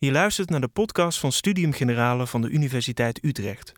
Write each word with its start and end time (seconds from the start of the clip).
Je 0.00 0.12
luistert 0.12 0.50
naar 0.50 0.60
de 0.60 0.68
podcast 0.68 1.18
van 1.18 1.32
Studium 1.32 1.72
Generale 1.72 2.26
van 2.26 2.40
de 2.40 2.48
Universiteit 2.48 3.24
Utrecht. 3.24 3.72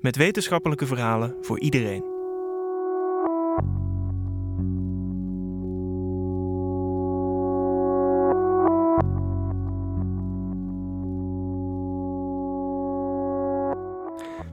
Met 0.00 0.16
wetenschappelijke 0.16 0.86
verhalen 0.86 1.36
voor 1.40 1.60
iedereen. 1.60 2.02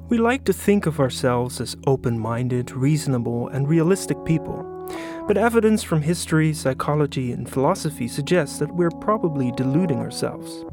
We 0.07 0.21
like 0.21 0.43
to 0.43 0.53
think 0.63 0.85
of 0.85 0.99
ourselves 0.99 1.61
as 1.61 1.75
open 1.81 2.21
minded, 2.21 2.71
reasonable, 2.71 3.51
and 3.51 3.67
realistic 3.67 4.23
people. 4.23 4.65
But 5.27 5.37
evidence 5.37 5.87
from 5.87 6.01
history, 6.01 6.53
psychology, 6.53 7.33
and 7.37 7.49
philosophy 7.49 8.07
suggests 8.07 8.57
that 8.57 8.69
we're 8.75 8.97
probably 8.97 9.51
deluding 9.51 9.99
ourselves. 9.99 10.65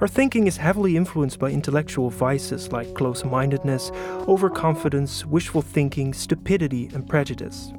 Our 0.00 0.08
thinking 0.08 0.46
is 0.46 0.56
heavily 0.56 0.96
influenced 0.96 1.38
by 1.38 1.50
intellectual 1.50 2.10
vices 2.10 2.72
like 2.72 2.94
close 2.94 3.24
mindedness, 3.24 3.90
overconfidence, 4.28 5.26
wishful 5.26 5.62
thinking, 5.62 6.14
stupidity, 6.14 6.90
and 6.94 7.08
prejudice. 7.08 7.72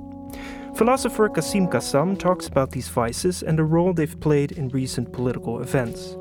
Philosopher 0.76 1.28
Quassim 1.28 1.70
Cassam 1.70 2.18
talks 2.18 2.48
about 2.48 2.72
these 2.72 2.88
vices 2.88 3.44
and 3.44 3.58
the 3.58 3.64
role 3.64 3.94
they've 3.94 4.20
played 4.20 4.54
in 4.54 4.70
recent 4.70 5.12
political 5.12 5.62
events. 5.62 6.16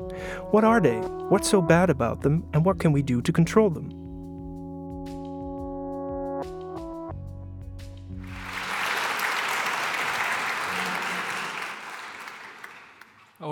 What 0.51 0.63
are 0.63 0.81
they? 0.81 0.97
What's 1.29 1.49
so 1.49 1.61
bad 1.61 1.89
about 1.89 2.21
them? 2.21 2.45
And 2.53 2.65
what 2.65 2.79
can 2.79 2.91
we 2.91 3.01
do 3.01 3.21
to 3.21 3.31
control 3.31 3.69
them? 3.69 4.00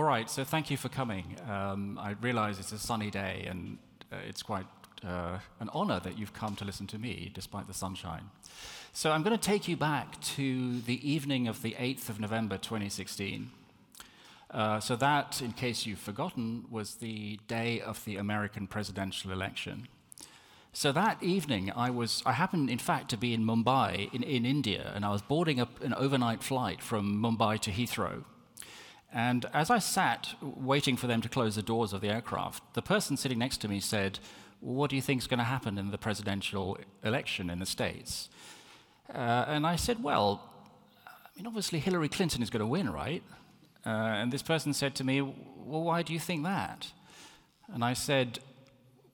Right, 0.09 0.29
so 0.29 0.43
thank 0.43 0.71
you 0.71 0.77
for 0.77 0.89
coming. 0.89 1.37
Um, 1.47 1.99
I 2.01 2.15
realize 2.21 2.59
it's 2.59 2.71
a 2.71 2.79
sunny 2.79 3.11
day, 3.11 3.45
and 3.47 3.77
uh, 4.11 4.15
it's 4.27 4.41
quite 4.41 4.65
uh, 5.05 5.37
an 5.59 5.69
honor 5.71 5.99
that 5.99 6.17
you've 6.17 6.33
come 6.33 6.55
to 6.55 6.65
listen 6.65 6.87
to 6.87 6.97
me 6.97 7.31
despite 7.33 7.67
the 7.67 7.75
sunshine. 7.75 8.31
So 8.91 9.11
I'm 9.11 9.21
going 9.21 9.37
to 9.37 9.41
take 9.41 9.67
you 9.67 9.77
back 9.77 10.19
to 10.35 10.81
the 10.81 10.99
evening 11.07 11.47
of 11.47 11.61
the 11.61 11.73
8th 11.73 12.09
of 12.09 12.19
November 12.19 12.57
2016. 12.57 13.51
Uh, 14.49 14.79
so, 14.79 14.95
that, 14.95 15.43
in 15.43 15.51
case 15.51 15.85
you've 15.85 15.99
forgotten, 15.99 16.65
was 16.71 16.95
the 16.95 17.39
day 17.47 17.79
of 17.79 18.03
the 18.05 18.17
American 18.17 18.65
presidential 18.65 19.31
election. 19.31 19.87
So 20.73 20.91
that 20.91 21.21
evening, 21.21 21.71
I 21.75 21.91
was 21.91 22.23
I 22.25 22.31
happened, 22.31 22.71
in 22.71 22.79
fact, 22.79 23.09
to 23.11 23.17
be 23.17 23.31
in 23.33 23.45
Mumbai, 23.45 24.11
in, 24.11 24.23
in 24.23 24.45
India, 24.45 24.91
and 24.95 25.05
I 25.05 25.11
was 25.11 25.21
boarding 25.21 25.59
up 25.59 25.83
an 25.83 25.93
overnight 25.93 26.41
flight 26.41 26.81
from 26.81 27.21
Mumbai 27.21 27.59
to 27.59 27.71
Heathrow. 27.71 28.23
And 29.11 29.45
as 29.53 29.69
I 29.69 29.79
sat 29.79 30.35
waiting 30.41 30.95
for 30.95 31.07
them 31.07 31.21
to 31.21 31.29
close 31.29 31.55
the 31.55 31.63
doors 31.63 31.93
of 31.93 32.01
the 32.01 32.09
aircraft, 32.09 32.73
the 32.73 32.81
person 32.81 33.17
sitting 33.17 33.39
next 33.39 33.57
to 33.57 33.67
me 33.67 33.79
said, 33.79 34.19
What 34.59 34.89
do 34.89 34.95
you 34.95 35.01
think 35.01 35.21
is 35.21 35.27
going 35.27 35.39
to 35.39 35.45
happen 35.45 35.77
in 35.77 35.91
the 35.91 35.97
presidential 35.97 36.77
election 37.03 37.49
in 37.49 37.59
the 37.59 37.65
States? 37.65 38.29
Uh, 39.13 39.45
and 39.47 39.65
I 39.65 39.75
said, 39.75 40.03
Well, 40.03 40.43
I 41.07 41.29
mean, 41.35 41.47
obviously 41.47 41.79
Hillary 41.79 42.09
Clinton 42.09 42.43
is 42.43 42.49
going 42.49 42.61
to 42.61 42.67
win, 42.67 42.89
right? 42.91 43.23
Uh, 43.85 43.89
and 43.89 44.31
this 44.31 44.43
person 44.43 44.73
said 44.73 44.93
to 44.95 45.03
me, 45.03 45.21
Well, 45.21 45.83
why 45.83 46.03
do 46.03 46.13
you 46.13 46.19
think 46.19 46.43
that? 46.43 46.91
And 47.73 47.83
I 47.83 47.93
said, 47.93 48.39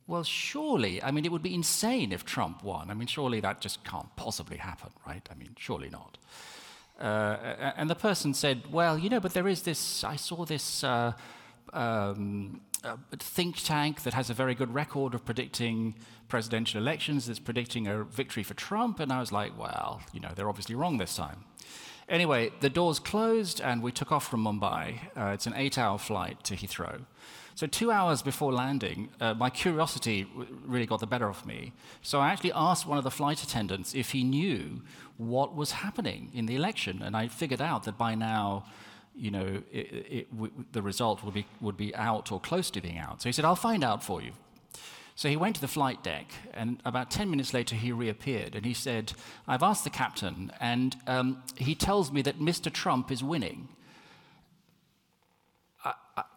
Well, 0.07 0.25
surely, 0.25 1.01
I 1.01 1.11
mean, 1.11 1.23
it 1.23 1.31
would 1.31 1.43
be 1.43 1.55
insane 1.55 2.11
if 2.11 2.25
Trump 2.25 2.63
won. 2.63 2.91
I 2.91 2.93
mean, 2.95 3.07
surely 3.07 3.39
that 3.39 3.61
just 3.61 3.85
can't 3.85 4.13
possibly 4.17 4.57
happen, 4.57 4.89
right? 5.07 5.25
I 5.31 5.35
mean, 5.35 5.55
surely 5.57 5.89
not. 5.89 6.17
Uh, 6.99 7.73
and 7.75 7.89
the 7.89 7.95
person 7.95 8.33
said, 8.33 8.71
Well, 8.71 8.97
you 8.97 9.09
know, 9.09 9.19
but 9.19 9.33
there 9.33 9.47
is 9.47 9.63
this, 9.63 10.03
I 10.03 10.15
saw 10.15 10.45
this 10.45 10.83
uh, 10.83 11.13
um, 11.73 12.61
uh, 12.83 12.95
think 13.19 13.57
tank 13.57 14.03
that 14.03 14.13
has 14.13 14.29
a 14.29 14.33
very 14.33 14.55
good 14.55 14.73
record 14.73 15.13
of 15.13 15.25
predicting 15.25 15.95
presidential 16.27 16.81
elections, 16.81 17.27
that's 17.27 17.39
predicting 17.39 17.87
a 17.87 18.03
victory 18.03 18.43
for 18.43 18.53
Trump. 18.53 18.99
And 18.99 19.11
I 19.11 19.19
was 19.19 19.31
like, 19.31 19.57
Well, 19.57 20.01
you 20.13 20.19
know, 20.19 20.31
they're 20.35 20.49
obviously 20.49 20.75
wrong 20.75 20.97
this 20.97 21.15
time. 21.15 21.43
Anyway, 22.07 22.51
the 22.61 22.69
doors 22.69 22.99
closed 22.99 23.59
and 23.59 23.81
we 23.81 23.91
took 23.91 24.11
off 24.11 24.27
from 24.27 24.43
Mumbai. 24.43 24.99
Uh, 25.17 25.31
it's 25.33 25.47
an 25.47 25.53
eight 25.55 25.77
hour 25.77 25.97
flight 25.97 26.43
to 26.43 26.55
Heathrow. 26.55 27.01
So, 27.55 27.67
two 27.67 27.89
hours 27.89 28.21
before 28.21 28.51
landing, 28.51 29.09
uh, 29.21 29.33
my 29.33 29.49
curiosity 29.49 30.27
really 30.65 30.85
got 30.85 30.99
the 30.99 31.07
better 31.07 31.29
of 31.29 31.45
me. 31.45 31.71
So, 32.01 32.19
I 32.19 32.27
actually 32.29 32.51
asked 32.53 32.85
one 32.85 32.97
of 32.97 33.05
the 33.05 33.11
flight 33.11 33.41
attendants 33.41 33.95
if 33.95 34.11
he 34.11 34.25
knew 34.25 34.81
what 35.15 35.55
was 35.55 35.71
happening 35.71 36.31
in 36.33 36.47
the 36.47 36.55
election. 36.55 37.01
And 37.01 37.15
I 37.15 37.29
figured 37.29 37.61
out 37.61 37.85
that 37.85 37.97
by 37.97 38.13
now, 38.13 38.65
you 39.15 39.31
know, 39.31 39.63
it, 39.71 40.05
it, 40.17 40.31
w- 40.35 40.51
the 40.73 40.81
result 40.81 41.23
would 41.23 41.33
be, 41.33 41.47
would 41.61 41.77
be 41.77 41.95
out 41.95 42.29
or 42.29 42.41
close 42.41 42.69
to 42.71 42.81
being 42.81 42.97
out. 42.97 43.21
So, 43.21 43.29
he 43.29 43.33
said, 43.33 43.45
I'll 43.45 43.55
find 43.55 43.85
out 43.85 44.03
for 44.03 44.21
you. 44.21 44.31
So 45.17 45.29
he 45.29 45.37
went 45.37 45.55
to 45.55 45.61
the 45.61 45.69
flight 45.69 46.03
deck, 46.03 46.25
and 46.53 46.81
about 46.83 47.09
10 47.09 47.29
minutes 47.29 47.53
later, 47.53 47.73
he 47.73 47.93
reappeared 47.93 48.53
and 48.53 48.65
he 48.65 48.73
said, 48.73 49.13
I've 49.47 49.63
asked 49.63 49.85
the 49.85 49.89
captain, 49.89 50.51
and 50.59 50.97
um, 51.07 51.41
he 51.55 51.73
tells 51.73 52.11
me 52.11 52.21
that 52.23 52.39
Mr. 52.39 52.69
Trump 52.69 53.09
is 53.13 53.23
winning. 53.23 53.69
I, 55.85 55.93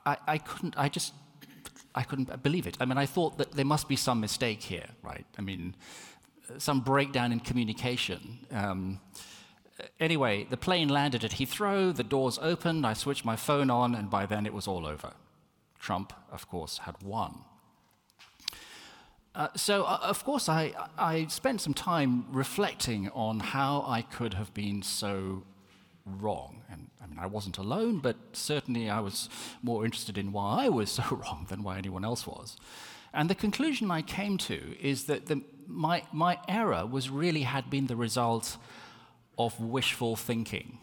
I, 0.07 0.17
I 0.27 0.39
couldn't, 0.39 0.75
I 0.77 0.89
just, 0.89 1.15
I 1.95 2.03
couldn't 2.03 2.43
believe 2.43 2.67
it. 2.67 2.77
I 2.81 2.85
mean, 2.85 2.99
I 2.99 3.07
thought 3.07 3.39
that 3.39 3.53
there 3.53 3.65
must 3.65 3.89
be 3.89 3.97
some 3.97 4.21
mistake 4.21 4.63
here, 4.63 4.89
right? 5.03 5.27
I 5.39 5.43
mean, 5.43 5.75
some 6.59 6.81
breakdown 6.81 7.33
in 7.33 7.41
communication. 7.41 8.47
Um, 8.53 9.01
anyway, 10.01 10.47
the 10.49 10.57
plane 10.57 10.89
landed 10.89 11.25
at 11.25 11.33
Heathrow, 11.33 11.95
the 11.95 12.05
doors 12.05 12.39
opened, 12.41 12.87
I 12.87 12.93
switched 12.95 13.25
my 13.25 13.37
phone 13.37 13.71
on, 13.71 13.95
and 13.95 14.11
by 14.11 14.27
then 14.27 14.47
it 14.47 14.55
was 14.55 14.67
all 14.67 14.87
over. 14.87 15.13
Trump, 15.79 16.13
of 16.31 16.49
course, 16.49 16.79
had 16.79 17.03
won. 17.03 17.45
Uh, 19.35 19.49
so, 19.55 19.85
uh, 19.85 20.01
of 20.03 20.25
course, 20.25 20.49
I, 20.49 20.73
I 20.99 21.27
spent 21.29 21.61
some 21.61 21.75
time 21.75 22.27
reflecting 22.31 23.09
on 23.11 23.39
how 23.39 23.85
I 23.87 24.03
could 24.03 24.35
have 24.35 24.53
been 24.53 24.83
so 24.83 25.45
wrong. 26.21 26.63
And 26.71 26.91
I 27.03 27.07
mean, 27.07 27.19
I 27.19 27.27
wasn't 27.27 27.59
alone, 27.59 27.99
but 27.99 28.17
certainly 28.33 28.89
I 28.89 29.01
was 29.01 29.29
more 29.63 29.85
interested 29.85 30.19
in 30.19 30.33
why 30.33 30.67
I 30.67 30.69
was 30.69 30.91
so 30.99 31.03
wrong 31.11 31.47
than 31.49 31.63
why 31.63 31.79
anyone 31.79 32.05
else 32.05 32.27
was. 32.27 32.57
And 33.13 33.31
the 33.31 33.35
conclusion 33.35 33.91
I 33.91 34.03
came 34.03 34.39
to 34.39 34.77
is 34.81 35.05
that 35.05 35.27
the, 35.27 35.43
my, 35.67 36.03
my 36.13 36.39
error 36.47 36.87
was 36.87 37.11
really 37.11 37.43
had 37.43 37.71
been 37.71 37.87
the 37.87 37.97
result 37.97 38.57
of 39.39 39.59
wishful 39.61 40.17
thinking. 40.17 40.79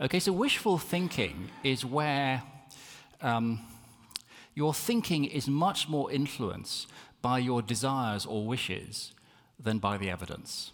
Okay, 0.00 0.20
so 0.20 0.32
wishful 0.32 0.78
thinking 0.78 1.50
is 1.62 1.84
where 1.84 2.42
um, 3.20 3.60
your 4.54 4.74
thinking 4.74 5.24
is 5.24 5.48
much 5.48 5.88
more 5.88 6.10
influenced 6.10 6.88
by 7.22 7.38
your 7.38 7.62
desires 7.62 8.26
or 8.26 8.46
wishes 8.46 9.12
than 9.58 9.78
by 9.78 9.96
the 9.96 10.10
evidence. 10.10 10.72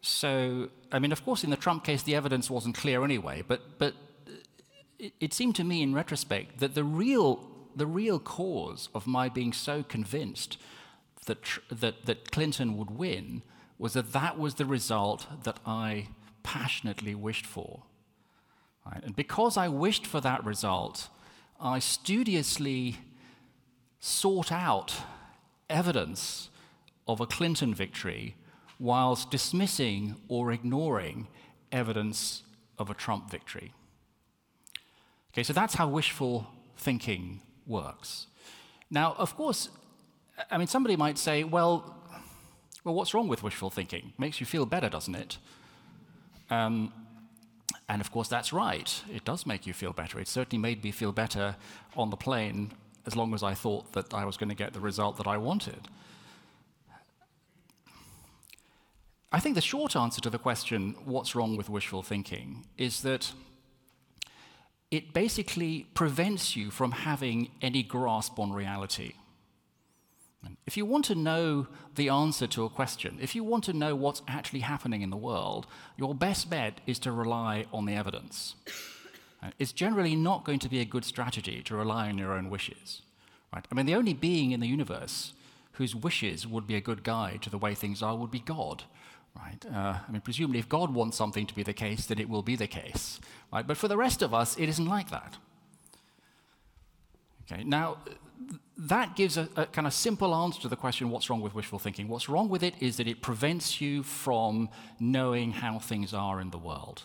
So, 0.00 0.68
I 0.92 0.98
mean, 0.98 1.12
of 1.12 1.24
course, 1.24 1.44
in 1.44 1.50
the 1.50 1.56
Trump 1.56 1.84
case, 1.84 2.02
the 2.02 2.14
evidence 2.14 2.50
wasn't 2.50 2.76
clear 2.76 3.04
anyway, 3.04 3.42
but, 3.46 3.78
but 3.78 3.94
it, 4.98 5.12
it 5.20 5.34
seemed 5.34 5.56
to 5.56 5.64
me 5.64 5.82
in 5.82 5.94
retrospect 5.94 6.60
that 6.60 6.74
the 6.74 6.84
real, 6.84 7.48
the 7.74 7.86
real 7.86 8.18
cause 8.18 8.88
of 8.94 9.06
my 9.06 9.28
being 9.28 9.52
so 9.52 9.82
convinced 9.82 10.58
that, 11.26 11.38
that, 11.70 12.06
that 12.06 12.30
Clinton 12.30 12.76
would 12.76 12.90
win 12.90 13.42
was 13.78 13.92
that 13.92 14.12
that 14.12 14.38
was 14.38 14.54
the 14.54 14.66
result 14.66 15.26
that 15.44 15.58
I 15.64 16.08
passionately 16.42 17.14
wished 17.14 17.46
for. 17.46 17.82
Right? 18.84 19.02
And 19.04 19.14
because 19.14 19.56
I 19.56 19.68
wished 19.68 20.06
for 20.06 20.20
that 20.20 20.44
result, 20.44 21.08
I 21.60 21.78
studiously 21.78 22.98
sought 24.00 24.50
out 24.50 24.94
evidence 25.68 26.50
of 27.06 27.20
a 27.20 27.26
Clinton 27.26 27.74
victory 27.74 28.36
whilst 28.78 29.30
dismissing 29.30 30.16
or 30.28 30.52
ignoring 30.52 31.26
evidence 31.72 32.42
of 32.78 32.90
a 32.90 32.94
Trump 32.94 33.30
victory. 33.30 33.72
Okay, 35.32 35.42
so 35.42 35.52
that's 35.52 35.74
how 35.74 35.88
wishful 35.88 36.46
thinking 36.76 37.40
works. 37.66 38.26
Now, 38.90 39.14
of 39.18 39.36
course, 39.36 39.68
I 40.50 40.58
mean, 40.58 40.68
somebody 40.68 40.96
might 40.96 41.18
say, 41.18 41.44
well, 41.44 41.96
well, 42.84 42.94
what's 42.94 43.12
wrong 43.12 43.28
with 43.28 43.42
wishful 43.42 43.70
thinking? 43.70 44.12
Makes 44.18 44.40
you 44.40 44.46
feel 44.46 44.64
better, 44.64 44.88
doesn't 44.88 45.14
it? 45.14 45.38
Um, 46.48 46.92
and 47.88 48.00
of 48.00 48.10
course, 48.10 48.28
that's 48.28 48.52
right. 48.52 49.02
It 49.12 49.24
does 49.24 49.46
make 49.46 49.66
you 49.66 49.72
feel 49.72 49.92
better. 49.92 50.18
It 50.18 50.28
certainly 50.28 50.60
made 50.60 50.82
me 50.82 50.90
feel 50.90 51.12
better 51.12 51.56
on 51.96 52.10
the 52.10 52.16
plane 52.16 52.72
as 53.06 53.16
long 53.16 53.34
as 53.34 53.42
I 53.42 53.54
thought 53.54 53.92
that 53.92 54.14
I 54.14 54.24
was 54.24 54.36
going 54.36 54.48
to 54.48 54.54
get 54.54 54.72
the 54.72 54.80
result 54.80 55.16
that 55.16 55.26
I 55.26 55.36
wanted. 55.36 55.88
I 59.30 59.40
think 59.40 59.54
the 59.54 59.60
short 59.60 59.94
answer 59.94 60.20
to 60.22 60.30
the 60.30 60.38
question, 60.38 60.94
what's 61.04 61.34
wrong 61.34 61.56
with 61.56 61.68
wishful 61.68 62.02
thinking, 62.02 62.64
is 62.78 63.02
that 63.02 63.32
it 64.90 65.12
basically 65.12 65.86
prevents 65.92 66.56
you 66.56 66.70
from 66.70 66.92
having 66.92 67.50
any 67.60 67.82
grasp 67.82 68.38
on 68.38 68.52
reality. 68.52 69.12
If 70.66 70.76
you 70.76 70.86
want 70.86 71.04
to 71.06 71.14
know 71.14 71.66
the 71.94 72.08
answer 72.08 72.46
to 72.46 72.64
a 72.64 72.70
question, 72.70 73.18
if 73.20 73.34
you 73.34 73.44
want 73.44 73.64
to 73.64 73.72
know 73.72 73.94
what's 73.94 74.22
actually 74.28 74.60
happening 74.60 75.02
in 75.02 75.10
the 75.10 75.16
world, 75.16 75.66
your 75.96 76.14
best 76.14 76.48
bet 76.48 76.80
is 76.86 76.98
to 77.00 77.12
rely 77.12 77.66
on 77.72 77.84
the 77.84 77.94
evidence. 77.94 78.54
it's 79.58 79.72
generally 79.72 80.16
not 80.16 80.44
going 80.44 80.58
to 80.60 80.68
be 80.68 80.80
a 80.80 80.84
good 80.84 81.04
strategy 81.04 81.62
to 81.64 81.76
rely 81.76 82.08
on 82.08 82.16
your 82.16 82.32
own 82.32 82.48
wishes. 82.48 83.02
Right? 83.52 83.66
I 83.70 83.74
mean, 83.74 83.86
the 83.86 83.94
only 83.94 84.14
being 84.14 84.52
in 84.52 84.60
the 84.60 84.68
universe 84.68 85.32
whose 85.72 85.94
wishes 85.94 86.46
would 86.46 86.66
be 86.66 86.76
a 86.76 86.80
good 86.80 87.02
guide 87.02 87.42
to 87.42 87.50
the 87.50 87.58
way 87.58 87.74
things 87.74 88.02
are 88.02 88.16
would 88.16 88.30
be 88.30 88.40
God. 88.40 88.84
Right? 89.38 89.64
Uh, 89.66 89.98
I 90.06 90.10
mean, 90.10 90.20
presumably, 90.20 90.58
if 90.58 90.68
God 90.68 90.92
wants 90.92 91.16
something 91.16 91.46
to 91.46 91.54
be 91.54 91.62
the 91.62 91.72
case, 91.72 92.06
then 92.06 92.18
it 92.18 92.28
will 92.28 92.42
be 92.42 92.56
the 92.56 92.66
case. 92.66 93.20
Right? 93.52 93.66
But 93.66 93.76
for 93.76 93.88
the 93.88 93.96
rest 93.96 94.22
of 94.22 94.34
us, 94.34 94.58
it 94.58 94.68
isn't 94.68 94.86
like 94.86 95.10
that. 95.10 95.36
Okay, 97.50 97.64
now, 97.64 97.98
that 98.76 99.16
gives 99.16 99.36
a, 99.36 99.48
a, 99.56 99.66
kind 99.66 99.86
of 99.86 99.94
simple 99.94 100.34
answer 100.34 100.60
to 100.60 100.68
the 100.68 100.76
question 100.76 101.10
what's 101.10 101.30
wrong 101.30 101.40
with 101.40 101.54
wishful 101.54 101.78
thinking? 101.78 102.08
What's 102.08 102.28
wrong 102.28 102.48
with 102.48 102.62
it 102.62 102.74
is 102.80 102.98
that 102.98 103.06
it 103.06 103.22
prevents 103.22 103.80
you 103.80 104.02
from 104.02 104.68
knowing 105.00 105.52
how 105.52 105.78
things 105.78 106.12
are 106.12 106.40
in 106.40 106.50
the 106.50 106.58
world. 106.58 107.04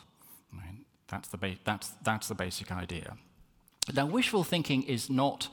That's, 1.14 1.28
the 1.28 1.38
ba- 1.38 1.58
that's, 1.64 1.90
that's 2.04 2.28
the 2.28 2.34
basic 2.34 2.72
idea. 2.72 3.18
Now, 3.94 4.08
wishful 4.08 4.44
thinking 4.44 4.82
is 4.82 5.12
not 5.12 5.50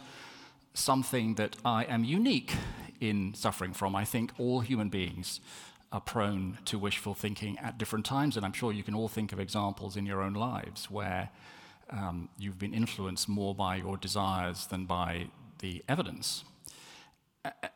something 0.73 1.35
that 1.35 1.57
I 1.67 1.85
am 1.85 2.03
unique 2.03 2.55
in 2.99 3.35
suffering 3.35 3.75
from. 3.75 3.95
I 3.95 4.07
think 4.07 4.33
all 4.39 4.61
human 4.61 4.89
beings 4.89 5.41
are 5.93 6.01
prone 6.01 6.59
to 6.67 6.79
wishful 6.79 7.15
thinking 7.15 7.59
at 7.59 7.79
different 7.79 8.05
times, 8.05 8.37
and 8.37 8.47
I'm 8.47 8.53
sure 8.53 8.73
you 8.73 8.83
can 8.83 8.95
all 8.95 9.09
think 9.09 9.33
of 9.33 9.41
examples 9.41 9.97
in 9.97 10.07
your 10.07 10.23
own 10.23 10.35
lives 10.35 10.91
where 10.91 11.31
um, 11.91 12.29
you've 12.39 12.59
been 12.59 12.75
influenced 12.75 13.29
more 13.29 13.55
by 13.55 13.77
your 13.77 13.97
desires 13.97 14.67
than 14.67 14.87
by 14.87 15.27
the 15.59 15.83
evidence. 15.89 16.45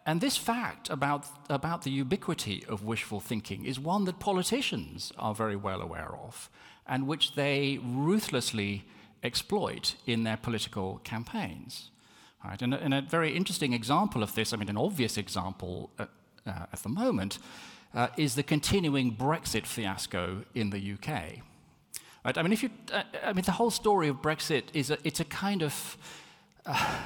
And 0.06 0.20
this 0.20 0.36
fact 0.36 0.90
about, 0.90 1.26
about 1.48 1.82
the 1.82 1.90
ubiquity 1.90 2.64
of 2.68 2.84
wishful 2.84 3.20
thinking 3.20 3.64
is 3.64 3.80
one 3.80 4.04
that 4.04 4.20
politicians 4.20 5.10
are 5.18 5.34
very 5.34 5.56
well 5.56 5.80
aware 5.80 6.14
of 6.14 6.50
and 6.86 7.06
which 7.06 7.34
they 7.34 7.78
ruthlessly 7.82 8.84
exploit 9.22 9.94
in 10.06 10.24
their 10.24 10.36
political 10.36 11.00
campaigns. 11.02 11.90
Right? 12.44 12.60
And, 12.60 12.74
a, 12.74 12.76
and, 12.78 12.92
a, 12.92 13.00
very 13.00 13.34
interesting 13.34 13.72
example 13.72 14.22
of 14.22 14.34
this, 14.34 14.52
I 14.52 14.58
mean, 14.58 14.68
an 14.68 14.76
obvious 14.76 15.16
example 15.16 15.90
at, 15.98 16.10
uh, 16.46 16.66
at 16.70 16.82
the 16.82 16.90
moment, 16.90 17.38
uh, 17.94 18.08
is 18.16 18.34
the 18.34 18.42
continuing 18.42 19.14
Brexit 19.14 19.66
fiasco 19.66 20.44
in 20.54 20.70
the 20.70 20.92
UK. 20.94 21.40
Right? 22.24 22.38
I 22.38 22.42
mean, 22.42 22.52
if 22.52 22.62
you, 22.62 22.70
uh, 22.92 23.02
I 23.22 23.32
mean, 23.32 23.44
the 23.44 23.52
whole 23.52 23.70
story 23.70 24.08
of 24.08 24.16
Brexit 24.16 24.64
is 24.72 24.90
a, 24.90 24.98
it's 25.04 25.20
a 25.20 25.24
kind 25.24 25.62
of, 25.62 25.96
uh, 26.66 26.98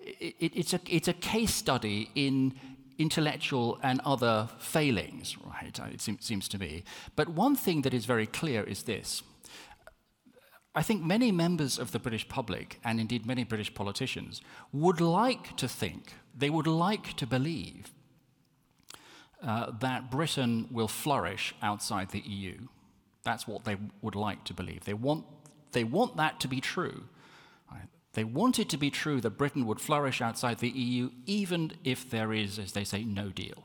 it, 0.00 0.52
it's, 0.54 0.72
a, 0.72 0.80
it's 0.88 1.08
a 1.08 1.12
case 1.12 1.54
study 1.54 2.10
in 2.14 2.54
intellectual 2.98 3.78
and 3.82 4.00
other 4.04 4.48
failings, 4.58 5.36
right? 5.44 5.78
It 5.92 6.00
seems, 6.00 6.24
seems 6.24 6.48
to 6.48 6.58
me. 6.58 6.84
But 7.16 7.28
one 7.28 7.56
thing 7.56 7.82
that 7.82 7.92
is 7.92 8.04
very 8.04 8.26
clear 8.26 8.62
is 8.62 8.84
this. 8.84 9.22
I 10.76 10.82
think 10.82 11.02
many 11.02 11.30
members 11.30 11.78
of 11.78 11.92
the 11.92 11.98
British 11.98 12.28
public, 12.28 12.80
and 12.84 13.00
indeed 13.00 13.26
many 13.26 13.44
British 13.44 13.74
politicians, 13.74 14.40
would 14.72 15.00
like 15.00 15.56
to 15.56 15.68
think, 15.68 16.14
they 16.36 16.50
would 16.50 16.66
like 16.66 17.14
to 17.14 17.26
believe 17.26 17.93
uh, 19.44 19.70
that 19.80 20.10
Britain 20.10 20.68
will 20.70 20.88
flourish 20.88 21.54
outside 21.62 22.10
the 22.10 22.20
EU. 22.20 22.58
That's 23.22 23.46
what 23.46 23.64
they 23.64 23.76
would 24.02 24.14
like 24.14 24.44
to 24.44 24.54
believe. 24.54 24.84
They 24.84 24.94
want, 24.94 25.24
they 25.72 25.84
want 25.84 26.16
that 26.16 26.40
to 26.40 26.48
be 26.48 26.60
true. 26.60 27.04
They 28.14 28.24
want 28.24 28.58
it 28.58 28.68
to 28.70 28.76
be 28.76 28.90
true 28.90 29.20
that 29.20 29.30
Britain 29.30 29.66
would 29.66 29.80
flourish 29.80 30.20
outside 30.20 30.58
the 30.58 30.70
EU, 30.70 31.10
even 31.26 31.72
if 31.82 32.08
there 32.08 32.32
is, 32.32 32.58
as 32.58 32.72
they 32.72 32.84
say, 32.84 33.04
no 33.04 33.30
deal. 33.30 33.64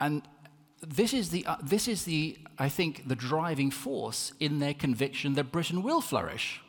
And 0.00 0.22
this 0.80 1.12
is 1.12 1.30
the, 1.30 1.44
uh, 1.44 1.56
this 1.62 1.86
is 1.88 2.04
the, 2.04 2.38
I 2.58 2.68
think, 2.68 3.08
the 3.08 3.16
driving 3.16 3.70
force 3.70 4.32
in 4.40 4.60
their 4.60 4.74
conviction 4.74 5.34
that 5.34 5.52
Britain 5.52 5.82
will 5.82 6.00
flourish 6.00 6.60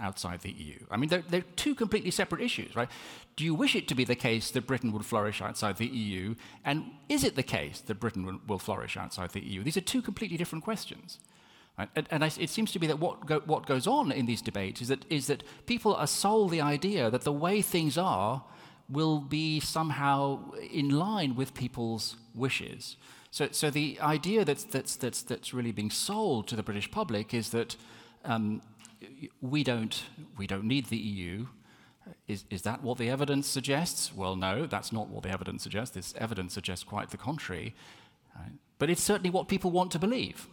outside 0.00 0.40
the 0.42 0.52
EU. 0.52 0.78
I 0.90 0.96
mean, 0.96 1.08
they're, 1.08 1.24
they're, 1.28 1.44
two 1.56 1.74
completely 1.74 2.10
separate 2.10 2.40
issues, 2.40 2.76
right? 2.76 2.88
Do 3.36 3.44
you 3.44 3.54
wish 3.54 3.74
it 3.74 3.88
to 3.88 3.94
be 3.94 4.04
the 4.04 4.14
case 4.14 4.50
that 4.52 4.66
Britain 4.66 4.92
would 4.92 5.04
flourish 5.04 5.42
outside 5.42 5.76
the 5.78 5.86
EU? 5.86 6.34
And 6.64 6.84
is 7.08 7.24
it 7.24 7.34
the 7.34 7.42
case 7.42 7.80
that 7.80 7.98
Britain 7.98 8.40
will, 8.46 8.58
flourish 8.58 8.96
outside 8.96 9.30
the 9.30 9.40
EU? 9.40 9.62
These 9.62 9.76
are 9.76 9.82
two 9.82 10.02
completely 10.02 10.36
different 10.36 10.64
questions. 10.64 11.18
Right? 11.78 11.88
And, 11.96 12.06
and 12.10 12.24
I, 12.24 12.30
it 12.38 12.50
seems 12.50 12.72
to 12.72 12.78
be 12.78 12.86
that 12.86 13.00
what, 13.00 13.26
go, 13.26 13.40
what 13.40 13.66
goes 13.66 13.86
on 13.86 14.12
in 14.12 14.26
these 14.26 14.42
debates 14.42 14.80
is 14.80 14.88
that, 14.88 15.04
is 15.10 15.26
that 15.26 15.42
people 15.66 15.94
are 15.94 16.06
sold 16.06 16.50
the 16.50 16.60
idea 16.60 17.10
that 17.10 17.22
the 17.22 17.32
way 17.32 17.62
things 17.62 17.98
are 17.98 18.44
will 18.88 19.20
be 19.20 19.60
somehow 19.60 20.52
in 20.70 20.90
line 20.90 21.34
with 21.34 21.54
people's 21.54 22.16
wishes. 22.34 22.96
So, 23.30 23.48
so 23.52 23.70
the 23.70 23.98
idea 24.00 24.44
that's, 24.44 24.64
that's, 24.64 24.96
that's, 24.96 25.22
that's 25.22 25.54
really 25.54 25.72
being 25.72 25.90
sold 25.90 26.48
to 26.48 26.56
the 26.56 26.62
British 26.62 26.90
public 26.90 27.32
is 27.32 27.50
that 27.50 27.76
um, 28.24 28.60
we 29.40 29.64
don't, 29.64 30.02
we 30.36 30.46
don't 30.46 30.64
need 30.64 30.86
the 30.86 30.96
EU. 30.96 31.46
Is, 32.26 32.44
is 32.50 32.62
that 32.62 32.82
what 32.82 32.98
the 32.98 33.08
evidence 33.08 33.46
suggests? 33.46 34.14
Well, 34.14 34.36
no, 34.36 34.66
that's 34.66 34.92
not 34.92 35.08
what 35.08 35.22
the 35.22 35.30
evidence 35.30 35.62
suggests. 35.62 35.94
This 35.94 36.14
evidence 36.16 36.54
suggests 36.54 36.84
quite 36.84 37.10
the 37.10 37.16
contrary. 37.16 37.74
Right? 38.36 38.52
But 38.78 38.90
it's 38.90 39.02
certainly 39.02 39.30
what 39.30 39.48
people 39.48 39.70
want 39.70 39.92
to 39.92 39.98
believe. 39.98 40.48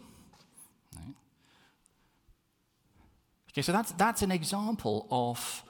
Right? 0.96 1.16
Okay, 3.52 3.62
so 3.62 3.72
that's, 3.72 3.92
that's 3.94 4.22
an 4.22 4.32
example 4.32 5.08
of 5.10 5.64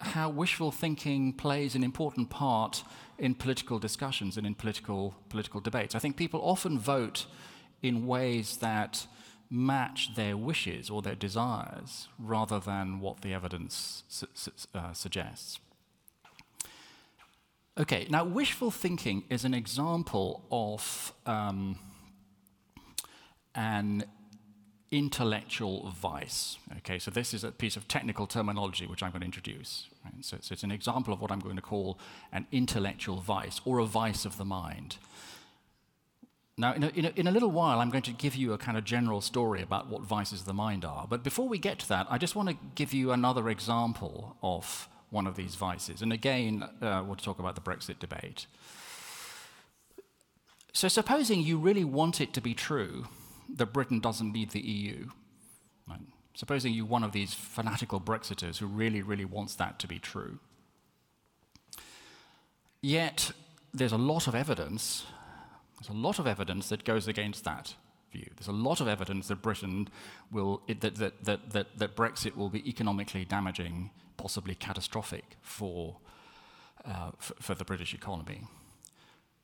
how 0.00 0.28
wishful 0.28 0.70
thinking 0.70 1.32
plays 1.32 1.74
an 1.74 1.84
important 1.84 2.30
part 2.30 2.82
in 3.18 3.34
political 3.34 3.78
discussions 3.78 4.36
and 4.36 4.46
in 4.46 4.54
political, 4.54 5.14
political 5.28 5.60
debates. 5.60 5.94
I 5.94 5.98
think 5.98 6.16
people 6.16 6.40
often 6.42 6.78
vote 6.78 7.26
in 7.82 8.06
ways 8.06 8.58
that 8.58 9.06
match 9.52 10.14
their 10.14 10.34
wishes 10.34 10.88
or 10.88 11.02
their 11.02 11.14
desires 11.14 12.08
rather 12.18 12.58
than 12.58 13.00
what 13.00 13.20
the 13.20 13.34
evidence 13.34 14.02
su- 14.08 14.26
su- 14.32 14.50
uh, 14.74 14.94
suggests. 14.94 15.60
Okay, 17.78 18.06
now 18.08 18.24
wishful 18.24 18.70
thinking 18.70 19.24
is 19.28 19.44
an 19.44 19.52
example 19.52 20.42
of 20.50 21.12
um, 21.26 21.78
an 23.54 24.04
intellectual 24.90 25.90
vice. 25.90 26.56
Okay, 26.78 26.98
so 26.98 27.10
this 27.10 27.34
is 27.34 27.44
a 27.44 27.52
piece 27.52 27.76
of 27.76 27.86
technical 27.88 28.26
terminology 28.26 28.86
which 28.86 29.02
I'm 29.02 29.10
going 29.10 29.20
to 29.20 29.26
introduce. 29.26 29.88
Right? 30.02 30.24
So, 30.24 30.38
so, 30.40 30.54
it's 30.54 30.62
an 30.62 30.72
example 30.72 31.12
of 31.12 31.20
what 31.20 31.30
I'm 31.30 31.40
going 31.40 31.56
to 31.56 31.62
call 31.62 31.98
an 32.32 32.46
intellectual 32.52 33.16
vice 33.16 33.60
or 33.66 33.78
a 33.78 33.86
vice 33.86 34.24
of 34.24 34.38
the 34.38 34.44
mind. 34.46 34.96
Now, 36.58 36.74
in 36.74 36.84
a, 36.84 36.88
in, 36.88 37.04
a, 37.06 37.12
in 37.16 37.26
a, 37.26 37.30
little 37.30 37.50
while, 37.50 37.80
I'm 37.80 37.90
going 37.90 38.02
to 38.02 38.12
give 38.12 38.34
you 38.34 38.52
a 38.52 38.58
kind 38.58 38.76
of 38.76 38.84
general 38.84 39.20
story 39.22 39.62
about 39.62 39.88
what 39.88 40.02
vices 40.02 40.40
of 40.40 40.46
the 40.46 40.52
mind 40.52 40.84
are. 40.84 41.06
But 41.08 41.24
before 41.24 41.48
we 41.48 41.58
get 41.58 41.78
to 41.80 41.88
that, 41.88 42.06
I 42.10 42.18
just 42.18 42.36
want 42.36 42.50
to 42.50 42.56
give 42.74 42.92
you 42.92 43.10
another 43.12 43.48
example 43.48 44.36
of 44.42 44.88
one 45.08 45.26
of 45.26 45.34
these 45.34 45.54
vices. 45.54 46.02
And 46.02 46.12
again, 46.12 46.62
uh, 46.82 47.02
we'll 47.06 47.16
talk 47.16 47.38
about 47.38 47.54
the 47.54 47.62
Brexit 47.62 47.98
debate. 47.98 48.46
So, 50.74 50.88
supposing 50.88 51.40
you 51.42 51.58
really 51.58 51.84
want 51.84 52.20
it 52.20 52.32
to 52.34 52.40
be 52.40 52.54
true 52.54 53.06
that 53.54 53.72
Britain 53.72 54.00
doesn't 54.00 54.32
need 54.32 54.50
the 54.50 54.60
EU, 54.60 55.08
right? 55.88 56.00
supposing 56.34 56.72
you're 56.72 56.86
one 56.86 57.04
of 57.04 57.12
these 57.12 57.34
fanatical 57.34 58.00
Brexiters 58.00 58.58
who 58.58 58.66
really, 58.66 59.02
really 59.02 59.24
wants 59.24 59.54
that 59.56 59.78
to 59.80 59.86
be 59.86 59.98
true. 59.98 60.38
Yet, 62.80 63.32
there's 63.72 63.92
a 63.92 63.98
lot 63.98 64.26
of 64.26 64.34
evidence 64.34 65.04
there's 65.82 65.96
a 65.96 66.00
lot 66.00 66.20
of 66.20 66.28
evidence 66.28 66.68
that 66.68 66.84
goes 66.84 67.08
against 67.08 67.42
that 67.42 67.74
view. 68.12 68.26
There's 68.36 68.46
a 68.46 68.52
lot 68.52 68.80
of 68.80 68.86
evidence 68.86 69.26
that 69.28 69.42
Britain 69.42 69.88
will, 70.30 70.62
that, 70.68 70.94
that, 70.94 71.24
that, 71.24 71.50
that, 71.50 71.76
that 71.76 71.96
Brexit 71.96 72.36
will 72.36 72.50
be 72.50 72.68
economically 72.68 73.24
damaging, 73.24 73.90
possibly 74.16 74.54
catastrophic 74.54 75.36
for, 75.40 75.96
uh, 76.84 77.10
for, 77.18 77.34
for, 77.40 77.54
the 77.56 77.64
British 77.64 77.94
economy. 77.94 78.42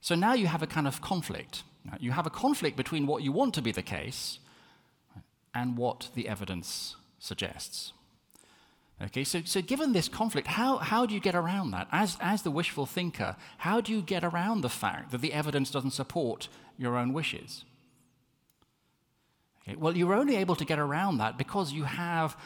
So 0.00 0.14
now 0.14 0.34
you 0.34 0.46
have 0.46 0.62
a 0.62 0.68
kind 0.68 0.86
of 0.86 1.00
conflict. 1.00 1.64
You 1.98 2.12
have 2.12 2.26
a 2.26 2.30
conflict 2.30 2.76
between 2.76 3.08
what 3.08 3.24
you 3.24 3.32
want 3.32 3.52
to 3.54 3.62
be 3.62 3.72
the 3.72 3.82
case 3.82 4.38
and 5.52 5.76
what 5.76 6.10
the 6.14 6.28
evidence 6.28 6.94
suggests. 7.18 7.92
Okay, 9.00 9.22
so, 9.22 9.42
so 9.44 9.62
given 9.62 9.92
this 9.92 10.08
conflict, 10.08 10.48
how, 10.48 10.78
how 10.78 11.06
do 11.06 11.14
you 11.14 11.20
get 11.20 11.36
around 11.36 11.70
that? 11.70 11.86
As, 11.92 12.16
as 12.20 12.42
the 12.42 12.50
wishful 12.50 12.84
thinker, 12.84 13.36
how 13.58 13.80
do 13.80 13.92
you 13.92 14.02
get 14.02 14.24
around 14.24 14.62
the 14.62 14.68
fact 14.68 15.12
that 15.12 15.20
the 15.20 15.32
evidence 15.32 15.70
doesn't 15.70 15.92
support 15.92 16.48
your 16.76 16.96
own 16.96 17.12
wishes? 17.12 17.64
Okay, 19.62 19.76
well, 19.76 19.96
you're 19.96 20.14
only 20.14 20.34
able 20.36 20.56
to 20.56 20.64
get 20.64 20.80
around 20.80 21.18
that 21.18 21.38
because 21.38 21.72
you 21.72 21.84
have 21.84 22.36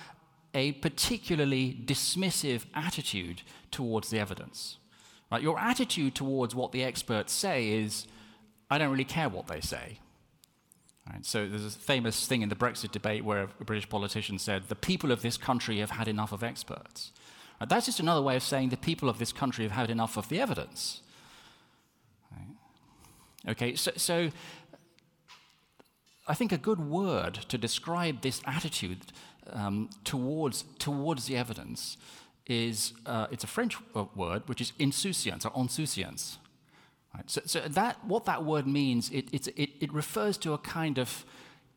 a 0.54 0.72
particularly 0.72 1.74
dismissive 1.86 2.66
attitude 2.74 3.40
towards 3.70 4.10
the 4.10 4.18
evidence. 4.18 4.76
Right? 5.30 5.40
Your 5.40 5.58
attitude 5.58 6.14
towards 6.14 6.54
what 6.54 6.72
the 6.72 6.84
experts 6.84 7.32
say 7.32 7.70
is, 7.70 8.06
I 8.70 8.76
don't 8.76 8.90
really 8.90 9.04
care 9.04 9.30
what 9.30 9.46
they 9.46 9.62
say. 9.62 9.98
Right, 11.12 11.26
so 11.26 11.46
there's 11.46 11.66
a 11.66 11.70
famous 11.70 12.26
thing 12.26 12.40
in 12.40 12.48
the 12.48 12.54
Brexit 12.54 12.90
debate 12.90 13.24
where 13.24 13.48
a 13.60 13.64
British 13.64 13.88
politician 13.88 14.38
said, 14.38 14.68
the 14.68 14.74
people 14.74 15.12
of 15.12 15.20
this 15.20 15.36
country 15.36 15.78
have 15.78 15.90
had 15.90 16.08
enough 16.08 16.32
of 16.32 16.42
experts. 16.42 17.12
Right, 17.60 17.68
that's 17.68 17.86
just 17.86 18.00
another 18.00 18.22
way 18.22 18.36
of 18.36 18.42
saying 18.42 18.70
the 18.70 18.78
people 18.78 19.10
of 19.10 19.18
this 19.18 19.32
country 19.32 19.64
have 19.64 19.72
had 19.72 19.90
enough 19.90 20.16
of 20.16 20.28
the 20.30 20.40
evidence. 20.40 21.02
Right? 22.30 23.50
Okay, 23.50 23.74
so, 23.74 23.92
so, 23.96 24.30
I 26.26 26.34
think 26.34 26.50
a 26.50 26.58
good 26.58 26.80
word 26.80 27.34
to 27.48 27.58
describe 27.58 28.22
this 28.22 28.40
attitude 28.46 29.12
um, 29.52 29.90
towards, 30.04 30.64
towards 30.78 31.26
the 31.26 31.36
evidence 31.36 31.98
is 32.46 32.94
uh, 33.04 33.26
it's 33.30 33.44
a 33.44 33.48
French 33.48 33.76
word, 34.14 34.48
which 34.48 34.60
is 34.60 34.72
insouciance 34.78 35.44
or 35.44 35.52
insouciance. 35.56 36.38
Right? 37.14 37.30
So, 37.30 37.42
so 37.44 37.60
that, 37.60 38.04
what 38.04 38.24
that 38.24 38.44
word 38.44 38.66
means, 38.66 39.10
it, 39.10 39.28
it, 39.32 39.48
it 39.56 39.92
refers 39.92 40.38
to 40.38 40.52
a 40.52 40.58
kind 40.58 40.98
of 40.98 41.24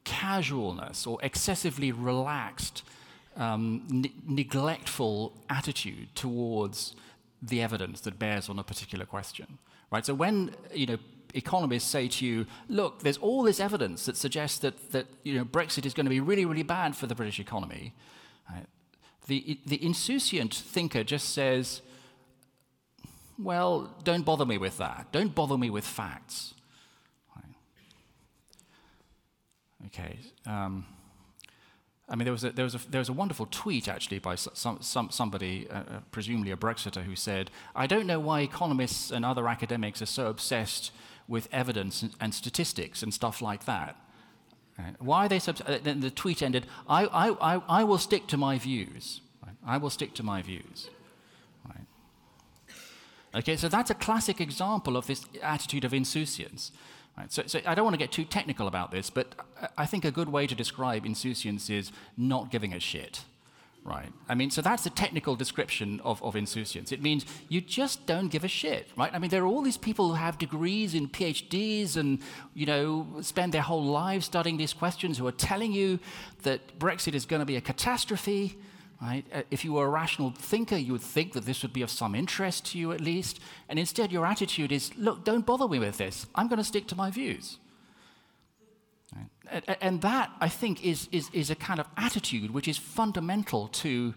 casualness 0.03 1.05
or 1.05 1.17
excessively 1.21 1.91
relaxed, 1.91 2.83
um, 3.35 3.85
ne- 3.89 4.13
neglectful 4.25 5.33
attitude 5.49 6.15
towards 6.15 6.95
the 7.41 7.61
evidence 7.61 8.01
that 8.01 8.17
bears 8.17 8.49
on 8.49 8.59
a 8.59 8.63
particular 8.63 9.05
question. 9.05 9.57
Right? 9.91 10.05
So 10.05 10.13
when 10.13 10.55
you 10.73 10.85
know 10.85 10.97
economists 11.35 11.89
say 11.89 12.07
to 12.07 12.25
you, 12.25 12.45
look, 12.69 13.01
there's 13.01 13.17
all 13.17 13.43
this 13.43 13.59
evidence 13.59 14.05
that 14.05 14.17
suggests 14.17 14.59
that, 14.59 14.91
that 14.91 15.07
you 15.23 15.35
know, 15.35 15.45
Brexit 15.45 15.85
is 15.85 15.93
going 15.93 16.05
to 16.05 16.09
be 16.09 16.21
really, 16.21 16.45
really 16.45 16.63
bad 16.63 16.95
for 16.95 17.07
the 17.07 17.15
British 17.15 17.39
economy. 17.39 17.93
Right? 18.49 18.65
The, 19.27 19.59
the 19.65 19.83
insouciant 19.83 20.53
thinker 20.53 21.03
just 21.03 21.33
says, 21.33 21.81
well, 23.37 23.95
don't 24.03 24.25
bother 24.25 24.45
me 24.45 24.57
with 24.57 24.77
that. 24.77 25.07
Don't 25.11 25.33
bother 25.35 25.57
me 25.57 25.69
with 25.69 25.85
facts. 25.85 26.53
Okay. 29.87 30.19
Um, 30.45 30.85
I 32.07 32.15
mean, 32.15 32.25
there 32.25 32.31
was 32.31 32.43
a, 32.43 32.51
there 32.51 32.65
was 32.65 32.75
a, 32.75 32.79
there 32.89 32.99
was 32.99 33.09
a 33.09 33.13
wonderful 33.13 33.47
tweet 33.49 33.87
actually 33.87 34.19
by 34.19 34.35
some, 34.35 34.77
some, 34.81 35.09
somebody, 35.09 35.67
uh, 35.69 35.73
uh, 35.73 35.83
presumably 36.11 36.51
a 36.51 36.57
Brexiter, 36.57 37.03
who 37.03 37.15
said, 37.15 37.49
I 37.75 37.87
don't 37.87 38.05
know 38.05 38.19
why 38.19 38.41
economists 38.41 39.11
and 39.11 39.25
other 39.25 39.47
academics 39.47 40.01
are 40.01 40.07
so 40.07 40.27
obsessed 40.27 40.91
with 41.27 41.47
evidence 41.51 42.03
and, 42.03 42.13
and 42.19 42.33
statistics 42.33 43.01
and 43.01 43.13
stuff 43.13 43.41
like 43.41 43.65
that. 43.65 43.95
Right? 44.77 44.95
Why 44.99 45.25
are 45.25 45.29
they 45.29 45.39
so 45.39 45.53
uh, 45.65 45.79
Then 45.81 46.01
the 46.01 46.11
tweet 46.11 46.43
ended, 46.43 46.67
I, 46.87 47.05
I, 47.05 47.55
I, 47.55 47.61
I 47.67 47.83
will 47.83 47.97
stick 47.97 48.27
to 48.27 48.37
my 48.37 48.59
views. 48.59 49.21
Right? 49.43 49.55
I 49.65 49.77
will 49.77 49.89
stick 49.89 50.13
to 50.15 50.23
my 50.23 50.41
views. 50.41 50.89
Okay, 53.35 53.57
so 53.57 53.67
that's 53.67 53.89
a 53.89 53.95
classic 53.95 54.39
example 54.39 54.95
of 54.95 55.07
this 55.07 55.25
attitude 55.41 55.83
of 55.83 55.93
insouciance. 55.93 56.71
Right, 57.17 57.31
so, 57.31 57.43
so, 57.45 57.59
I 57.65 57.75
don't 57.75 57.85
want 57.85 57.93
to 57.93 57.99
get 57.99 58.11
too 58.11 58.25
technical 58.25 58.67
about 58.67 58.91
this, 58.91 59.09
but 59.09 59.35
I 59.77 59.85
think 59.85 60.03
a 60.03 60.11
good 60.11 60.29
way 60.29 60.47
to 60.47 60.55
describe 60.55 61.05
insouciance 61.05 61.69
is 61.69 61.91
not 62.17 62.51
giving 62.51 62.73
a 62.73 62.79
shit. 62.79 63.23
Right? 63.85 64.11
I 64.27 64.33
mean, 64.33 64.49
so 64.49 64.61
that's 64.63 64.83
the 64.83 64.89
technical 64.89 65.35
description 65.35 66.01
of, 66.03 66.21
of 66.23 66.35
insouciance. 66.35 66.91
It 66.91 67.03
means 67.03 67.23
you 67.49 67.61
just 67.61 68.07
don't 68.07 68.29
give 68.29 68.43
a 68.43 68.47
shit, 68.47 68.89
right? 68.97 69.13
I 69.13 69.19
mean, 69.19 69.29
there 69.29 69.43
are 69.43 69.47
all 69.47 69.61
these 69.61 69.77
people 69.77 70.09
who 70.09 70.15
have 70.15 70.39
degrees 70.39 70.95
in 70.95 71.07
PhDs 71.07 71.95
and, 71.95 72.19
you 72.55 72.65
know, 72.65 73.07
spend 73.21 73.53
their 73.53 73.61
whole 73.61 73.85
lives 73.85 74.25
studying 74.25 74.57
these 74.57 74.73
questions 74.73 75.19
who 75.19 75.27
are 75.27 75.31
telling 75.31 75.71
you 75.71 75.99
that 76.41 76.79
Brexit 76.79 77.13
is 77.13 77.27
going 77.27 77.41
to 77.41 77.45
be 77.45 77.57
a 77.57 77.61
catastrophe, 77.61 78.57
right? 79.01 79.25
Uh, 79.33 79.41
if 79.51 79.65
you 79.65 79.73
were 79.73 79.85
a 79.85 79.89
rational 79.89 80.31
thinker, 80.31 80.77
you 80.77 80.93
would 80.93 81.01
think 81.01 81.33
that 81.33 81.45
this 81.45 81.61
would 81.61 81.73
be 81.73 81.81
of 81.81 81.89
some 81.89 82.15
interest 82.15 82.65
to 82.71 82.79
you 82.79 82.91
at 82.91 83.01
least. 83.01 83.39
And 83.69 83.77
instead, 83.79 84.11
your 84.11 84.25
attitude 84.25 84.71
is 84.71 84.91
look, 84.97 85.23
don't 85.23 85.45
bother 85.45 85.67
me 85.67 85.79
with 85.79 85.97
this. 85.97 86.27
I'm 86.35 86.47
going 86.47 86.57
to 86.57 86.63
stick 86.63 86.87
to 86.87 86.95
my 86.95 87.11
views. 87.11 87.57
Right? 89.15 89.77
And 89.81 90.01
that, 90.01 90.31
I 90.41 90.49
think, 90.49 90.83
is, 90.83 91.07
is, 91.11 91.29
is 91.33 91.49
a 91.49 91.55
kind 91.55 91.79
of 91.79 91.87
attitude 91.97 92.51
which 92.51 92.67
is 92.67 92.77
fundamental 92.77 93.67
to 93.69 94.13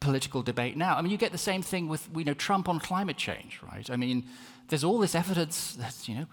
political 0.00 0.42
debate 0.42 0.76
now. 0.76 0.96
I 0.96 1.02
mean, 1.02 1.10
you 1.10 1.16
get 1.16 1.32
the 1.32 1.38
same 1.38 1.62
thing 1.62 1.88
with 1.88 2.08
you 2.14 2.24
know, 2.24 2.34
Trump 2.34 2.68
on 2.68 2.78
climate 2.78 3.16
change, 3.16 3.60
right? 3.72 3.88
I 3.88 3.96
mean, 3.96 4.24
there's 4.68 4.84
all 4.84 4.98
this 4.98 5.14
evidence 5.14 5.76
that, 5.76 6.08
you 6.08 6.14
know, 6.16 6.26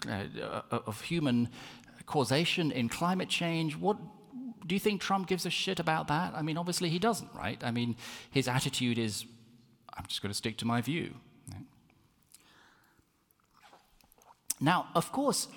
uh, 0.70 0.78
of 0.86 1.00
human 1.02 1.48
causation 2.06 2.70
in 2.70 2.88
climate 2.88 3.28
change. 3.28 3.76
What, 3.76 3.96
do 4.66 4.74
you 4.74 4.80
think 4.80 5.00
Trump 5.00 5.26
gives 5.26 5.46
a 5.46 5.50
shit 5.50 5.80
about 5.80 6.08
that? 6.08 6.34
I 6.34 6.42
mean, 6.42 6.56
obviously 6.56 6.88
he 6.88 6.98
doesn't, 6.98 7.30
right? 7.34 7.62
I 7.62 7.70
mean, 7.70 7.96
his 8.30 8.48
attitude 8.48 8.98
is, 8.98 9.24
I'm 9.94 10.06
just 10.06 10.22
going 10.22 10.30
to 10.30 10.36
stick 10.36 10.56
to 10.58 10.66
my 10.66 10.80
view. 10.80 11.14
Now, 14.60 14.86
of 14.94 15.10
course, 15.10 15.48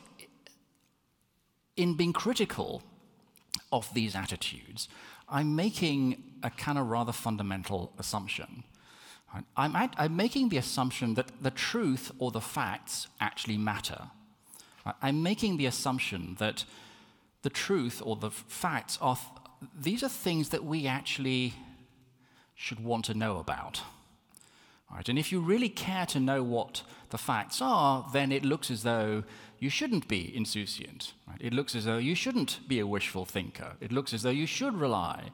in 1.75 1.93
being 1.93 2.11
critical 2.11 2.81
of 3.71 3.93
these 3.93 4.15
attitudes, 4.15 4.89
I'm 5.29 5.55
making 5.55 6.23
a 6.41 6.49
kind 6.49 6.77
of 6.79 6.89
rather 6.89 7.11
fundamental 7.11 7.93
assumption. 7.99 8.63
I'm, 9.55 9.75
at, 9.75 9.93
I'm, 9.97 10.15
making 10.15 10.49
the 10.49 10.57
assumption 10.57 11.15
that 11.15 11.29
the 11.41 11.51
truth 11.51 12.11
or 12.19 12.31
the 12.31 12.41
facts 12.41 13.07
actually 13.19 13.57
matter. 13.57 14.03
I'm 15.01 15.21
making 15.21 15.57
the 15.57 15.65
assumption 15.65 16.35
that 16.39 16.63
the 17.45 17.49
truth 17.51 18.01
or 18.03 18.15
the 18.15 18.31
facts 18.31 18.97
are 19.01 19.17
these 19.79 20.01
are 20.03 20.09
things 20.09 20.49
that 20.49 20.65
we 20.65 20.87
actually 20.87 21.53
should 22.55 22.79
want 22.83 23.05
to 23.05 23.13
know 23.13 23.37
about. 23.37 23.81
Right? 24.91 25.07
And 25.07 25.19
if 25.19 25.31
you 25.31 25.39
really 25.39 25.69
care 25.69 26.07
to 26.07 26.19
know 26.19 26.41
what 26.41 26.81
the 27.11 27.17
facts 27.17 27.61
are, 27.61 28.05
then 28.13 28.31
it 28.31 28.43
looks 28.43 28.71
as 28.71 28.81
though 28.81 29.23
you 29.59 29.69
shouldn't 29.69 30.07
be 30.07 30.33
insouciant. 30.35 31.13
Right? 31.27 31.37
It 31.39 31.53
looks 31.53 31.75
as 31.75 31.85
though 31.85 31.97
you 31.97 32.15
shouldn't 32.15 32.67
be 32.67 32.79
a 32.79 32.87
wishful 32.87 33.25
thinker. 33.25 33.73
It 33.79 33.91
looks 33.91 34.11
as 34.13 34.23
though 34.23 34.37
you 34.41 34.47
should 34.47 34.75
rely 34.75 35.29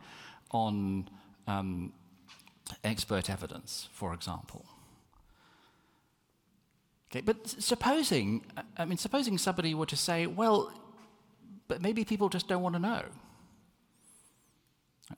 on 0.52 1.10
um, 1.48 1.94
expert 2.84 3.30
evidence, 3.30 3.88
for 3.94 4.14
example. 4.14 4.66
Okay, 7.10 7.22
but 7.22 7.48
supposing, 7.48 8.46
I 8.78 8.86
mean, 8.86 8.98
supposing 8.98 9.38
somebody 9.38 9.74
were 9.74 9.86
to 9.86 9.98
say, 9.98 10.28
well, 10.28 10.72
but 11.72 11.82
maybe 11.82 12.04
people 12.04 12.28
just 12.28 12.50
don't 12.50 12.62
want 12.62 12.76
to 12.76 12.80
know. 12.80 13.04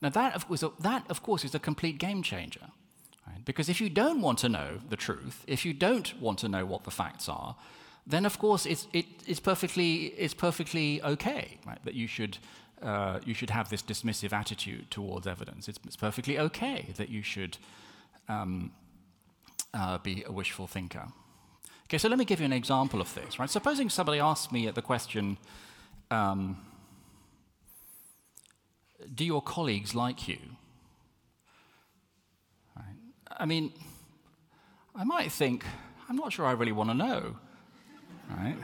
Now, 0.03 0.09
that, 0.09 0.35
of 0.35 0.47
course, 0.47 0.63
that, 0.81 1.03
of 1.09 1.23
course, 1.23 1.43
is 1.43 1.55
a 1.55 1.59
complete 1.59 1.97
game 1.97 2.21
changer. 2.21 2.67
Right? 3.27 3.43
Because 3.43 3.69
if 3.69 3.81
you 3.81 3.89
don't 3.89 4.21
want 4.21 4.37
to 4.39 4.49
know 4.49 4.69
the 4.87 4.95
truth, 4.95 5.43
if 5.47 5.65
you 5.65 5.73
don't 5.73 6.13
want 6.21 6.37
to 6.39 6.47
know 6.47 6.63
what 6.63 6.83
the 6.83 6.91
facts 6.91 7.27
are, 7.27 7.55
then 8.05 8.23
of 8.23 8.37
course 8.37 8.67
it's, 8.67 8.85
it, 8.93 9.05
it's, 9.25 9.39
perfectly, 9.39 10.13
it's 10.25 10.35
perfectly 10.35 11.01
okay 11.01 11.57
right? 11.65 11.83
that 11.85 11.95
you 11.95 12.05
should, 12.05 12.37
uh, 12.83 13.19
you 13.25 13.33
should 13.33 13.49
have 13.49 13.69
this 13.69 13.81
dismissive 13.81 14.31
attitude 14.31 14.91
towards 14.91 15.25
evidence. 15.25 15.67
It's, 15.67 15.79
it's 15.87 15.95
perfectly 15.95 16.37
okay 16.37 16.89
that 16.97 17.09
you 17.09 17.23
should 17.23 17.57
um, 18.29 18.71
uh, 19.73 19.97
be 19.97 20.23
a 20.27 20.31
wishful 20.31 20.67
thinker. 20.67 21.07
Okay, 21.85 21.97
so 21.97 22.09
let 22.09 22.19
me 22.19 22.25
give 22.25 22.39
you 22.39 22.45
an 22.45 22.53
example 22.53 23.01
of 23.01 23.13
this. 23.15 23.39
Right? 23.39 23.49
Supposing 23.49 23.89
somebody 23.89 24.19
asks 24.19 24.51
me 24.51 24.69
the 24.69 24.81
question, 24.81 25.37
um, 26.13 26.57
do 29.13 29.25
your 29.25 29.41
colleagues 29.41 29.93
like 29.95 30.27
you? 30.27 30.37
Right? 32.75 32.95
I 33.37 33.45
mean, 33.45 33.73
I 34.95 35.03
might 35.03 35.31
think, 35.31 35.65
I'm 36.07 36.15
not 36.15 36.31
sure 36.31 36.45
I 36.45 36.51
really 36.51 36.71
want 36.71 36.89
to 36.89 36.93
know. 36.93 37.35
Right? 38.29 38.57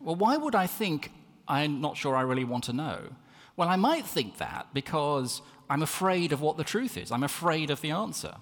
Well, 0.00 0.16
why 0.16 0.36
would 0.36 0.54
I 0.54 0.66
think 0.66 1.10
I'm 1.48 1.80
not 1.80 1.96
sure 1.96 2.16
I 2.16 2.22
really 2.22 2.44
want 2.44 2.64
to 2.64 2.72
know? 2.72 2.98
Well, 3.56 3.68
I 3.68 3.76
might 3.76 4.06
think 4.06 4.38
that 4.38 4.68
because 4.72 5.42
I'm 5.68 5.82
afraid 5.82 6.32
of 6.32 6.40
what 6.40 6.56
the 6.56 6.64
truth 6.64 6.96
is. 6.96 7.10
I'm 7.12 7.22
afraid 7.22 7.70
of 7.70 7.80
the 7.80 7.90
answer. 7.90 8.34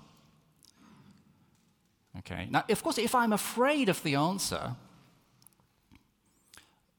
Okay. 2.18 2.48
Now, 2.50 2.64
of 2.68 2.82
course, 2.82 2.98
if 2.98 3.14
I'm 3.14 3.32
afraid 3.32 3.88
of 3.88 4.02
the 4.02 4.14
answer, 4.14 4.76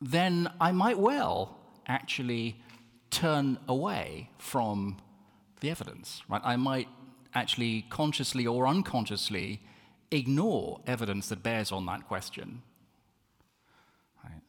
then 0.03 0.51
I 0.59 0.71
might 0.71 0.99
well 0.99 1.57
actually 1.87 2.61
turn 3.09 3.57
away 3.67 4.29
from 4.37 4.97
the 5.61 5.69
evidence. 5.69 6.21
Right? 6.27 6.41
I 6.43 6.57
might 6.57 6.89
actually 7.33 7.85
consciously 7.89 8.45
or 8.45 8.67
unconsciously 8.67 9.61
ignore 10.11 10.81
evidence 10.85 11.29
that 11.29 11.41
bears 11.41 11.71
on 11.71 11.85
that 11.85 12.07
question. 12.07 12.61
Right. 14.23 14.41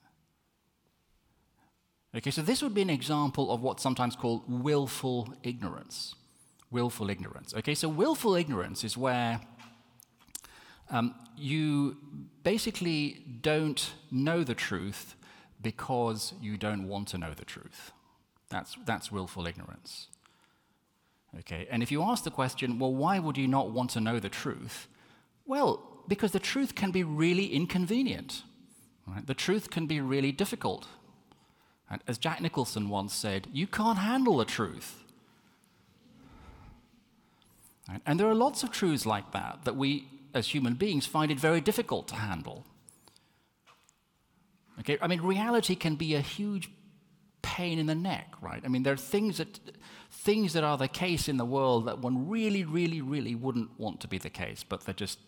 Okay, 2.16 2.30
so 2.30 2.42
this 2.42 2.62
would 2.62 2.74
be 2.74 2.82
an 2.82 2.90
example 2.90 3.52
of 3.52 3.62
what's 3.62 3.82
sometimes 3.82 4.16
called 4.16 4.42
willful 4.48 5.34
ignorance. 5.42 6.16
Willful 6.70 7.08
ignorance. 7.10 7.54
Okay, 7.54 7.74
so 7.74 7.88
willful 7.88 8.34
ignorance 8.34 8.82
is 8.82 8.96
where 8.96 9.40
um, 10.90 11.14
you 11.36 11.96
basically 12.42 13.22
don't 13.40 13.92
know 14.10 14.42
the 14.42 14.54
truth 14.54 15.14
because 15.64 16.34
you 16.40 16.56
don't 16.56 16.86
want 16.86 17.08
to 17.08 17.18
know 17.18 17.34
the 17.34 17.44
truth. 17.44 17.90
That's, 18.50 18.76
that's 18.86 19.10
willful 19.10 19.48
ignorance. 19.48 20.06
Okay, 21.40 21.66
and 21.68 21.82
if 21.82 21.90
you 21.90 22.00
ask 22.02 22.22
the 22.22 22.30
question, 22.30 22.78
well, 22.78 22.94
why 22.94 23.18
would 23.18 23.36
you 23.36 23.48
not 23.48 23.70
want 23.70 23.90
to 23.90 24.00
know 24.00 24.20
the 24.20 24.28
truth? 24.28 24.86
Well, 25.44 25.82
because 26.06 26.30
the 26.30 26.38
truth 26.38 26.76
can 26.76 26.92
be 26.92 27.02
really 27.02 27.46
inconvenient. 27.46 28.44
Right? 29.06 29.26
The 29.26 29.34
truth 29.34 29.70
can 29.70 29.86
be 29.86 30.00
really 30.00 30.30
difficult. 30.30 30.86
And 31.90 32.02
as 32.06 32.18
Jack 32.18 32.40
Nicholson 32.40 32.88
once 32.88 33.12
said, 33.12 33.48
you 33.52 33.66
can't 33.66 33.98
handle 33.98 34.36
the 34.36 34.44
truth. 34.44 35.02
Right? 37.88 38.00
And 38.06 38.20
there 38.20 38.28
are 38.28 38.34
lots 38.34 38.62
of 38.62 38.70
truths 38.70 39.04
like 39.04 39.32
that 39.32 39.64
that 39.64 39.76
we, 39.76 40.08
as 40.32 40.48
human 40.48 40.74
beings, 40.74 41.06
find 41.06 41.30
it 41.32 41.40
very 41.40 41.60
difficult 41.60 42.06
to 42.08 42.14
handle. 42.14 42.64
Okay, 44.80 44.98
I 45.00 45.06
mean, 45.06 45.20
reality 45.20 45.74
can 45.74 45.94
be 45.94 46.14
a 46.14 46.20
huge 46.20 46.70
pain 47.42 47.78
in 47.78 47.86
the 47.86 47.94
neck, 47.94 48.34
right? 48.40 48.62
I 48.64 48.68
mean, 48.68 48.82
there 48.82 48.94
are 48.94 48.96
things 48.96 49.36
that, 49.38 49.60
things 50.10 50.52
that 50.54 50.64
are 50.64 50.76
the 50.76 50.88
case 50.88 51.28
in 51.28 51.36
the 51.36 51.44
world 51.44 51.86
that 51.86 51.98
one 51.98 52.28
really, 52.28 52.64
really, 52.64 53.00
really 53.00 53.34
wouldn't 53.34 53.78
want 53.78 54.00
to 54.00 54.08
be 54.08 54.18
the 54.18 54.30
case, 54.30 54.64
but 54.64 54.80
they're 54.80 54.94
just, 54.94 55.18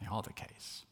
they 0.00 0.06
are 0.10 0.22
the 0.22 0.32
case. 0.32 0.84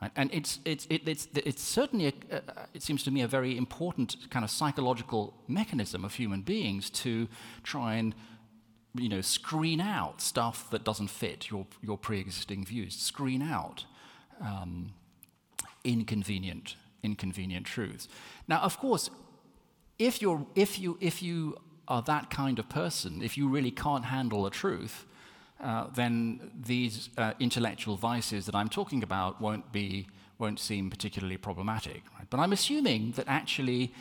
Right? 0.00 0.10
And 0.16 0.30
it's, 0.32 0.60
it's, 0.64 0.86
it, 0.90 1.06
it's, 1.06 1.28
it's 1.34 1.62
certainly, 1.62 2.06
a, 2.06 2.36
uh, 2.36 2.40
it 2.72 2.82
seems 2.82 3.02
to 3.04 3.10
me, 3.10 3.20
a 3.20 3.28
very 3.28 3.56
important 3.56 4.30
kind 4.30 4.44
of 4.44 4.50
psychological 4.50 5.34
mechanism 5.46 6.04
of 6.04 6.14
human 6.14 6.42
beings 6.42 6.88
to 6.90 7.28
try 7.62 7.94
and 7.94 8.14
you 8.94 9.08
know, 9.08 9.20
screen 9.20 9.80
out 9.80 10.20
stuff 10.20 10.70
that 10.70 10.84
doesn't 10.84 11.08
fit 11.08 11.50
your, 11.50 11.66
your 11.82 11.98
pre-existing 11.98 12.64
views, 12.64 12.96
screen 12.96 13.42
out 13.42 13.84
um, 14.40 14.92
inconvenient, 15.84 16.76
inconvenient 17.02 17.66
truths. 17.66 18.08
Now, 18.46 18.60
of 18.60 18.78
course, 18.78 19.10
if, 19.98 20.22
you're, 20.22 20.46
if, 20.54 20.78
you, 20.78 20.96
if 21.00 21.22
you 21.22 21.56
are 21.86 22.02
that 22.02 22.30
kind 22.30 22.58
of 22.58 22.68
person, 22.68 23.22
if 23.22 23.36
you 23.36 23.48
really 23.48 23.70
can't 23.70 24.04
handle 24.04 24.44
the 24.44 24.50
truth, 24.50 25.06
uh, 25.60 25.88
then 25.94 26.52
these 26.54 27.10
uh, 27.18 27.32
intellectual 27.40 27.96
vices 27.96 28.46
that 28.46 28.54
I'm 28.54 28.68
talking 28.68 29.02
about 29.02 29.40
won't, 29.40 29.72
be, 29.72 30.06
won't 30.38 30.60
seem 30.60 30.90
particularly 30.90 31.36
problematic. 31.36 32.02
Right? 32.16 32.26
But 32.30 32.40
I'm 32.40 32.52
assuming 32.52 33.12
that 33.12 33.26
actually 33.26 33.92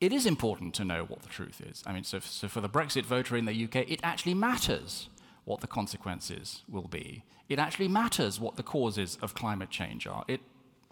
it 0.00 0.12
is 0.12 0.24
important 0.24 0.74
to 0.74 0.84
know 0.84 1.04
what 1.04 1.22
the 1.22 1.28
truth 1.28 1.60
is. 1.60 1.82
I 1.86 1.92
mean, 1.92 2.04
so, 2.04 2.20
so 2.20 2.48
for 2.48 2.60
the 2.60 2.68
Brexit 2.68 3.04
voter 3.04 3.36
in 3.36 3.44
the 3.44 3.64
UK, 3.64 3.90
it 3.90 4.00
actually 4.02 4.34
matters 4.34 5.08
what 5.44 5.60
the 5.60 5.66
consequences 5.66 6.62
will 6.68 6.88
be. 6.88 7.24
It 7.48 7.58
actually 7.58 7.88
matters 7.88 8.40
what 8.40 8.56
the 8.56 8.62
causes 8.62 9.18
of 9.20 9.34
climate 9.34 9.70
change 9.70 10.06
are. 10.06 10.24
It, 10.26 10.40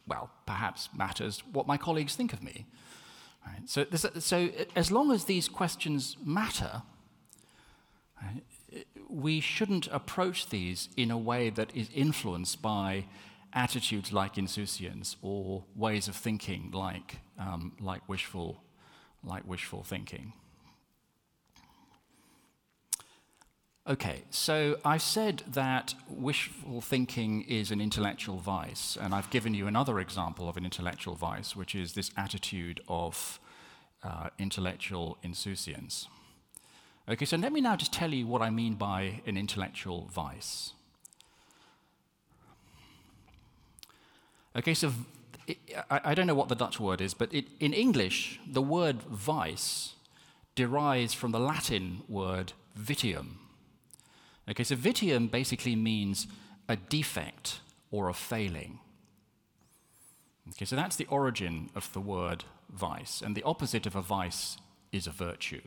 well, 0.09 0.31
perhaps 0.47 0.89
matters 0.97 1.43
what 1.53 1.67
my 1.67 1.77
colleagues 1.77 2.17
think 2.17 2.33
of 2.33 2.43
me. 2.43 2.67
Right? 3.47 3.69
So, 3.69 3.85
this, 3.85 4.07
so 4.21 4.49
as 4.75 4.91
long 4.91 5.13
as 5.13 5.25
these 5.25 5.49
questions 5.49 6.17
matter, 6.25 6.83
right, 8.23 8.43
we 9.09 9.41
shouldn't 9.41 9.89
approach 9.89 10.51
these 10.51 10.89
in 10.97 11.11
a 11.11 11.19
way 11.19 11.51
that 11.51 11.75
is 11.75 11.89
influenced 11.95 12.61
by 12.61 13.07
attitudes 13.53 14.13
like 14.13 14.37
insouciance 14.37 15.17
or 15.23 15.65
ways 15.75 16.09
of 16.09 16.17
thinking 16.17 16.71
like, 16.73 17.17
um, 17.39 17.73
like, 17.81 18.07
wishful, 18.09 18.63
like 19.25 19.47
wishful 19.47 19.83
thinking. 19.83 20.33
Okay, 23.89 24.25
so 24.29 24.79
I've 24.85 25.01
said 25.01 25.45
that 25.51 25.95
wishful 26.11 26.83
thinking 26.83 27.41
is 27.49 27.71
an 27.71 27.81
intellectual 27.81 28.37
vice, 28.37 28.99
and 29.01 29.15
I've 29.15 29.31
given 29.31 29.55
you 29.55 29.67
another 29.67 29.99
example 29.99 30.47
of 30.47 30.59
an 30.59 30.67
intellectual 30.67 31.15
vice, 31.15 31.57
which 31.57 31.75
is 31.75 31.95
this 31.95 32.11
attitude 32.15 32.83
of 32.87 33.41
uh, 34.03 34.29
intellectual 34.39 35.17
insouciance. 35.23 36.07
Okay, 37.09 37.25
so 37.25 37.39
let 37.39 37.51
me 37.51 37.63
now 37.63 37.77
just 37.77 37.91
tell 37.91 38.13
you 38.13 38.27
what 38.27 38.43
I 38.43 38.51
mean 38.51 38.75
by 38.75 39.23
an 39.25 39.39
intellectual 39.39 40.11
vice. 40.13 40.75
Okay, 44.55 44.75
so 44.75 44.93
it, 45.47 45.57
I, 45.91 46.01
I, 46.05 46.15
don't 46.15 46.27
know 46.27 46.35
what 46.35 46.51
the 46.51 46.55
Dutch 46.55 46.79
word 46.79 47.01
is, 47.01 47.15
but 47.15 47.33
it, 47.33 47.47
in 47.59 47.73
English, 47.73 48.39
the 48.47 48.61
word 48.61 49.03
vice 49.05 49.95
derives 50.55 51.15
from 51.15 51.33
the 51.33 51.41
Latin 51.41 52.03
word 52.07 52.53
vitium. 52.79 53.48
Okay, 54.51 54.65
so 54.65 54.75
vitium 54.75 55.31
basically 55.31 55.77
means 55.77 56.27
a 56.69 56.77
defect 56.77 57.61
or 57.91 58.09
a 58.09 58.15
failing. 58.15 58.79
Okay, 60.51 60.65
so 60.65 60.77
that's 60.77 60.97
the 60.97 61.07
origin 61.07 61.71
of 61.75 61.93
the 61.93 62.01
word 62.01 62.45
vice, 62.71 63.21
and 63.21 63.35
the 63.35 63.43
opposite 63.43 63.87
of 63.87 63.95
a 63.95 64.03
vice 64.03 64.57
is 64.93 65.07
a 65.07 65.11
virtue. 65.11 65.61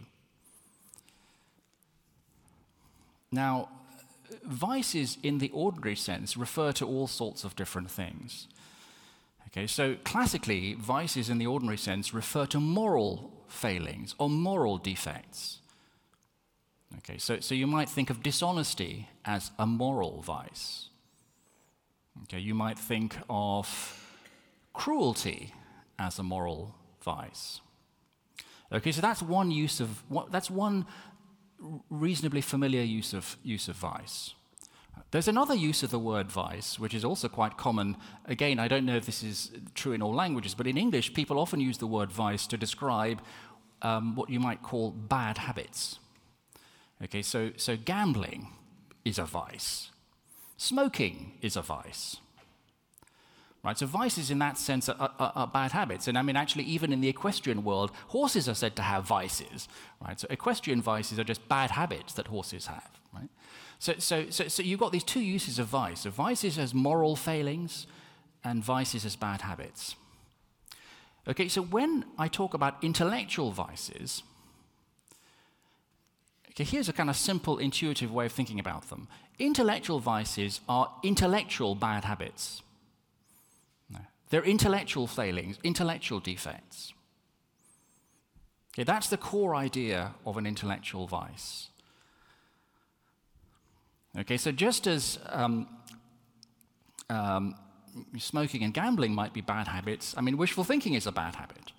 Now, 3.31 3.69
vices 4.43 5.17
in 5.23 5.37
the 5.37 5.49
ordinary 5.49 5.95
sense 5.95 6.35
refer 6.35 6.71
to 6.73 6.85
all 6.85 7.07
sorts 7.07 7.43
of 7.43 7.55
different 7.55 7.89
things. 7.89 8.47
Okay, 9.47 9.67
so 9.67 9.95
classically, 10.03 10.73
vices 10.73 11.29
in 11.29 11.37
the 11.37 11.47
ordinary 11.47 11.77
sense 11.77 12.13
refer 12.13 12.45
to 12.47 12.59
moral 12.59 13.31
failings 13.47 14.15
or 14.17 14.29
moral 14.29 14.77
defects. 14.77 15.60
Okay, 16.99 17.17
so, 17.17 17.39
so 17.39 17.55
you 17.55 17.67
might 17.67 17.89
think 17.89 18.09
of 18.09 18.21
dishonesty 18.21 19.09
as 19.25 19.51
a 19.57 19.65
moral 19.65 20.21
vice. 20.21 20.89
Okay, 22.23 22.39
you 22.39 22.53
might 22.53 22.77
think 22.77 23.17
of 23.29 23.97
cruelty 24.73 25.53
as 25.97 26.19
a 26.19 26.23
moral 26.23 26.75
vice. 27.01 27.61
Okay, 28.71 28.91
so 28.91 29.01
that's 29.01 29.21
one 29.21 29.51
use 29.51 29.79
of 29.79 30.03
that's 30.29 30.49
one 30.49 30.85
reasonably 31.89 32.41
familiar 32.41 32.81
use 32.81 33.13
of 33.13 33.37
use 33.43 33.67
of 33.67 33.75
vice. 33.75 34.33
There's 35.11 35.27
another 35.27 35.55
use 35.55 35.83
of 35.83 35.91
the 35.91 35.99
word 35.99 36.31
vice, 36.31 36.79
which 36.79 36.93
is 36.93 37.03
also 37.03 37.27
quite 37.27 37.57
common. 37.57 37.97
Again, 38.25 38.59
I 38.59 38.67
don't 38.67 38.85
know 38.85 38.95
if 38.95 39.05
this 39.05 39.23
is 39.23 39.51
true 39.73 39.91
in 39.91 40.01
all 40.01 40.13
languages, 40.13 40.55
but 40.55 40.67
in 40.67 40.77
English, 40.77 41.13
people 41.13 41.37
often 41.37 41.59
use 41.59 41.77
the 41.77 41.87
word 41.87 42.11
vice 42.11 42.47
to 42.47 42.57
describe 42.57 43.21
um, 43.81 44.15
what 44.15 44.29
you 44.29 44.39
might 44.39 44.61
call 44.61 44.91
bad 44.91 45.37
habits. 45.37 45.99
Okay, 47.03 47.21
so, 47.21 47.51
so 47.57 47.75
gambling 47.75 48.47
is 49.03 49.17
a 49.17 49.25
vice, 49.25 49.89
smoking 50.57 51.33
is 51.41 51.55
a 51.55 51.61
vice. 51.61 52.17
Right, 53.63 53.77
so 53.77 53.85
vices 53.85 54.31
in 54.31 54.39
that 54.39 54.57
sense 54.57 54.89
are, 54.89 55.11
are, 55.19 55.31
are, 55.35 55.47
bad 55.47 55.71
habits. 55.71 56.07
And 56.07 56.17
I 56.17 56.23
mean, 56.23 56.35
actually, 56.35 56.63
even 56.63 56.91
in 56.91 56.99
the 56.99 57.07
equestrian 57.07 57.63
world, 57.63 57.91
horses 58.07 58.49
are 58.49 58.55
said 58.55 58.75
to 58.77 58.81
have 58.81 59.03
vices. 59.03 59.67
Right? 60.03 60.19
So 60.19 60.25
equestrian 60.31 60.81
vices 60.81 61.19
are 61.19 61.23
just 61.23 61.47
bad 61.47 61.69
habits 61.69 62.13
that 62.13 62.25
horses 62.25 62.65
have. 62.65 62.89
Right? 63.13 63.29
So, 63.77 63.93
so, 63.99 64.31
so, 64.31 64.47
so 64.47 64.63
you've 64.63 64.79
got 64.79 64.91
these 64.91 65.03
two 65.03 65.19
uses 65.19 65.59
of 65.59 65.67
vice. 65.67 66.01
So 66.01 66.09
vices 66.09 66.57
as 66.57 66.73
moral 66.73 67.15
failings 67.15 67.85
and 68.43 68.63
vices 68.63 69.05
as 69.05 69.15
bad 69.15 69.41
habits. 69.41 69.95
Okay, 71.27 71.47
so 71.47 71.61
when 71.61 72.05
I 72.17 72.27
talk 72.27 72.55
about 72.55 72.83
intellectual 72.83 73.51
vices, 73.51 74.23
Okay, 76.61 76.69
here's 76.69 76.89
a 76.89 76.93
kind 76.93 77.09
of 77.09 77.15
simple, 77.15 77.57
intuitive 77.57 78.11
way 78.11 78.27
of 78.27 78.31
thinking 78.31 78.59
about 78.59 78.89
them. 78.89 79.07
Intellectual 79.39 79.99
vices 79.99 80.61
are 80.69 80.93
intellectual 81.01 81.73
bad 81.73 82.03
habits. 82.03 82.61
No. 83.89 83.97
They're 84.29 84.43
intellectual 84.43 85.07
failings, 85.07 85.57
intellectual 85.63 86.19
defects. 86.19 86.93
Okay, 88.75 88.83
that's 88.83 89.07
the 89.07 89.17
core 89.17 89.55
idea 89.55 90.13
of 90.23 90.37
an 90.37 90.45
intellectual 90.45 91.07
vice. 91.07 91.69
Okay, 94.19 94.37
so 94.37 94.51
just 94.51 94.85
as 94.85 95.17
um, 95.29 95.67
um, 97.09 97.55
smoking 98.19 98.61
and 98.61 98.71
gambling 98.71 99.15
might 99.15 99.33
be 99.33 99.41
bad 99.41 99.67
habits, 99.67 100.13
I 100.15 100.21
mean, 100.21 100.37
wishful 100.37 100.63
thinking 100.63 100.93
is 100.93 101.07
a 101.07 101.11
bad 101.11 101.33
habit. 101.33 101.71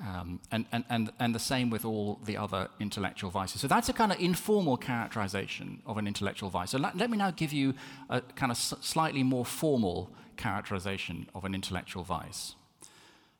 Um, 0.00 0.40
and, 0.50 0.66
and, 0.72 0.84
and, 0.90 1.12
and 1.20 1.34
the 1.34 1.38
same 1.38 1.70
with 1.70 1.84
all 1.84 2.18
the 2.24 2.36
other 2.36 2.68
intellectual 2.80 3.30
vices. 3.30 3.60
So 3.60 3.68
that's 3.68 3.88
a 3.88 3.92
kind 3.92 4.12
of 4.12 4.20
informal 4.20 4.76
characterization 4.76 5.82
of 5.86 5.98
an 5.98 6.06
intellectual 6.06 6.50
vice. 6.50 6.70
So 6.70 6.78
let, 6.78 6.96
let 6.96 7.10
me 7.10 7.16
now 7.16 7.30
give 7.30 7.52
you 7.52 7.74
a 8.10 8.20
kind 8.20 8.50
of 8.50 8.58
slightly 8.58 9.22
more 9.22 9.44
formal 9.44 10.10
characterization 10.36 11.28
of 11.34 11.44
an 11.44 11.54
intellectual 11.54 12.02
vice. 12.02 12.56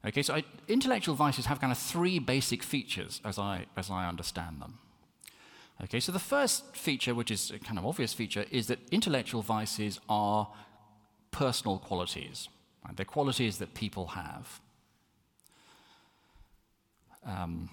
Okay, 0.06 0.22
so 0.22 0.34
I, 0.34 0.44
intellectual 0.68 1.14
vices 1.14 1.46
have 1.46 1.60
kind 1.60 1.72
of 1.72 1.78
three 1.78 2.18
basic 2.18 2.62
features 2.62 3.20
as 3.24 3.38
I, 3.38 3.66
as 3.76 3.90
I 3.90 4.06
understand 4.08 4.60
them. 4.60 4.78
Okay, 5.82 5.98
so 5.98 6.12
the 6.12 6.18
first 6.18 6.76
feature, 6.76 7.14
which 7.14 7.30
is 7.30 7.50
a 7.50 7.58
kind 7.58 7.78
of 7.78 7.86
obvious 7.86 8.12
feature, 8.12 8.44
is 8.50 8.68
that 8.68 8.78
intellectual 8.92 9.42
vices 9.42 9.98
are 10.08 10.48
personal 11.30 11.78
qualities. 11.78 12.48
Right? 12.84 12.96
They're 12.96 13.04
qualities 13.04 13.58
that 13.58 13.74
people 13.74 14.08
have. 14.08 14.60
Um, 17.26 17.70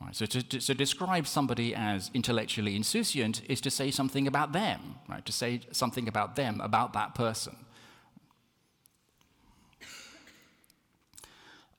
right, 0.00 0.14
so 0.14 0.26
to, 0.26 0.42
to, 0.42 0.60
to, 0.60 0.74
describe 0.74 1.26
somebody 1.26 1.74
as 1.74 2.10
intellectually 2.14 2.76
insouciant 2.76 3.42
is 3.48 3.60
to 3.60 3.70
say 3.70 3.90
something 3.90 4.26
about 4.26 4.52
them, 4.52 4.96
right? 5.08 5.24
To 5.24 5.32
say 5.32 5.60
something 5.70 6.08
about 6.08 6.36
them, 6.36 6.60
about 6.60 6.92
that 6.94 7.14
person. 7.14 7.56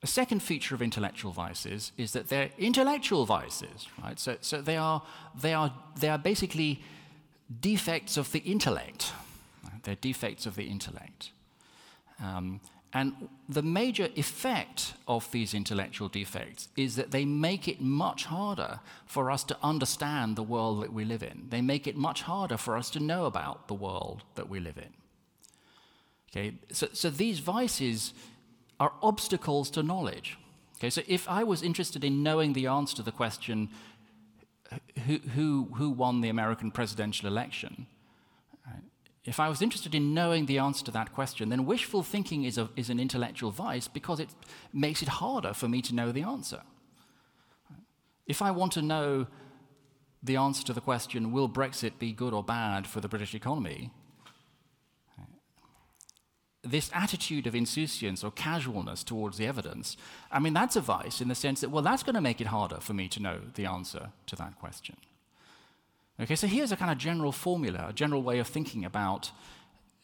A 0.02 0.06
second 0.06 0.42
feature 0.42 0.74
of 0.74 0.80
intellectual 0.80 1.30
vices 1.30 1.92
is 1.98 2.12
that 2.12 2.28
they're 2.28 2.50
intellectual 2.56 3.26
vices, 3.26 3.86
right? 4.02 4.18
So, 4.18 4.36
so 4.40 4.62
they, 4.62 4.78
are, 4.78 5.02
they, 5.38 5.52
are, 5.52 5.74
they 5.98 6.08
are 6.08 6.16
basically 6.16 6.82
defects 7.60 8.16
of 8.16 8.32
the 8.32 8.38
intellect. 8.40 9.12
Right? 9.62 9.82
They're 9.82 9.96
defects 9.96 10.46
of 10.46 10.56
the 10.56 10.64
intellect. 10.64 11.32
Um, 12.22 12.60
and 12.92 13.28
the 13.48 13.62
major 13.62 14.08
effect 14.16 14.94
of 15.06 15.30
these 15.30 15.54
intellectual 15.54 16.08
defects 16.08 16.68
is 16.76 16.96
that 16.96 17.12
they 17.12 17.24
make 17.24 17.68
it 17.68 17.80
much 17.80 18.24
harder 18.24 18.80
for 19.06 19.30
us 19.30 19.44
to 19.44 19.56
understand 19.62 20.34
the 20.34 20.42
world 20.42 20.82
that 20.82 20.92
we 20.92 21.04
live 21.04 21.22
in. 21.22 21.46
They 21.50 21.60
make 21.60 21.86
it 21.86 21.96
much 21.96 22.22
harder 22.22 22.56
for 22.56 22.76
us 22.76 22.90
to 22.90 23.00
know 23.00 23.26
about 23.26 23.68
the 23.68 23.74
world 23.74 24.24
that 24.34 24.48
we 24.48 24.58
live 24.58 24.76
in. 24.76 24.92
Okay, 26.30 26.56
so, 26.72 26.88
so 26.92 27.10
these 27.10 27.38
vices 27.38 28.12
are 28.80 28.92
obstacles 29.02 29.70
to 29.70 29.82
knowledge. 29.82 30.36
Okay, 30.78 30.90
so 30.90 31.02
if 31.06 31.28
I 31.28 31.44
was 31.44 31.62
interested 31.62 32.02
in 32.02 32.22
knowing 32.22 32.54
the 32.54 32.66
answer 32.66 32.96
to 32.96 33.02
the 33.02 33.12
question, 33.12 33.68
who, 35.06 35.18
who, 35.18 35.68
who 35.74 35.90
won 35.90 36.22
the 36.22 36.28
American 36.28 36.70
presidential 36.70 37.28
election, 37.28 37.86
if 39.24 39.38
I 39.38 39.48
was 39.48 39.60
interested 39.60 39.94
in 39.94 40.14
knowing 40.14 40.46
the 40.46 40.58
answer 40.58 40.84
to 40.86 40.90
that 40.92 41.12
question, 41.12 41.50
then 41.50 41.66
wishful 41.66 42.02
thinking 42.02 42.44
is, 42.44 42.56
a, 42.56 42.70
is 42.74 42.88
an 42.88 42.98
intellectual 42.98 43.50
vice 43.50 43.86
because 43.86 44.18
it 44.18 44.30
makes 44.72 45.02
it 45.02 45.08
harder 45.08 45.52
for 45.52 45.68
me 45.68 45.82
to 45.82 45.94
know 45.94 46.10
the 46.10 46.22
answer. 46.22 46.62
If 48.26 48.40
I 48.40 48.50
want 48.50 48.72
to 48.72 48.82
know 48.82 49.26
the 50.22 50.36
answer 50.36 50.64
to 50.64 50.72
the 50.72 50.80
question, 50.80 51.32
will 51.32 51.48
Brexit 51.48 51.98
be 51.98 52.12
good 52.12 52.32
or 52.32 52.42
bad 52.42 52.86
for 52.86 53.00
the 53.00 53.08
British 53.08 53.34
economy? 53.34 53.90
This 56.62 56.90
attitude 56.94 57.46
of 57.46 57.54
insouciance 57.54 58.22
or 58.22 58.30
casualness 58.30 59.02
towards 59.02 59.38
the 59.38 59.46
evidence, 59.46 59.96
I 60.30 60.38
mean, 60.38 60.52
that's 60.52 60.76
a 60.76 60.80
vice 60.80 61.20
in 61.20 61.28
the 61.28 61.34
sense 61.34 61.60
that, 61.62 61.70
well, 61.70 61.82
that's 61.82 62.02
going 62.02 62.14
to 62.14 62.20
make 62.20 62.40
it 62.40 62.48
harder 62.48 62.80
for 62.80 62.92
me 62.94 63.08
to 63.08 63.20
know 63.20 63.40
the 63.54 63.66
answer 63.66 64.10
to 64.26 64.36
that 64.36 64.58
question. 64.58 64.96
Okay, 66.20 66.36
so 66.36 66.46
here's 66.46 66.70
a 66.70 66.76
kind 66.76 66.90
of 66.90 66.98
general 66.98 67.32
formula, 67.32 67.86
a 67.88 67.92
general 67.94 68.22
way 68.22 68.40
of 68.40 68.46
thinking 68.46 68.84
about 68.84 69.30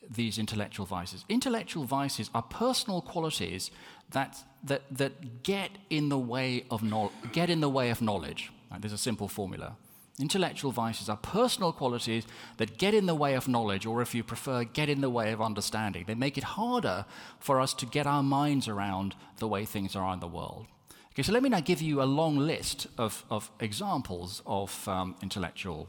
these 0.08 0.38
intellectual 0.38 0.86
vices. 0.86 1.24
Intellectual 1.28 1.84
vices 1.84 2.30
are 2.34 2.42
personal 2.42 3.02
qualities 3.02 3.70
that, 4.12 4.38
that, 4.64 4.82
that 4.90 5.42
get, 5.42 5.70
in 5.90 6.08
the 6.08 6.18
way 6.18 6.64
of 6.70 6.82
no, 6.82 7.12
get 7.32 7.50
in 7.50 7.60
the 7.60 7.68
way 7.68 7.90
of 7.90 8.00
knowledge. 8.00 8.50
Right, 8.70 8.80
there's 8.80 8.94
a 8.94 8.98
simple 8.98 9.28
formula. 9.28 9.76
Intellectual 10.18 10.70
vices 10.70 11.10
are 11.10 11.18
personal 11.18 11.72
qualities 11.72 12.24
that 12.56 12.78
get 12.78 12.94
in 12.94 13.04
the 13.04 13.14
way 13.14 13.34
of 13.34 13.46
knowledge, 13.46 13.84
or 13.84 14.00
if 14.00 14.14
you 14.14 14.24
prefer, 14.24 14.64
get 14.64 14.88
in 14.88 15.02
the 15.02 15.10
way 15.10 15.32
of 15.32 15.42
understanding. 15.42 16.04
They 16.06 16.14
make 16.14 16.38
it 16.38 16.44
harder 16.44 17.04
for 17.38 17.60
us 17.60 17.74
to 17.74 17.84
get 17.84 18.06
our 18.06 18.22
minds 18.22 18.68
around 18.68 19.14
the 19.38 19.48
way 19.48 19.66
things 19.66 19.94
are 19.94 20.14
in 20.14 20.20
the 20.20 20.26
world. 20.26 20.66
Okay, 21.12 21.22
so 21.22 21.32
let 21.32 21.42
me 21.42 21.50
now 21.50 21.60
give 21.60 21.82
you 21.82 22.00
a 22.00 22.04
long 22.04 22.38
list 22.38 22.86
of, 22.96 23.24
of 23.28 23.50
examples 23.60 24.42
of 24.46 24.88
um, 24.88 25.16
intellectual 25.22 25.88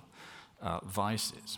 uh, 0.61 0.79
vices. 0.85 1.57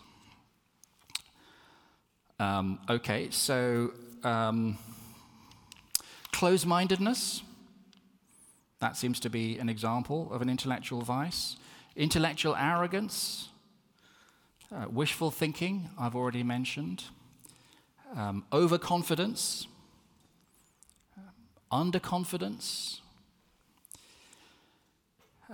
Um, 2.40 2.80
okay, 2.90 3.30
so 3.32 3.92
um, 4.24 4.78
close 6.32 6.66
mindedness, 6.66 7.42
that 8.80 8.96
seems 8.96 9.20
to 9.20 9.30
be 9.30 9.58
an 9.60 9.68
example 9.68 10.32
of 10.32 10.42
an 10.42 10.50
intellectual 10.50 11.02
vice. 11.02 11.58
Intellectual 11.96 12.56
arrogance, 12.56 13.50
uh, 14.74 14.86
wishful 14.90 15.32
thinking, 15.32 15.90
I've 16.00 16.16
already 16.16 16.44
mentioned. 16.44 17.04
Um, 18.16 18.46
overconfidence, 18.54 19.68
underconfidence, 21.72 23.02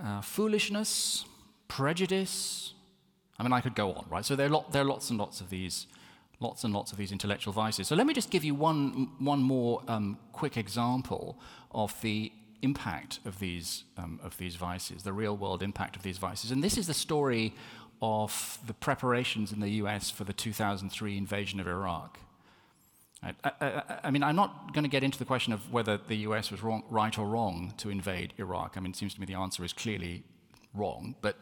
uh, 0.01 0.21
foolishness, 0.21 1.25
prejudice, 1.67 2.73
I 3.39 3.43
mean, 3.43 3.53
I 3.53 3.61
could 3.61 3.75
go 3.75 3.91
on, 3.93 4.05
right? 4.09 4.25
So 4.25 4.35
there 4.35 4.47
are, 4.47 4.49
lot, 4.49 4.71
there 4.71 4.81
are 4.81 4.85
lots 4.85 5.09
and 5.09 5.19
lots 5.19 5.41
of 5.41 5.49
these, 5.49 5.87
lots 6.39 6.63
and 6.63 6.73
lots 6.73 6.91
of 6.91 6.97
these 6.97 7.11
intellectual 7.11 7.53
vices. 7.53 7.87
So 7.87 7.95
let 7.95 8.07
me 8.07 8.13
just 8.13 8.29
give 8.29 8.43
you 8.43 8.55
one, 8.55 9.09
one 9.19 9.39
more 9.41 9.81
um, 9.87 10.17
quick 10.31 10.57
example 10.57 11.37
of 11.71 11.99
the 12.01 12.31
impact 12.61 13.19
of 13.25 13.39
these, 13.39 13.83
um, 13.97 14.19
of 14.23 14.37
these 14.37 14.55
vices, 14.55 15.03
the 15.03 15.13
real 15.13 15.35
world 15.35 15.61
impact 15.61 15.95
of 15.95 16.03
these 16.03 16.17
vices. 16.17 16.51
And 16.51 16.63
this 16.63 16.77
is 16.77 16.87
the 16.87 16.93
story 16.93 17.53
of 18.01 18.57
the 18.65 18.73
preparations 18.73 19.51
in 19.51 19.59
the 19.59 19.69
US 19.81 20.09
for 20.09 20.23
the 20.23 20.33
2003 20.33 21.17
invasion 21.17 21.59
of 21.59 21.67
Iraq. 21.67 22.19
I, 23.23 23.33
I, 23.43 23.83
I, 24.05 24.11
mean, 24.11 24.23
I'm 24.23 24.35
not 24.35 24.73
going 24.73 24.83
to 24.83 24.89
get 24.89 25.03
into 25.03 25.17
the 25.17 25.25
question 25.25 25.51
of 25.53 25.71
whether 25.71 25.97
the 25.97 26.17
US 26.17 26.51
was 26.51 26.61
wrong, 26.61 26.83
right 26.89 27.17
or 27.17 27.27
wrong 27.27 27.73
to 27.77 27.89
invade 27.89 28.33
Iraq. 28.37 28.75
I 28.75 28.79
mean, 28.79 28.91
it 28.91 28.95
seems 28.95 29.13
to 29.15 29.19
me 29.19 29.25
the 29.25 29.33
answer 29.33 29.63
is 29.63 29.73
clearly 29.73 30.23
wrong, 30.75 31.15
but 31.21 31.37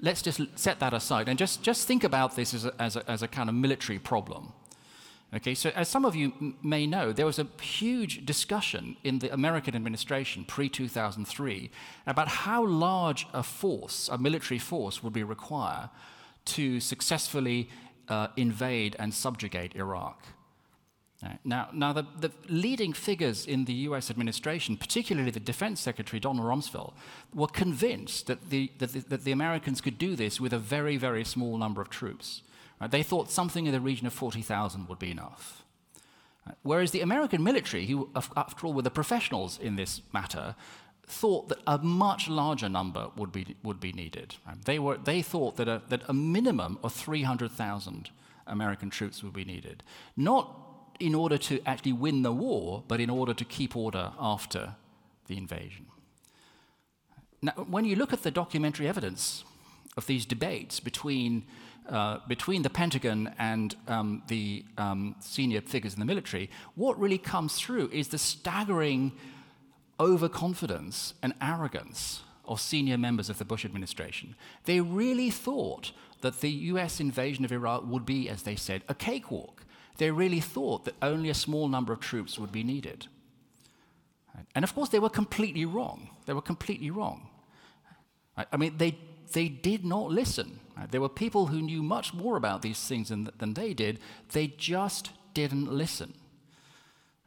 let's 0.00 0.22
just 0.22 0.40
set 0.54 0.80
that 0.80 0.94
aside 0.94 1.28
and 1.28 1.38
just, 1.38 1.62
just 1.62 1.86
think 1.86 2.04
about 2.04 2.36
this 2.36 2.54
as 2.54 2.64
a, 2.64 2.74
as, 2.78 2.96
a, 2.96 3.10
as 3.10 3.22
a 3.22 3.28
kind 3.28 3.48
of 3.48 3.54
military 3.54 3.98
problem. 3.98 4.52
Okay, 5.34 5.54
so 5.54 5.70
as 5.76 5.88
some 5.88 6.06
of 6.06 6.16
you 6.16 6.32
m- 6.40 6.56
may 6.62 6.86
know, 6.86 7.12
there 7.12 7.26
was 7.26 7.38
a 7.38 7.46
huge 7.60 8.24
discussion 8.24 8.96
in 9.04 9.18
the 9.18 9.32
American 9.32 9.74
administration 9.74 10.44
pre 10.44 10.70
2003 10.70 11.70
about 12.06 12.28
how 12.28 12.64
large 12.64 13.26
a 13.34 13.42
force, 13.42 14.08
a 14.08 14.16
military 14.16 14.58
force, 14.58 15.02
would 15.02 15.12
be 15.12 15.22
required 15.22 15.90
to 16.46 16.80
successfully 16.80 17.68
uh, 18.08 18.28
invade 18.38 18.96
and 18.98 19.12
subjugate 19.12 19.76
Iraq. 19.76 20.24
Now, 21.44 21.68
now 21.72 21.92
the, 21.92 22.06
the, 22.20 22.30
leading 22.48 22.92
figures 22.92 23.44
in 23.44 23.64
the 23.64 23.72
US 23.72 24.08
administration, 24.08 24.76
particularly 24.76 25.32
the 25.32 25.40
Defense 25.40 25.80
Secretary 25.80 26.20
Donald 26.20 26.46
Rumsfeld, 26.46 26.92
were 27.34 27.48
convinced 27.48 28.28
that 28.28 28.50
the, 28.50 28.70
that 28.78 28.92
the, 28.92 29.00
that 29.00 29.24
the 29.24 29.32
Americans 29.32 29.80
could 29.80 29.98
do 29.98 30.14
this 30.14 30.40
with 30.40 30.52
a 30.52 30.58
very, 30.58 30.96
very 30.96 31.24
small 31.24 31.58
number 31.58 31.82
of 31.82 31.90
troops. 31.90 32.42
Right? 32.80 32.90
They 32.90 33.02
thought 33.02 33.30
something 33.30 33.66
in 33.66 33.72
the 33.72 33.80
region 33.80 34.06
of 34.06 34.12
40,000 34.12 34.88
would 34.88 35.00
be 35.00 35.10
enough. 35.10 35.64
Right? 36.46 36.56
Whereas 36.62 36.92
the 36.92 37.00
American 37.00 37.42
military, 37.42 37.86
who, 37.86 38.10
after 38.14 38.66
all, 38.66 38.72
were 38.72 38.82
the 38.82 38.90
professionals 38.90 39.58
in 39.58 39.74
this 39.74 40.02
matter, 40.12 40.54
thought 41.04 41.48
that 41.48 41.58
a 41.66 41.78
much 41.78 42.28
larger 42.28 42.68
number 42.68 43.08
would 43.16 43.32
be, 43.32 43.56
would 43.64 43.80
be 43.80 43.92
needed. 43.92 44.36
Right? 44.46 44.64
They, 44.64 44.78
were, 44.78 44.98
they 44.98 45.22
thought 45.22 45.56
that 45.56 45.66
a, 45.66 45.82
that 45.88 46.02
a 46.06 46.12
minimum 46.12 46.78
of 46.84 46.92
300,000 46.92 48.10
American 48.46 48.88
troops 48.88 49.24
would 49.24 49.32
be 49.32 49.44
needed. 49.44 49.82
Not 50.16 50.67
in 51.00 51.14
order 51.14 51.38
to 51.38 51.60
actually 51.64 51.92
win 51.92 52.22
the 52.22 52.32
war, 52.32 52.82
but 52.88 53.00
in 53.00 53.10
order 53.10 53.34
to 53.34 53.44
keep 53.44 53.76
order 53.76 54.12
after 54.18 54.74
the 55.26 55.36
invasion. 55.36 55.86
Now, 57.40 57.52
when 57.52 57.84
you 57.84 57.96
look 57.96 58.12
at 58.12 58.22
the 58.22 58.30
documentary 58.30 58.88
evidence 58.88 59.44
of 59.96 60.06
these 60.06 60.26
debates 60.26 60.80
between, 60.80 61.44
uh, 61.88 62.18
between 62.26 62.62
the 62.62 62.70
Pentagon 62.70 63.32
and 63.38 63.76
um, 63.86 64.22
the 64.28 64.64
um, 64.76 65.14
senior 65.20 65.60
figures 65.60 65.94
in 65.94 66.00
the 66.00 66.06
military, 66.06 66.50
what 66.74 66.98
really 66.98 67.18
comes 67.18 67.56
through 67.56 67.90
is 67.92 68.08
the 68.08 68.18
staggering 68.18 69.12
overconfidence 70.00 71.14
and 71.22 71.34
arrogance 71.40 72.22
of 72.44 72.60
senior 72.60 72.98
members 72.98 73.28
of 73.28 73.38
the 73.38 73.44
Bush 73.44 73.64
administration. 73.64 74.34
They 74.64 74.80
really 74.80 75.30
thought 75.30 75.92
that 76.22 76.40
the 76.40 76.50
US 76.50 76.98
invasion 76.98 77.44
of 77.44 77.52
Iraq 77.52 77.84
would 77.86 78.06
be, 78.06 78.28
as 78.28 78.42
they 78.42 78.56
said, 78.56 78.82
a 78.88 78.94
cakewalk 78.94 79.64
they 79.98 80.10
really 80.10 80.40
thought 80.40 80.84
that 80.84 80.94
only 81.02 81.28
a 81.28 81.34
small 81.34 81.68
number 81.68 81.92
of 81.92 82.00
troops 82.00 82.38
would 82.38 82.52
be 82.52 82.64
needed. 82.64 83.06
And 84.54 84.64
of 84.64 84.74
course, 84.74 84.88
they 84.88 85.00
were 85.00 85.10
completely 85.10 85.64
wrong. 85.64 86.10
They 86.26 86.32
were 86.32 86.42
completely 86.42 86.90
wrong. 86.90 87.28
I 88.52 88.56
mean, 88.56 88.78
they, 88.78 88.96
they 89.32 89.48
did 89.48 89.84
not 89.84 90.10
listen. 90.10 90.60
There 90.90 91.00
were 91.00 91.08
people 91.08 91.46
who 91.46 91.60
knew 91.60 91.82
much 91.82 92.14
more 92.14 92.36
about 92.36 92.62
these 92.62 92.78
things 92.78 93.08
than, 93.08 93.30
than 93.38 93.54
they 93.54 93.74
did. 93.74 93.98
They 94.32 94.46
just 94.46 95.10
didn't 95.34 95.72
listen. 95.72 96.14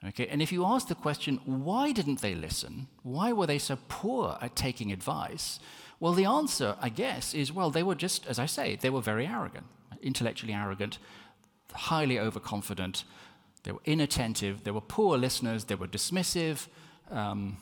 Okay, 0.04 0.26
and 0.28 0.42
if 0.42 0.52
you 0.52 0.66
ask 0.66 0.88
the 0.88 0.96
question, 0.96 1.40
why 1.46 1.92
didn't 1.92 2.22
they 2.22 2.34
listen? 2.34 2.88
Why 3.04 3.34
were 3.34 3.46
they 3.46 3.60
so 3.60 3.78
poor 3.88 4.38
at 4.42 4.56
taking 4.56 4.92
advice? 4.92 5.60
Well, 6.00 6.14
the 6.14 6.26
answer, 6.26 6.76
I 6.82 6.90
guess, 6.90 7.36
is 7.36 7.54
well, 7.54 7.70
they 7.70 7.84
were 7.84 7.94
just, 7.94 8.26
as 8.26 8.40
I 8.40 8.48
say, 8.48 8.78
they 8.78 8.90
were 8.90 9.02
very 9.02 9.28
arrogant, 9.28 9.68
intellectually 10.02 10.54
arrogant, 10.54 10.98
highly 11.74 12.20
overconfident, 12.20 13.04
they 13.64 13.72
were 13.72 13.82
inattentive, 13.86 14.64
they 14.64 14.72
were 14.72 14.82
poor 14.82 15.18
listeners, 15.18 15.66
they 15.66 15.76
were 15.76 15.88
dismissive. 15.88 16.68
Um, 17.10 17.58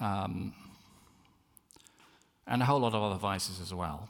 um, 0.00 0.54
and 2.46 2.62
a 2.62 2.64
whole 2.64 2.80
lot 2.80 2.94
of 2.94 3.02
other 3.02 3.18
vices 3.18 3.60
as 3.60 3.72
well. 3.72 4.08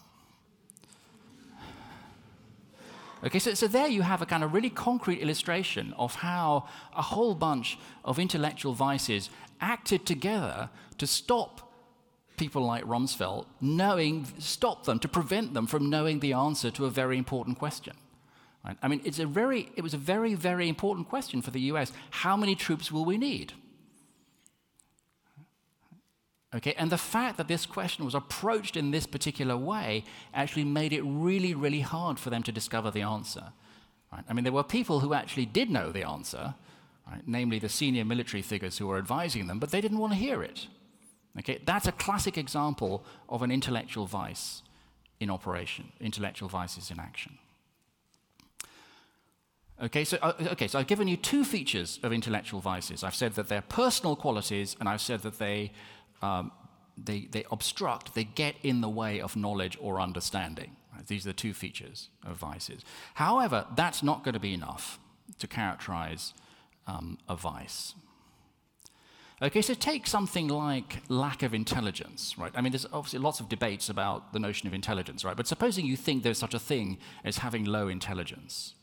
Okay, 3.22 3.38
so, 3.38 3.52
so 3.52 3.68
there 3.68 3.86
you 3.86 4.00
have 4.00 4.22
a 4.22 4.26
kind 4.26 4.42
of 4.42 4.54
really 4.54 4.70
concrete 4.70 5.18
illustration 5.20 5.92
of 5.98 6.14
how 6.16 6.66
a 6.96 7.02
whole 7.02 7.34
bunch 7.34 7.78
of 8.02 8.18
intellectual 8.18 8.72
vices 8.72 9.28
acted 9.60 10.06
together 10.06 10.70
to 10.96 11.06
stop 11.06 11.70
people 12.38 12.64
like 12.64 12.82
Rumsfeld 12.84 13.44
knowing, 13.60 14.26
stop 14.38 14.86
them, 14.86 14.98
to 15.00 15.08
prevent 15.08 15.52
them 15.52 15.66
from 15.66 15.90
knowing 15.90 16.20
the 16.20 16.32
answer 16.32 16.70
to 16.70 16.86
a 16.86 16.90
very 16.90 17.18
important 17.18 17.58
question. 17.58 17.94
I 18.64 18.88
mean, 18.88 19.00
it's 19.04 19.18
a 19.18 19.26
very, 19.26 19.70
it 19.76 19.82
was 19.82 19.94
a 19.94 19.98
very, 19.98 20.34
very 20.34 20.68
important 20.68 21.08
question 21.08 21.40
for 21.40 21.50
the 21.50 21.60
US. 21.72 21.92
How 22.10 22.36
many 22.36 22.54
troops 22.54 22.92
will 22.92 23.04
we 23.06 23.16
need? 23.16 23.54
Okay, 26.54 26.74
and 26.76 26.90
the 26.90 26.98
fact 26.98 27.36
that 27.38 27.48
this 27.48 27.64
question 27.64 28.04
was 28.04 28.14
approached 28.14 28.76
in 28.76 28.90
this 28.90 29.06
particular 29.06 29.56
way 29.56 30.04
actually 30.34 30.64
made 30.64 30.92
it 30.92 31.02
really, 31.02 31.54
really 31.54 31.80
hard 31.80 32.18
for 32.18 32.28
them 32.28 32.42
to 32.42 32.52
discover 32.52 32.90
the 32.90 33.02
answer. 33.02 33.52
Right? 34.12 34.24
I 34.28 34.32
mean, 34.32 34.42
there 34.42 34.52
were 34.52 34.64
people 34.64 35.00
who 35.00 35.14
actually 35.14 35.46
did 35.46 35.70
know 35.70 35.92
the 35.92 36.06
answer, 36.06 36.54
right? 37.08 37.22
namely 37.24 37.60
the 37.60 37.68
senior 37.68 38.04
military 38.04 38.42
figures 38.42 38.78
who 38.78 38.88
were 38.88 38.98
advising 38.98 39.46
them, 39.46 39.60
but 39.60 39.70
they 39.70 39.80
didn't 39.80 39.98
want 39.98 40.12
to 40.12 40.18
hear 40.18 40.42
it. 40.42 40.66
Okay, 41.38 41.60
that's 41.64 41.86
a 41.86 41.92
classic 41.92 42.36
example 42.36 43.04
of 43.28 43.42
an 43.42 43.52
intellectual 43.52 44.06
vice 44.06 44.62
in 45.20 45.30
operation, 45.30 45.92
intellectual 46.00 46.48
vices 46.48 46.90
in 46.90 46.98
action. 46.98 47.38
Okay, 49.82 50.04
so, 50.04 50.18
uh, 50.20 50.34
okay, 50.52 50.68
so 50.68 50.78
I've 50.78 50.86
given 50.86 51.08
you 51.08 51.16
two 51.16 51.42
features 51.42 51.98
of 52.02 52.12
intellectual 52.12 52.60
vices. 52.60 53.02
I've 53.02 53.14
said 53.14 53.34
that 53.34 53.48
they're 53.48 53.62
personal 53.62 54.14
qualities, 54.14 54.76
and 54.78 54.88
I've 54.88 55.00
said 55.00 55.22
that 55.22 55.38
they, 55.38 55.72
um, 56.20 56.52
they, 57.02 57.28
they 57.30 57.44
obstruct, 57.50 58.14
they 58.14 58.24
get 58.24 58.56
in 58.62 58.82
the 58.82 58.90
way 58.90 59.20
of 59.20 59.36
knowledge 59.36 59.78
or 59.80 59.98
understanding. 59.98 60.76
Right? 60.94 61.06
These 61.06 61.24
are 61.24 61.30
the 61.30 61.34
two 61.34 61.54
features 61.54 62.08
of 62.26 62.36
vices. 62.36 62.82
However, 63.14 63.66
that's 63.74 64.02
not 64.02 64.22
going 64.22 64.34
to 64.34 64.40
be 64.40 64.52
enough 64.52 64.98
to 65.38 65.46
characterize 65.46 66.34
um, 66.86 67.16
a 67.26 67.36
vice. 67.36 67.94
Okay, 69.40 69.62
so 69.62 69.72
take 69.72 70.06
something 70.06 70.48
like 70.48 70.98
lack 71.08 71.42
of 71.42 71.54
intelligence, 71.54 72.34
right? 72.36 72.52
I 72.54 72.60
mean, 72.60 72.72
there's 72.72 72.84
obviously 72.92 73.20
lots 73.20 73.40
of 73.40 73.48
debates 73.48 73.88
about 73.88 74.34
the 74.34 74.38
notion 74.38 74.68
of 74.68 74.74
intelligence, 74.74 75.24
right? 75.24 75.34
But 75.34 75.46
supposing 75.46 75.86
you 75.86 75.96
think 75.96 76.22
there's 76.22 76.36
such 76.36 76.52
a 76.52 76.58
thing 76.58 76.98
as 77.24 77.38
having 77.38 77.64
low 77.64 77.88
intelligence. 77.88 78.74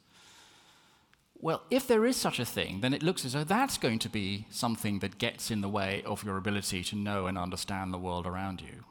Well, 1.40 1.62
if 1.70 1.88
there 1.88 2.06
is 2.06 2.16
such 2.16 2.40
a 2.40 2.46
thing, 2.46 2.82
then 2.82 2.94
it 2.94 3.04
looks 3.04 3.24
as 3.24 3.34
though 3.34 3.44
that's 3.44 3.78
going 3.78 4.00
to 4.00 4.10
be 4.10 4.48
something 4.50 5.00
that 5.00 5.20
gets 5.20 5.52
in 5.52 5.62
the 5.62 5.70
way 5.70 6.02
of 6.04 6.24
your 6.24 6.38
ability 6.38 6.84
to 6.86 6.96
know 6.96 7.28
and 7.28 7.38
understand 7.38 7.94
the 7.94 8.00
world 8.00 8.26
around 8.26 8.62
you. 8.62 8.84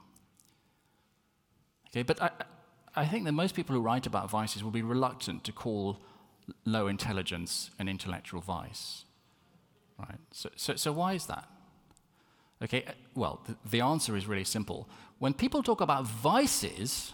Okay, 1.88 2.02
but 2.02 2.22
I, 2.22 2.30
I 2.94 3.06
think 3.06 3.24
that 3.24 3.32
most 3.32 3.54
people 3.54 3.74
who 3.74 3.82
write 3.82 4.06
about 4.06 4.30
vices 4.30 4.62
will 4.62 4.70
be 4.70 4.82
reluctant 4.82 5.42
to 5.44 5.52
call 5.52 5.98
low 6.64 6.86
intelligence 6.86 7.70
an 7.78 7.88
intellectual 7.88 8.40
vice. 8.40 9.04
Right? 9.98 10.18
So, 10.30 10.50
so, 10.56 10.76
so 10.76 10.92
why 10.92 11.14
is 11.14 11.26
that? 11.26 11.48
Okay, 12.62 12.84
uh, 12.86 12.92
well, 13.14 13.40
the, 13.46 13.56
the 13.68 13.80
answer 13.80 14.16
is 14.16 14.26
really 14.26 14.44
simple. 14.44 14.88
When 15.18 15.34
people 15.34 15.62
talk 15.62 15.80
about 15.80 16.06
vices, 16.06 17.12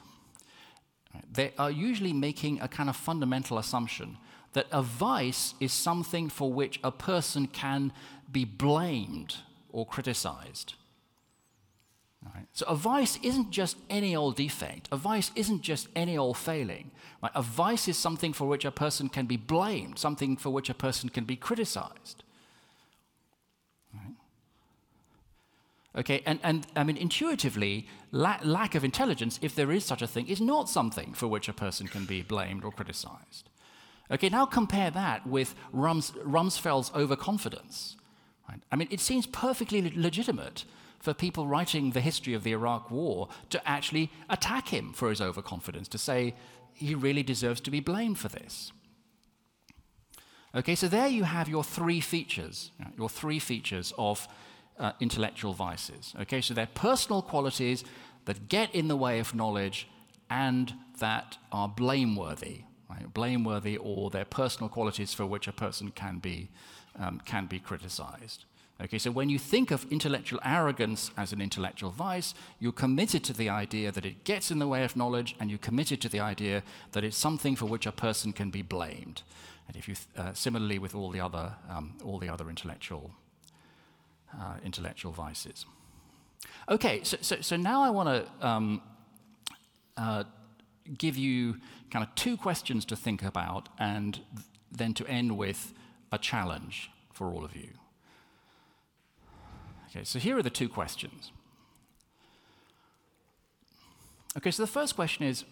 they 1.31 1.53
are 1.59 1.71
usually 1.71 2.13
making 2.13 2.61
a 2.61 2.69
kind 2.69 2.89
of 2.89 2.97
fundamental 2.97 3.57
assumption 3.57 4.19
that 4.53 4.67
a 4.71 4.83
vice 4.83 5.55
is 5.61 5.73
something 5.73 6.29
for 6.29 6.53
which 6.53 6.79
a 6.85 6.91
person 6.91 7.47
can 7.47 7.93
be 8.31 8.45
blamed 8.45 9.37
or 9.71 9.87
criticized. 9.87 10.75
Right? 12.25 12.47
So 12.53 12.67
a 12.67 12.77
vice 12.77 13.19
isn't 13.23 13.51
just 13.51 13.77
any 13.91 14.15
old 14.15 14.37
defect. 14.37 14.89
A 14.93 14.97
vice 14.97 15.33
isn't 15.35 15.63
just 15.63 15.89
any 15.97 16.17
old 16.17 16.37
failing. 16.37 16.91
Right? 17.23 17.33
A 17.35 17.43
vice 17.43 17.89
is 17.89 17.97
something 17.97 18.33
for 18.33 18.47
which 18.47 18.65
a 18.65 18.71
person 18.71 19.09
can 19.09 19.27
be 19.27 19.37
blamed, 19.37 19.99
something 19.99 20.37
for 20.37 20.51
which 20.51 20.71
a 20.71 20.75
person 20.75 21.09
can 21.09 21.25
be 21.25 21.37
criticized. 21.37 22.23
Okay, 25.95 26.23
and, 26.25 26.39
and 26.43 26.67
I 26.75 26.85
mean, 26.85 26.97
intuitively, 26.97 27.87
la- 28.13 28.39
lack 28.43 28.75
of 28.75 28.85
intelligence, 28.85 29.39
if 29.43 29.55
there 29.55 29.71
is 29.71 29.85
such 29.85 30.01
a 30.01 30.07
thing, 30.07 30.27
is 30.27 30.41
not 30.41 30.69
something 30.69 31.13
for 31.13 31.29
which 31.29 31.49
a 31.49 31.53
person 31.53 31.87
can 31.87 32.07
be 32.07 32.23
blamed 32.23 32.65
or 32.65 32.73
criticized. 32.73 33.51
Okay, 34.13 34.29
now 34.29 34.45
compare 34.45 34.91
that 34.91 35.27
with 35.27 35.55
Rums- 35.73 36.13
Rumsfeld's 36.23 36.93
overconfidence. 36.95 37.97
Right? 38.49 38.61
I 38.71 38.77
mean, 38.77 38.89
it 38.91 39.01
seems 39.01 39.27
perfectly 39.27 39.81
legitimate 39.97 40.65
for 41.01 41.15
people 41.15 41.47
writing 41.47 41.91
the 41.91 42.01
history 42.01 42.35
of 42.35 42.45
the 42.45 42.53
Iraq 42.53 42.91
War 42.91 43.29
to 43.51 43.69
actually 43.69 44.11
attack 44.29 44.69
him 44.69 44.93
for 44.93 45.09
his 45.11 45.21
overconfidence, 45.21 45.89
to 45.89 45.99
say 45.99 46.35
he 46.75 46.95
really 46.95 47.23
deserves 47.23 47.61
to 47.63 47.71
be 47.71 47.81
blamed 47.81 48.19
for 48.19 48.29
this. 48.29 48.73
Okay, 50.55 50.75
so 50.75 50.87
there 50.87 51.09
you 51.09 51.25
have 51.25 51.49
your 51.49 51.65
three 51.65 52.01
features, 52.01 52.71
your 52.99 53.09
three 53.09 53.39
features 53.39 53.93
of 53.97 54.29
uh, 54.79 54.93
intellectual 55.01 55.55
vices. 55.55 56.15
Okay, 56.21 56.41
so 56.41 56.53
they're 56.53 56.67
personal 56.67 57.23
qualities 57.23 57.85
that 58.27 58.49
get 58.49 58.75
in 58.75 58.89
the 58.89 58.97
way 58.97 59.19
of 59.19 59.35
knowledge 59.35 59.89
and 60.29 60.75
that 60.99 61.39
are 61.51 61.69
blameworthy, 61.69 62.63
right? 62.93 63.13
blameworthy, 63.13 63.77
or 63.77 64.11
they're 64.11 64.25
personal 64.25 64.69
qualities 64.69 65.15
for 65.15 65.27
which 65.27 65.49
a 65.49 65.53
person 65.53 65.91
can 65.91 66.19
be 66.19 66.49
um, 66.99 67.21
can 67.25 67.47
be 67.47 67.59
criticized. 67.59 68.45
Okay, 68.83 68.99
so 68.99 69.11
when 69.11 69.29
you 69.29 69.39
think 69.39 69.71
of 69.71 69.87
intellectual 69.91 70.41
arrogance 70.45 71.11
as 71.17 71.33
an 71.33 71.41
intellectual 71.41 71.91
vice, 71.91 72.35
you're 72.59 72.73
committed 72.73 73.23
to 73.25 73.33
the 73.33 73.49
idea 73.49 73.93
that 73.93 74.05
it 74.05 74.25
gets 74.25 74.51
in 74.51 74.59
the 74.59 74.67
way 74.67 74.85
of 74.85 74.97
knowledge, 74.97 75.37
and 75.39 75.51
you're 75.51 75.59
committed 75.59 76.01
to 76.01 76.09
the 76.09 76.21
idea 76.21 76.63
that 76.93 77.05
it's 77.05 77.17
something 77.17 77.55
for 77.57 77.67
which 77.67 77.87
a 77.87 77.93
person 77.93 78.33
can 78.33 78.51
be 78.51 78.63
blamed. 78.63 79.23
And 79.69 79.77
if 79.77 79.89
you 79.89 79.95
uh, 80.17 80.33
similarly 80.33 80.79
with 80.79 80.95
all 80.95 81.11
the 81.11 81.21
other 81.21 81.55
um, 81.71 81.95
all 82.05 82.19
the 82.19 82.29
other 82.29 82.49
intellectual 82.49 83.13
uh, 84.39 84.57
intellectual 84.65 85.13
vices. 85.13 85.67
Okay, 86.69 87.01
so, 87.05 87.17
so, 87.21 87.41
so 87.41 87.57
now 87.57 87.83
I 87.83 87.91
want 87.91 88.09
to 88.09 88.47
um, 88.47 88.83
uh, 89.97 90.25
give 90.99 91.17
you 91.17 91.57
kind 91.93 92.03
of 92.03 92.15
two 92.15 92.39
questions 92.39 92.87
to 92.87 92.97
think 92.97 93.23
about 93.23 93.69
and 93.79 94.21
then 94.71 94.95
to 94.95 95.07
end 95.07 95.37
with 95.37 95.75
a 96.11 96.17
challenge 96.19 96.91
for 97.13 97.31
all 97.31 97.45
of 97.45 97.55
you. 97.55 97.69
Okay, 99.91 100.05
so 100.05 100.19
here 100.19 100.39
are 100.39 100.43
the 100.43 100.51
two 100.51 100.71
questions. 100.71 101.33
Okay, 104.39 104.51
so 104.51 104.63
the 104.63 104.67
first 104.67 104.97
question 104.97 105.27
is 105.27 105.45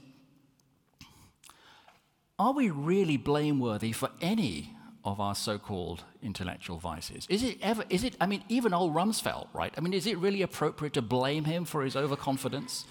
Are 2.39 2.55
we 2.55 2.71
really 2.71 3.19
blameworthy 3.19 3.93
for 3.93 4.09
any 4.23 4.75
of 5.05 5.21
our 5.21 5.35
so-called 5.35 6.05
intellectual 6.23 6.79
vices? 6.79 7.27
Is 7.29 7.43
it 7.43 7.59
ever, 7.61 7.85
is 7.91 8.03
it, 8.03 8.17
I 8.19 8.25
mean, 8.25 8.45
even 8.49 8.73
old 8.73 8.95
Rumsfeld, 8.95 9.49
right? 9.53 9.75
I 9.77 9.81
mean, 9.81 9.93
is 9.93 10.07
it 10.07 10.17
really 10.17 10.41
appropriate 10.41 10.95
to 10.95 11.03
blame 11.03 11.45
him 11.45 11.67
for 11.67 11.83
his 11.83 11.95
overconfidence? 11.95 12.87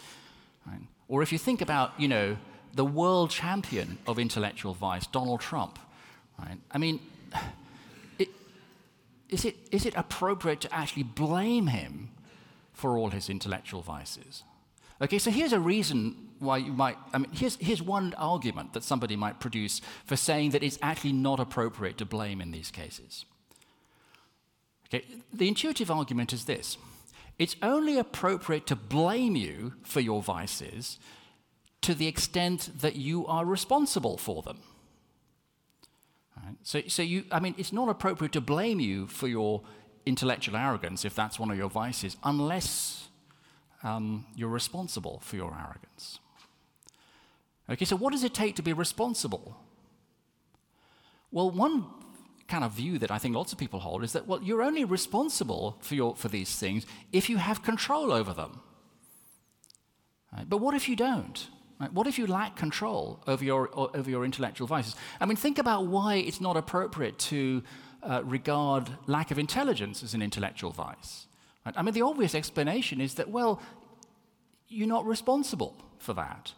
Right? 0.68 0.82
Or 1.08 1.24
if 1.24 1.32
you 1.32 1.40
think 1.40 1.62
about, 1.62 2.00
you 2.00 2.08
know, 2.08 2.38
the 2.74 2.86
world 2.86 3.30
champion 3.30 3.98
of 4.08 4.20
intellectual 4.20 4.74
vice, 4.74 5.08
Donald 5.08 5.42
Trump, 5.42 5.80
right? 6.38 6.58
I 6.72 6.78
mean, 6.78 7.00
it, 8.18 8.30
is, 9.30 9.46
it, 9.46 9.56
is 9.72 9.86
it 9.86 9.94
appropriate 9.96 10.62
to 10.62 10.74
actually 10.74 11.04
blame 11.04 11.68
him 11.68 12.10
for 12.74 12.98
all 12.98 13.10
his 13.10 13.30
intellectual 13.30 13.82
vices? 13.82 14.44
Okay, 15.02 15.18
so 15.18 15.32
here's 15.32 15.54
a 15.54 15.60
reason 15.60 16.30
why 16.40 16.58
you 16.58 16.74
might, 16.74 16.98
I 17.14 17.20
mean, 17.20 17.32
here's, 17.32 17.58
here's 17.58 17.82
one 17.82 18.14
argument 18.18 18.74
that 18.74 18.84
somebody 18.84 19.16
might 19.16 19.40
produce 19.40 19.82
for 20.06 20.16
saying 20.16 20.52
that 20.52 20.64
it's 20.64 20.80
actually 20.82 21.14
not 21.14 21.40
appropriate 21.40 21.98
to 21.98 22.06
blame 22.06 22.42
in 22.42 22.52
these 22.52 22.72
cases. 22.72 23.26
Okay, 24.88 25.06
the 25.32 25.48
intuitive 25.48 25.92
argument 25.92 26.34
is 26.34 26.46
this 26.46 26.78
it's 27.38 27.56
only 27.62 27.98
appropriate 27.98 28.68
to 28.68 28.76
blame 28.76 29.36
you 29.36 29.74
for 29.84 30.02
your 30.02 30.22
vices 30.22 31.00
to 31.82 31.94
the 31.94 32.08
extent 32.08 32.70
that 32.82 32.96
you 32.96 33.26
are 33.28 33.46
responsible 33.46 34.18
for 34.18 34.42
them. 34.42 34.60
Right? 36.36 36.56
So, 36.64 36.82
so 36.88 37.02
you, 37.02 37.24
I 37.32 37.40
mean, 37.40 37.56
it's 37.58 37.74
not 37.74 37.90
appropriate 37.90 38.34
to 38.34 38.42
blame 38.42 38.80
you 38.80 39.08
for 39.08 39.28
your 39.28 39.62
intellectual 40.06 40.56
arrogance 40.56 41.06
if 41.06 41.16
that's 41.16 41.40
one 41.40 41.52
of 41.52 41.58
your 41.58 41.70
vices, 41.70 42.18
unless 42.24 43.08
um, 43.84 44.26
you're 44.36 44.50
responsible 44.50 45.20
for 45.24 45.36
your 45.36 45.54
arrogance. 45.54 46.20
Okay, 47.70 47.86
so 47.86 47.96
what 47.96 48.12
does 48.12 48.24
it 48.24 48.34
take 48.34 48.56
to 48.56 48.64
be 48.64 48.74
responsible? 48.74 49.56
Well, 51.32 51.52
one 51.52 51.86
kind 52.48 52.64
of 52.64 52.72
view 52.72 52.98
that 52.98 53.12
I 53.12 53.20
think 53.20 53.36
lots 53.36 53.54
of 53.54 53.60
people 53.60 53.80
hold 53.80 54.04
is 54.04 54.14
that, 54.14 54.28
well, 54.28 54.42
you're 54.42 54.64
only 54.64 54.84
responsible 54.84 55.78
for, 55.82 55.94
your, 55.94 56.16
for 56.16 56.28
these 56.28 56.56
things 56.56 56.86
if 57.12 57.30
you 57.30 57.38
have 57.38 57.62
control 57.62 58.12
over 58.12 58.34
them. 58.34 58.62
Right? 60.36 60.50
But 60.50 60.58
what 60.58 60.74
if 60.74 60.90
you 60.90 60.96
don't? 60.96 61.48
Right? 61.80 61.94
What 61.94 62.08
if 62.08 62.20
you 62.20 62.28
lack 62.28 62.56
control 62.56 63.22
over 63.26 63.44
your, 63.44 63.70
over 63.74 64.10
your 64.10 64.26
intellectual 64.26 64.68
vices? 64.68 64.96
I 65.22 65.26
mean, 65.26 65.38
think 65.38 65.58
about 65.58 65.88
why 65.88 66.16
it's 66.16 66.42
not 66.42 66.58
appropriate 66.58 67.18
to 67.20 67.64
uh, 68.04 68.22
regard 68.26 68.90
lack 69.08 69.32
of 69.32 69.40
intelligence 69.40 70.04
as 70.04 70.14
an 70.14 70.22
intellectual 70.22 70.72
vice. 70.72 71.28
Right? 71.66 71.76
I 71.78 71.82
mean, 71.82 71.94
the 71.94 72.02
obvious 72.02 72.36
explanation 72.36 73.00
is 73.00 73.16
that, 73.16 73.30
well, 73.30 73.62
you're 74.68 74.88
not 74.88 75.06
responsible 75.06 75.76
for 75.98 76.14
that. 76.14 76.54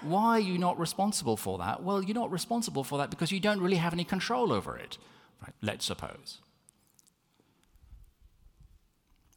Why 0.00 0.36
are 0.36 0.40
you 0.40 0.58
not 0.58 0.78
responsible 0.78 1.36
for 1.36 1.58
that? 1.58 1.82
Well, 1.82 2.02
you're 2.02 2.14
not 2.14 2.30
responsible 2.30 2.84
for 2.84 2.98
that 2.98 3.10
because 3.10 3.32
you 3.32 3.40
don't 3.40 3.60
really 3.60 3.76
have 3.76 3.92
any 3.92 4.04
control 4.04 4.52
over 4.52 4.76
it, 4.76 4.96
right? 5.42 5.54
let's 5.60 5.84
suppose. 5.84 6.38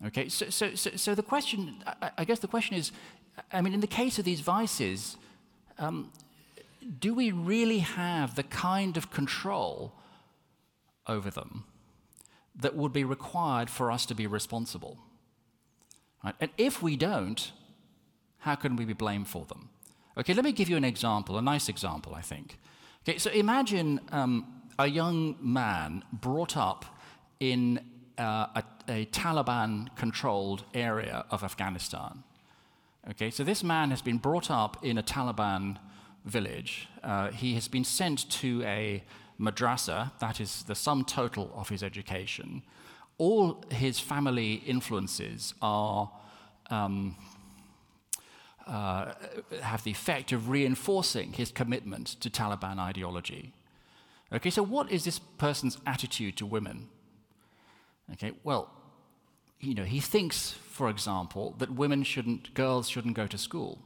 Okay, 0.06 0.30
so, 0.30 0.50
so, 0.50 0.74
so, 0.74 0.92
so 0.96 1.16
the 1.16 1.24
question, 1.24 1.84
I, 2.02 2.12
I, 2.20 2.26
guess 2.26 2.40
the 2.40 2.48
question 2.48 2.76
is 2.76 2.92
I 3.52 3.62
mean, 3.62 3.74
in 3.74 3.82
the 3.82 3.88
case 3.88 4.20
of 4.20 4.26
these 4.26 4.42
vices, 4.42 5.18
um, 5.78 6.12
do 7.00 7.14
we 7.14 7.32
really 7.32 7.80
have 7.80 8.36
the 8.36 8.44
kind 8.44 8.98
of 8.98 9.12
control 9.12 9.94
over 11.08 11.30
them 11.30 11.66
that 12.56 12.76
would 12.76 12.94
be 12.94 13.04
required 13.04 13.70
for 13.70 13.92
us 13.92 14.06
to 14.08 14.16
be 14.16 14.28
responsible? 14.28 14.98
Right? 16.24 16.36
And 16.40 16.52
if 16.58 16.82
we 16.82 16.96
don't, 16.96 17.52
how 18.40 18.56
can 18.56 18.76
we 18.76 18.86
be 18.86 18.94
blamed 18.94 19.28
for 19.28 19.46
them? 19.46 19.70
Okay, 20.18 20.34
let 20.34 20.44
me 20.44 20.52
give 20.52 20.70
you 20.70 20.78
an 20.78 20.84
example, 20.84 21.38
a 21.38 21.42
nice 21.42 21.70
example, 21.70 22.14
I 22.16 22.22
think. 22.22 22.60
Okay, 23.08 23.18
so 23.18 23.32
imagine 23.32 24.02
um, 24.12 24.62
a 24.78 24.88
young 24.88 25.36
man 25.42 26.04
brought 26.12 26.58
up 26.58 26.86
in 27.40 27.80
uh, 28.18 28.48
a, 28.56 28.64
a 28.88 29.06
Taliban 29.08 29.96
controlled 29.96 30.64
area 30.74 31.26
of 31.32 31.44
Afghanistan. 31.44 32.24
Okay, 33.10 33.32
so 33.32 33.44
this 33.44 33.64
man 33.64 33.90
has 33.90 34.02
been 34.02 34.18
brought 34.18 34.52
up 34.52 34.78
in 34.84 34.98
a 34.98 35.04
Taliban 35.04 35.78
village. 36.24 36.88
Uh, 37.04 37.32
he 37.32 37.56
has 37.56 37.68
been 37.68 37.84
sent 37.84 38.30
to 38.30 38.62
a 38.64 39.04
madrasa, 39.40 40.12
that 40.20 40.40
is 40.40 40.64
the 40.64 40.76
sum 40.76 41.04
total 41.04 41.52
of 41.56 41.70
his 41.70 41.82
education, 41.82 42.62
all 43.18 43.64
his 43.72 44.00
family 44.00 44.56
influences 44.66 45.54
are. 45.62 46.12
Um, 46.70 47.16
uh, 48.68 49.14
have 49.62 49.84
the 49.84 49.92
effect 49.92 50.32
of 50.32 50.48
reinforcing 50.48 51.34
his 51.34 51.52
commitment 51.52 52.08
to 52.22 52.30
Taliban 52.30 52.78
ideology. 52.78 53.54
Okay, 54.32 54.50
so 54.50 54.64
what 54.64 54.90
is 54.90 55.04
this 55.04 55.20
person's 55.20 55.78
attitude 55.86 56.38
to 56.38 56.46
women? 56.46 56.88
Okay, 58.14 58.32
well, 58.44 58.70
you 59.62 59.76
know, 59.76 59.84
he 59.84 60.00
thinks, 60.00 60.52
for 60.52 60.90
example, 60.90 61.56
that 61.60 61.72
women 61.72 62.04
shouldn't, 62.04 62.54
girls 62.54 62.90
shouldn't 62.90 63.16
go 63.16 63.28
to 63.28 63.38
school 63.38 63.80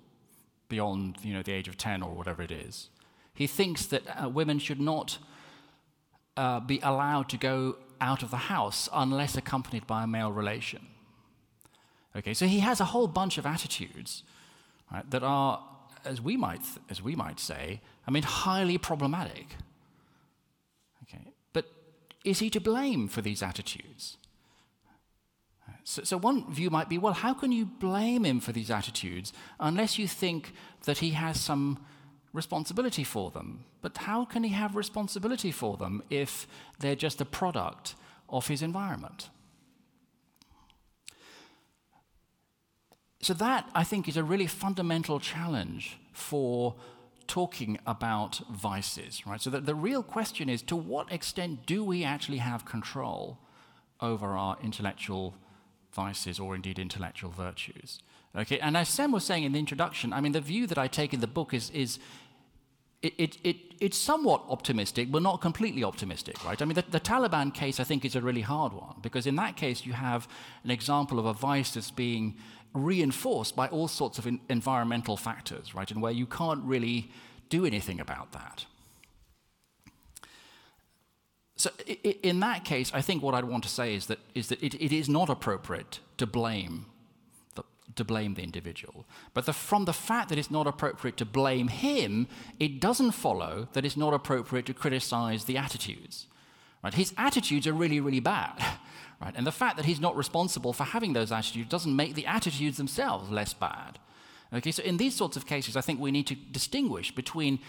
beyond, 0.70 1.18
you 1.22 1.34
know, 1.34 1.44
the 1.44 1.52
age 1.52 1.68
of 1.68 1.78
10 1.78 2.02
or 2.02 2.14
whatever 2.14 2.42
it 2.42 2.52
is. 2.52 2.90
He 3.34 3.46
thinks 3.46 3.86
that 3.88 4.04
uh, 4.08 4.30
women 4.30 4.58
should 4.58 4.80
not 4.80 5.18
uh, 6.38 6.62
be 6.62 6.80
allowed 6.82 7.30
to 7.30 7.38
go 7.38 7.76
out 8.00 8.24
of 8.24 8.32
the 8.32 8.38
house 8.38 8.88
unless 8.94 9.36
accompanied 9.36 9.86
by 9.86 10.04
a 10.04 10.08
male 10.08 10.32
relation. 10.32 10.88
Okay, 12.16 12.34
so 12.34 12.46
he 12.46 12.60
has 12.60 12.80
a 12.80 12.86
whole 12.86 13.08
bunch 13.08 13.38
of 13.38 13.46
attitudes 13.46 14.24
right, 14.92 15.10
that 15.12 15.24
are, 15.24 15.62
as 16.06 16.22
we 16.22 16.38
might, 16.38 16.62
as 16.90 17.02
we 17.02 17.16
might 17.16 17.40
say, 17.40 17.82
I 18.08 18.12
mean, 18.12 18.24
highly 18.24 18.78
problematic. 18.78 19.58
Okay, 21.04 21.34
but 21.52 21.66
is 22.24 22.40
he 22.40 22.50
to 22.52 22.62
blame 22.62 23.10
for 23.10 23.22
these 23.22 23.44
attitudes? 23.44 24.18
So, 25.88 26.04
so, 26.04 26.18
one 26.18 26.52
view 26.52 26.72
might 26.72 26.90
be 26.90 26.98
well, 26.98 27.14
how 27.14 27.36
can 27.36 27.52
you 27.52 27.64
blame 27.64 28.26
him 28.26 28.40
for 28.40 28.52
these 28.52 28.72
attitudes 28.72 29.32
unless 29.60 30.00
you 30.00 30.08
think 30.08 30.52
that 30.86 30.98
he 30.98 31.12
has 31.12 31.40
some 31.40 31.78
responsibility 32.34 33.04
for 33.04 33.30
them? 33.30 33.66
But 33.84 33.96
how 33.98 34.26
can 34.26 34.44
he 34.44 34.50
have 34.50 34.76
responsibility 34.76 35.52
for 35.52 35.78
them 35.78 36.02
if 36.10 36.48
they're 36.80 36.96
just 36.96 37.22
a 37.22 37.26
product 37.26 37.94
of 38.30 38.48
his 38.48 38.64
environment? 38.64 39.30
So, 43.22 43.36
that 43.36 43.70
I 43.76 43.84
think 43.84 44.08
is 44.08 44.18
a 44.18 44.24
really 44.24 44.48
fundamental 44.48 45.20
challenge 45.20 46.00
for 46.14 46.74
talking 47.28 47.78
about 47.86 48.42
vices, 48.52 49.28
right? 49.28 49.40
So, 49.40 49.52
the, 49.52 49.60
the 49.60 49.76
real 49.76 50.02
question 50.02 50.50
is 50.50 50.64
to 50.64 50.76
what 50.76 51.12
extent 51.12 51.68
do 51.68 51.84
we 51.84 52.04
actually 52.04 52.40
have 52.40 52.66
control 52.66 53.38
over 54.02 54.36
our 54.36 54.58
intellectual 54.64 55.36
vices 55.96 56.40
or 56.40 56.56
indeed 56.56 56.78
intellectual 56.78 57.32
virtues? 57.32 58.00
Okay, 58.36 58.60
and 58.60 58.76
as 58.76 58.90
Sam 58.90 59.12
was 59.12 59.24
saying 59.24 59.44
in 59.44 59.54
the 59.54 59.60
introduction, 59.60 60.12
I 60.12 60.20
mean, 60.20 60.34
the 60.34 60.42
view 60.42 60.68
that 60.68 60.78
I 60.78 60.88
take 60.88 61.14
in 61.14 61.22
the 61.22 61.28
book 61.28 61.54
is, 61.54 61.70
is 61.70 62.00
it, 63.02 63.14
it, 63.18 63.38
it, 63.44 63.56
it's 63.80 63.98
somewhat 63.98 64.44
optimistic, 64.50 65.12
but 65.12 65.22
not 65.22 65.40
completely 65.40 65.84
optimistic, 65.84 66.44
right? 66.44 66.62
I 66.62 66.66
mean, 66.66 66.76
the, 66.76 66.84
the, 66.90 67.00
Taliban 67.00 67.54
case, 67.54 67.80
I 67.80 67.86
think, 67.86 68.04
is 68.04 68.16
a 68.16 68.22
really 68.22 68.42
hard 68.42 68.74
one 68.74 68.96
because 69.02 69.26
in 69.26 69.36
that 69.38 69.56
case, 69.56 69.86
you 69.86 69.94
have 69.94 70.28
an 70.64 70.72
example 70.72 71.18
of 71.18 71.26
a 71.26 71.34
vice 71.34 71.76
that's 71.76 71.92
being 71.92 72.36
reinforced 72.74 73.56
by 73.56 73.68
all 73.68 73.88
sorts 73.88 74.18
of 74.18 74.28
in 74.28 74.42
environmental 74.50 75.16
factors, 75.16 75.74
right, 75.74 75.90
and 75.92 76.02
where 76.02 76.12
you 76.12 76.26
can't 76.26 76.64
really 76.64 77.10
do 77.50 77.66
anything 77.66 78.00
about 78.00 78.34
that. 78.34 78.66
So, 81.58 81.70
in 82.22 82.42
that 82.42 82.66
case, 82.66 82.92
I 82.94 83.02
think 83.02 83.24
what 83.24 83.34
I'd 83.34 83.46
want 83.46 83.64
to 83.64 83.70
say 83.70 83.96
is 83.96 84.08
that, 84.08 84.20
is 84.34 84.50
that 84.50 84.62
it, 84.62 84.74
it 84.74 84.92
is 84.92 85.08
not 85.08 85.30
appropriate 85.30 86.00
to 86.18 86.28
blame 86.28 86.88
the, 87.56 87.64
to 87.96 88.04
blame 88.04 88.34
the 88.34 88.44
individual. 88.44 89.06
But 89.34 89.46
the, 89.46 89.54
from 89.54 89.86
the 89.86 89.94
fact 89.94 90.30
that 90.30 90.38
it's 90.38 90.52
not 90.52 90.68
appropriate 90.68 91.16
to 91.18 91.26
blame 91.26 91.70
him, 91.70 92.28
it 92.60 92.82
doesn't 92.82 93.12
follow 93.12 93.70
that 93.72 93.86
it's 93.86 93.96
not 93.96 94.14
appropriate 94.14 94.66
to 94.66 94.74
criticize 94.74 95.46
the 95.46 95.58
attitudes. 95.58 96.28
Right? 96.84 96.94
His 96.94 97.14
attitudes 97.18 97.66
are 97.68 97.74
really, 97.74 98.00
really 98.00 98.22
bad. 98.22 98.62
Right? 99.22 99.34
And 99.34 99.48
the 99.48 99.52
fact 99.54 99.78
that 99.78 99.86
he's 99.86 100.02
not 100.02 100.18
responsible 100.18 100.74
for 100.74 100.84
having 100.84 101.14
those 101.14 101.32
attitudes 101.32 101.70
doesn't 101.70 101.96
make 101.96 102.16
the 102.16 102.26
attitudes 102.26 102.76
themselves 102.76 103.32
less 103.32 103.54
bad. 103.54 103.98
Okay, 104.54 104.72
so 104.72 104.84
in 104.84 104.98
these 104.98 105.16
sorts 105.16 105.38
of 105.38 105.46
cases, 105.46 105.78
I 105.78 105.82
think 105.82 106.02
we 106.02 106.12
need 106.12 106.28
to 106.28 106.36
distinguish 106.36 107.16
between 107.16 107.60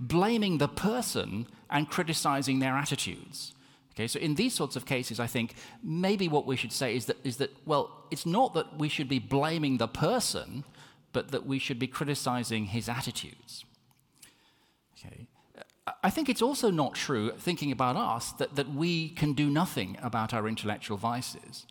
blaming 0.00 0.58
the 0.58 0.68
person 0.68 1.46
and 1.70 1.88
criticizing 1.88 2.58
their 2.58 2.76
attitudes. 2.76 3.54
Okay, 3.94 4.06
so 4.06 4.18
in 4.20 4.34
these 4.34 4.54
sorts 4.54 4.76
of 4.76 4.84
cases, 4.84 5.18
I 5.18 5.26
think 5.26 5.54
maybe 5.82 6.28
what 6.28 6.46
we 6.46 6.54
should 6.54 6.72
say 6.72 6.94
is 6.94 7.06
that, 7.06 7.16
is 7.24 7.38
that, 7.38 7.50
well, 7.64 8.04
it's 8.10 8.26
not 8.26 8.52
that 8.52 8.78
we 8.78 8.90
should 8.90 9.08
be 9.08 9.18
blaming 9.18 9.78
the 9.78 9.88
person, 9.88 10.64
but 11.14 11.30
that 11.30 11.46
we 11.46 11.58
should 11.58 11.78
be 11.78 11.86
criticizing 11.86 12.66
his 12.66 12.90
attitudes. 12.90 13.64
Okay. 14.98 15.26
I 16.02 16.10
think 16.10 16.28
it's 16.28 16.42
also 16.42 16.70
not 16.70 16.94
true, 16.94 17.32
thinking 17.38 17.72
about 17.72 17.96
us, 17.96 18.32
that, 18.32 18.56
that 18.56 18.68
we 18.74 19.10
can 19.10 19.32
do 19.32 19.48
nothing 19.48 19.96
about 20.02 20.34
our 20.34 20.46
intellectual 20.46 20.98
vices. 20.98 21.66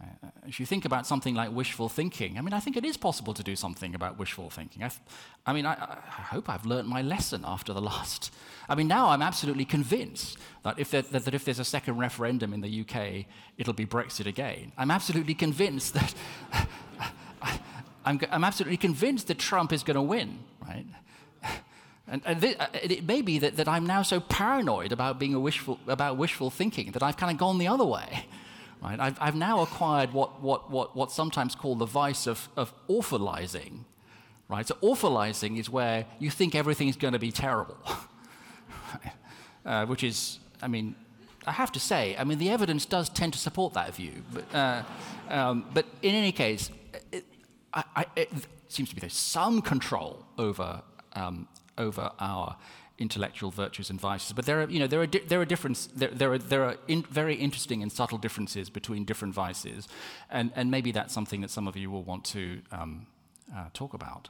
Uh, 0.00 0.28
if 0.46 0.60
you 0.60 0.66
think 0.66 0.84
about 0.84 1.06
something 1.06 1.34
like 1.34 1.50
wishful 1.52 1.88
thinking, 1.88 2.38
I 2.38 2.40
mean, 2.40 2.52
I 2.52 2.60
think 2.60 2.76
it 2.76 2.84
is 2.84 2.96
possible 2.96 3.34
to 3.34 3.42
do 3.42 3.56
something 3.56 3.96
about 3.96 4.16
wishful 4.16 4.48
thinking. 4.48 4.84
I, 4.84 4.90
I 5.44 5.52
mean, 5.52 5.66
I, 5.66 5.72
I, 5.72 6.22
hope 6.22 6.48
I've 6.48 6.64
learned 6.64 6.86
my 6.86 7.02
lesson 7.02 7.42
after 7.44 7.72
the 7.72 7.80
last. 7.80 8.32
I 8.68 8.76
mean, 8.76 8.86
now 8.86 9.08
I'm 9.08 9.22
absolutely 9.22 9.64
convinced 9.64 10.38
that 10.62 10.78
if, 10.78 10.92
there, 10.92 11.02
that, 11.02 11.24
that 11.24 11.34
if 11.34 11.44
there's 11.44 11.58
a 11.58 11.64
second 11.64 11.98
referendum 11.98 12.52
in 12.52 12.60
the 12.60 12.80
UK, 12.82 13.26
it'll 13.56 13.72
be 13.72 13.86
Brexit 13.86 14.26
again. 14.26 14.70
I'm 14.78 14.92
absolutely 14.92 15.34
convinced 15.34 15.94
that. 15.94 16.14
I'm, 18.04 18.20
I'm 18.30 18.44
absolutely 18.44 18.76
convinced 18.76 19.26
that 19.26 19.38
Trump 19.38 19.72
is 19.72 19.82
going 19.82 19.96
to 19.96 20.02
win, 20.02 20.38
right? 20.66 20.86
And, 22.06 22.22
and 22.24 22.56
uh, 22.58 22.66
it 22.72 23.04
may 23.04 23.20
be 23.20 23.38
that, 23.40 23.56
that 23.56 23.68
I'm 23.68 23.84
now 23.84 24.02
so 24.02 24.20
paranoid 24.20 24.92
about 24.92 25.18
being 25.18 25.34
a 25.34 25.40
wishful, 25.40 25.78
about 25.86 26.16
wishful 26.16 26.50
thinking 26.50 26.92
that 26.92 27.02
I've 27.02 27.16
kind 27.16 27.32
of 27.32 27.38
gone 27.38 27.58
the 27.58 27.68
other 27.68 27.84
way. 27.84 28.26
Right? 28.82 28.98
I've, 29.00 29.18
I've 29.20 29.34
now 29.34 29.60
acquired 29.60 30.12
what, 30.12 30.40
what, 30.40 30.70
what, 30.70 30.94
what's 30.94 31.14
sometimes 31.14 31.54
called 31.54 31.80
the 31.80 31.86
vice 31.86 32.26
of, 32.26 32.48
of 32.56 32.72
awfulizing. 32.88 33.80
Right? 34.48 34.66
So 34.66 34.76
awfulizing 34.82 35.58
is 35.58 35.68
where 35.68 36.06
you 36.18 36.30
think 36.30 36.54
everything's 36.54 36.96
going 36.96 37.12
to 37.12 37.18
be 37.18 37.32
terrible. 37.32 37.76
uh, 39.66 39.86
which 39.86 40.04
is, 40.04 40.38
I 40.62 40.68
mean, 40.68 40.94
I 41.46 41.52
have 41.52 41.72
to 41.72 41.80
say, 41.80 42.16
I 42.18 42.24
mean, 42.24 42.38
the 42.38 42.50
evidence 42.50 42.84
does 42.84 43.08
tend 43.08 43.32
to 43.32 43.38
support 43.38 43.74
that 43.74 43.94
view. 43.94 44.22
But, 44.32 44.54
uh, 44.54 44.82
um, 45.28 45.66
but 45.74 45.86
in 46.02 46.14
any 46.14 46.32
case, 46.32 46.70
it, 47.12 47.24
I, 47.72 47.84
I, 47.96 48.06
it 48.16 48.30
seems 48.68 48.88
to 48.90 48.94
be 48.94 49.00
there's 49.00 49.14
some 49.14 49.62
control 49.62 50.26
over 50.36 50.82
um, 51.14 51.48
over 51.76 52.10
our 52.18 52.56
intellectual 52.98 53.50
virtues 53.50 53.90
and 53.90 54.00
vices. 54.00 54.32
But 54.32 54.46
there 54.46 54.60
are, 54.60 54.68
you 54.68 54.78
know, 54.78 54.86
there 54.86 55.00
are, 55.00 55.06
there 55.06 55.40
are, 55.40 55.44
difference, 55.44 55.86
there, 55.86 56.10
there 56.10 56.32
are, 56.32 56.38
there 56.38 56.64
are 56.64 56.76
in 56.88 57.02
very 57.02 57.34
interesting 57.34 57.82
and 57.82 57.90
subtle 57.90 58.18
differences 58.18 58.70
between 58.70 59.04
different 59.04 59.34
vices, 59.34 59.88
and, 60.30 60.52
and 60.56 60.70
maybe 60.70 60.92
that's 60.92 61.14
something 61.14 61.40
that 61.40 61.50
some 61.50 61.68
of 61.68 61.76
you 61.76 61.90
will 61.90 62.02
want 62.02 62.24
to 62.24 62.60
um, 62.72 63.06
uh, 63.54 63.66
talk 63.72 63.94
about. 63.94 64.28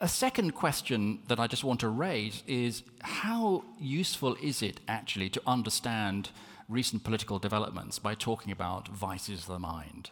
A 0.00 0.08
second 0.08 0.52
question 0.52 1.20
that 1.28 1.38
I 1.38 1.46
just 1.46 1.64
want 1.64 1.80
to 1.80 1.88
raise 1.88 2.42
is 2.46 2.82
how 3.02 3.64
useful 3.78 4.34
is 4.42 4.62
it 4.62 4.80
actually 4.88 5.28
to 5.30 5.42
understand 5.46 6.30
recent 6.66 7.04
political 7.04 7.38
developments 7.38 7.98
by 7.98 8.14
talking 8.14 8.52
about 8.52 8.88
vices 8.88 9.40
of 9.40 9.46
the 9.48 9.58
mind? 9.58 10.10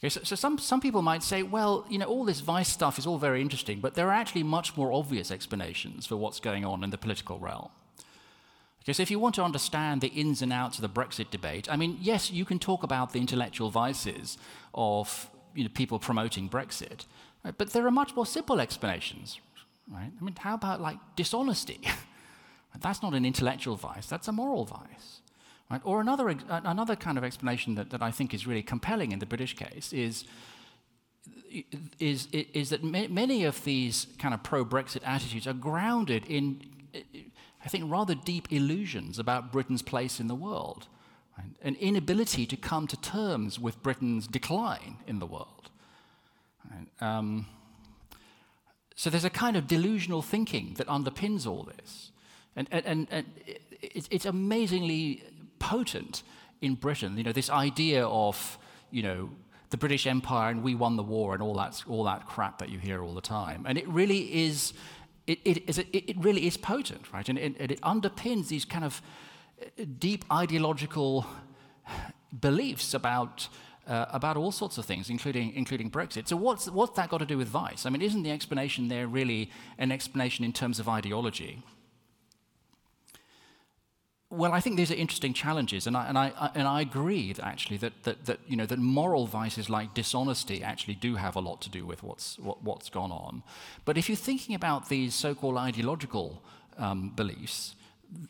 Okay, 0.00 0.08
so, 0.08 0.20
so 0.24 0.34
some, 0.34 0.56
some 0.56 0.80
people 0.80 1.02
might 1.02 1.22
say, 1.22 1.42
well, 1.42 1.84
you 1.90 1.98
know, 1.98 2.06
all 2.06 2.24
this 2.24 2.40
vice 2.40 2.70
stuff 2.70 2.98
is 2.98 3.06
all 3.06 3.18
very 3.18 3.42
interesting, 3.42 3.80
but 3.80 3.94
there 3.94 4.08
are 4.08 4.14
actually 4.14 4.42
much 4.42 4.74
more 4.74 4.92
obvious 4.92 5.30
explanations 5.30 6.06
for 6.06 6.16
what's 6.16 6.40
going 6.40 6.64
on 6.64 6.82
in 6.82 6.88
the 6.88 6.96
political 6.96 7.38
realm. 7.38 7.68
Okay, 8.82 8.94
so 8.94 9.02
if 9.02 9.10
you 9.10 9.18
want 9.18 9.34
to 9.34 9.42
understand 9.42 10.00
the 10.00 10.08
ins 10.08 10.40
and 10.40 10.54
outs 10.54 10.78
of 10.78 10.82
the 10.82 10.88
Brexit 10.88 11.30
debate, 11.30 11.70
I 11.70 11.76
mean, 11.76 11.98
yes, 12.00 12.30
you 12.30 12.46
can 12.46 12.58
talk 12.58 12.82
about 12.82 13.12
the 13.12 13.20
intellectual 13.20 13.68
vices 13.68 14.38
of 14.74 15.28
you 15.54 15.64
know, 15.64 15.70
people 15.74 15.98
promoting 15.98 16.48
Brexit, 16.48 17.04
right? 17.44 17.54
but 17.58 17.74
there 17.74 17.86
are 17.86 17.90
much 17.90 18.16
more 18.16 18.24
simple 18.24 18.58
explanations, 18.58 19.38
right? 19.92 20.10
I 20.18 20.24
mean, 20.24 20.34
how 20.38 20.54
about 20.54 20.80
like 20.80 20.96
dishonesty? 21.14 21.80
that's 22.80 23.02
not 23.02 23.12
an 23.12 23.26
intellectual 23.26 23.76
vice, 23.76 24.06
that's 24.06 24.28
a 24.28 24.32
moral 24.32 24.64
vice. 24.64 25.20
Right? 25.70 25.80
Or 25.84 26.00
another, 26.00 26.34
another 26.48 26.96
kind 26.96 27.16
of 27.16 27.22
explanation 27.22 27.76
that, 27.76 27.90
that 27.90 28.02
I 28.02 28.10
think 28.10 28.34
is 28.34 28.46
really 28.46 28.62
compelling 28.62 29.12
in 29.12 29.20
the 29.20 29.26
British 29.26 29.54
case 29.54 29.92
is, 29.92 30.24
is, 32.00 32.26
is 32.32 32.70
that 32.70 32.82
many 32.82 33.44
of 33.44 33.62
these 33.64 34.08
kind 34.18 34.34
of 34.34 34.42
pro 34.42 34.64
Brexit 34.64 35.02
attitudes 35.04 35.46
are 35.46 35.52
grounded 35.52 36.24
in, 36.26 36.62
I 37.64 37.68
think, 37.68 37.90
rather 37.90 38.16
deep 38.16 38.52
illusions 38.52 39.20
about 39.20 39.52
Britain's 39.52 39.82
place 39.82 40.18
in 40.18 40.26
the 40.26 40.34
world, 40.34 40.88
right? 41.38 41.50
an 41.62 41.76
inability 41.76 42.46
to 42.46 42.56
come 42.56 42.88
to 42.88 43.00
terms 43.00 43.60
with 43.60 43.80
Britain's 43.80 44.26
decline 44.26 44.96
in 45.06 45.20
the 45.20 45.26
world. 45.26 45.70
Right? 46.68 46.88
Um, 47.00 47.46
so 48.96 49.08
there's 49.08 49.24
a 49.24 49.30
kind 49.30 49.56
of 49.56 49.68
delusional 49.68 50.20
thinking 50.20 50.74
that 50.78 50.88
underpins 50.88 51.46
all 51.46 51.62
this. 51.62 52.10
And, 52.56 52.66
and, 52.72 52.84
and, 52.84 53.08
and 53.10 53.26
it's 53.80 54.26
amazingly 54.26 55.22
potent 55.60 56.24
in 56.60 56.74
Britain. 56.74 57.16
You 57.16 57.22
know, 57.22 57.32
this 57.32 57.48
idea 57.48 58.06
of, 58.06 58.58
you 58.90 59.04
know, 59.04 59.30
the 59.70 59.76
British 59.76 60.06
Empire 60.06 60.50
and 60.50 60.64
we 60.64 60.74
won 60.74 60.96
the 60.96 61.02
war 61.04 61.32
and 61.32 61.42
all 61.42 61.54
that, 61.54 61.84
all 61.88 62.02
that 62.04 62.26
crap 62.26 62.58
that 62.58 62.70
you 62.70 62.80
hear 62.80 63.04
all 63.04 63.14
the 63.14 63.20
time. 63.20 63.64
And 63.68 63.78
it 63.78 63.86
really 63.86 64.44
is 64.44 64.72
it, 65.30 65.38
it, 65.44 65.68
is, 65.68 65.78
it 65.78 66.16
really 66.18 66.46
is 66.46 66.56
potent, 66.56 67.12
right? 67.12 67.28
And 67.28 67.38
it, 67.38 67.54
it 67.58 67.80
underpins 67.82 68.48
these 68.48 68.64
kind 68.64 68.84
of 68.84 69.00
uh, 69.62 69.84
deep 69.98 70.24
ideological 70.32 71.24
beliefs 72.40 72.94
about, 72.94 73.48
uh, 73.86 74.06
about 74.08 74.36
all 74.36 74.50
sorts 74.50 74.76
of 74.76 74.86
things, 74.86 75.08
including, 75.08 75.52
including 75.54 75.88
Brexit. 75.88 76.26
So, 76.26 76.36
what's, 76.36 76.68
what's 76.68 76.96
that 76.96 77.10
got 77.10 77.18
to 77.18 77.26
do 77.26 77.38
with 77.38 77.46
vice? 77.46 77.86
I 77.86 77.90
mean, 77.90 78.02
isn't 78.02 78.24
the 78.24 78.32
explanation 78.32 78.88
there 78.88 79.06
really 79.06 79.50
an 79.78 79.92
explanation 79.92 80.44
in 80.44 80.52
terms 80.52 80.80
of 80.80 80.88
ideology? 80.88 81.62
Well, 84.32 84.52
I 84.52 84.60
think 84.60 84.76
these 84.76 84.92
are 84.92 84.94
interesting 84.94 85.34
challenges, 85.34 85.88
and 85.88 85.96
I, 85.96 86.06
and 86.06 86.16
I, 86.16 86.50
and 86.54 86.68
I 86.68 86.82
agree 86.82 87.32
that 87.32 87.44
actually 87.44 87.78
that, 87.78 88.04
that, 88.04 88.26
that, 88.26 88.38
you 88.46 88.56
know, 88.56 88.64
that 88.66 88.78
moral 88.78 89.26
vices 89.26 89.68
like 89.68 89.92
dishonesty 89.92 90.62
actually 90.62 90.94
do 90.94 91.16
have 91.16 91.34
a 91.34 91.40
lot 91.40 91.60
to 91.62 91.70
do 91.70 91.84
with 91.84 92.04
what's, 92.04 92.38
what, 92.38 92.62
what's 92.62 92.88
gone 92.90 93.10
on. 93.10 93.42
But 93.84 93.98
if 93.98 94.08
you're 94.08 94.14
thinking 94.14 94.54
about 94.54 94.88
these 94.88 95.14
so 95.14 95.34
called 95.34 95.56
ideological 95.56 96.44
um, 96.78 97.10
beliefs, 97.16 97.74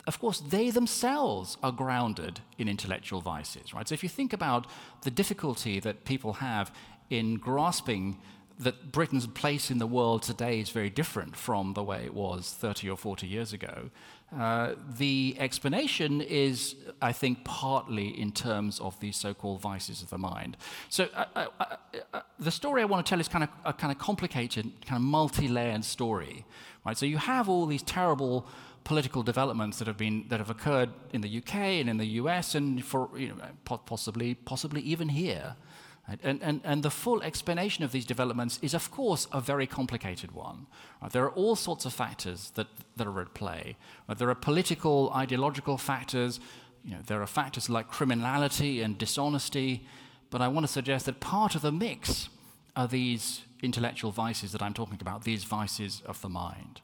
of 0.06 0.18
course, 0.18 0.40
they 0.40 0.70
themselves 0.70 1.58
are 1.62 1.72
grounded 1.72 2.40
in 2.56 2.66
intellectual 2.66 3.20
vices, 3.20 3.74
right? 3.74 3.86
So 3.86 3.92
if 3.92 4.02
you 4.02 4.08
think 4.08 4.32
about 4.32 4.66
the 5.02 5.10
difficulty 5.10 5.80
that 5.80 6.06
people 6.06 6.34
have 6.34 6.74
in 7.10 7.36
grasping 7.36 8.16
that 8.60 8.92
Britain's 8.92 9.26
place 9.26 9.70
in 9.70 9.78
the 9.78 9.86
world 9.86 10.22
today 10.22 10.60
is 10.60 10.68
very 10.68 10.90
different 10.90 11.34
from 11.34 11.72
the 11.72 11.82
way 11.82 12.04
it 12.04 12.12
was 12.12 12.54
30 12.58 12.90
or 12.90 12.96
40 12.96 13.26
years 13.26 13.52
ago. 13.54 13.90
Uh, 14.38 14.74
the 14.98 15.34
explanation 15.38 16.20
is, 16.20 16.76
I 17.02 17.12
think, 17.12 17.42
partly 17.44 18.08
in 18.08 18.32
terms 18.32 18.78
of 18.78 19.00
these 19.00 19.16
so-called 19.16 19.60
vices 19.62 20.02
of 20.02 20.10
the 20.10 20.18
mind. 20.18 20.56
So 20.88 21.08
uh, 21.14 21.24
uh, 21.34 21.46
uh, 21.58 21.76
uh 22.12 22.20
the 22.38 22.50
story 22.50 22.82
I 22.82 22.84
want 22.84 23.04
to 23.04 23.10
tell 23.10 23.18
is 23.18 23.28
kind 23.28 23.44
of 23.44 23.50
a 23.64 23.72
kind 23.72 23.90
of 23.90 23.98
complicated, 23.98 24.70
kind 24.86 24.96
of 24.96 25.02
multi-layered 25.02 25.84
story, 25.84 26.44
right? 26.86 26.96
So 26.96 27.06
you 27.06 27.18
have 27.18 27.48
all 27.48 27.66
these 27.66 27.82
terrible 27.82 28.46
political 28.84 29.22
developments 29.22 29.78
that 29.78 29.88
have 29.88 29.96
been 29.96 30.26
that 30.28 30.38
have 30.38 30.50
occurred 30.50 30.90
in 31.12 31.22
the 31.22 31.38
UK 31.38 31.54
and 31.80 31.88
in 31.88 31.96
the 31.96 32.06
US 32.22 32.54
and 32.54 32.84
for 32.84 33.10
you 33.16 33.28
know, 33.28 33.36
possibly 33.64 34.34
possibly 34.34 34.80
even 34.82 35.08
here. 35.08 35.56
Right? 36.10 36.18
And, 36.24 36.42
and, 36.42 36.60
and 36.64 36.82
the 36.82 36.90
full 36.90 37.22
explanation 37.22 37.84
of 37.84 37.92
these 37.92 38.04
developments 38.04 38.58
is, 38.62 38.74
of 38.74 38.90
course, 38.90 39.28
a 39.32 39.40
very 39.40 39.68
complicated 39.68 40.32
one. 40.32 40.66
Right? 41.00 41.12
There 41.12 41.22
are 41.22 41.30
all 41.30 41.54
sorts 41.54 41.84
of 41.84 41.92
factors 41.92 42.50
that, 42.56 42.66
that 42.96 43.06
are 43.06 43.20
at 43.20 43.32
play. 43.32 43.76
Right? 44.08 44.18
There 44.18 44.28
are 44.28 44.34
political, 44.34 45.12
ideological 45.14 45.78
factors. 45.78 46.40
You 46.84 46.92
know, 46.92 47.02
there 47.06 47.22
are 47.22 47.28
factors 47.28 47.70
like 47.70 47.86
criminality 47.88 48.82
and 48.82 48.98
dishonesty. 48.98 49.86
But 50.30 50.40
I 50.40 50.48
want 50.48 50.66
to 50.66 50.72
suggest 50.72 51.06
that 51.06 51.20
part 51.20 51.54
of 51.54 51.62
the 51.62 51.70
mix 51.70 52.28
are 52.74 52.88
these 52.88 53.42
intellectual 53.62 54.10
vices 54.10 54.50
that 54.50 54.62
I'm 54.62 54.74
talking 54.74 54.98
about, 55.00 55.22
these 55.22 55.44
vices 55.44 56.02
of 56.06 56.20
the 56.22 56.28
mind. 56.28 56.80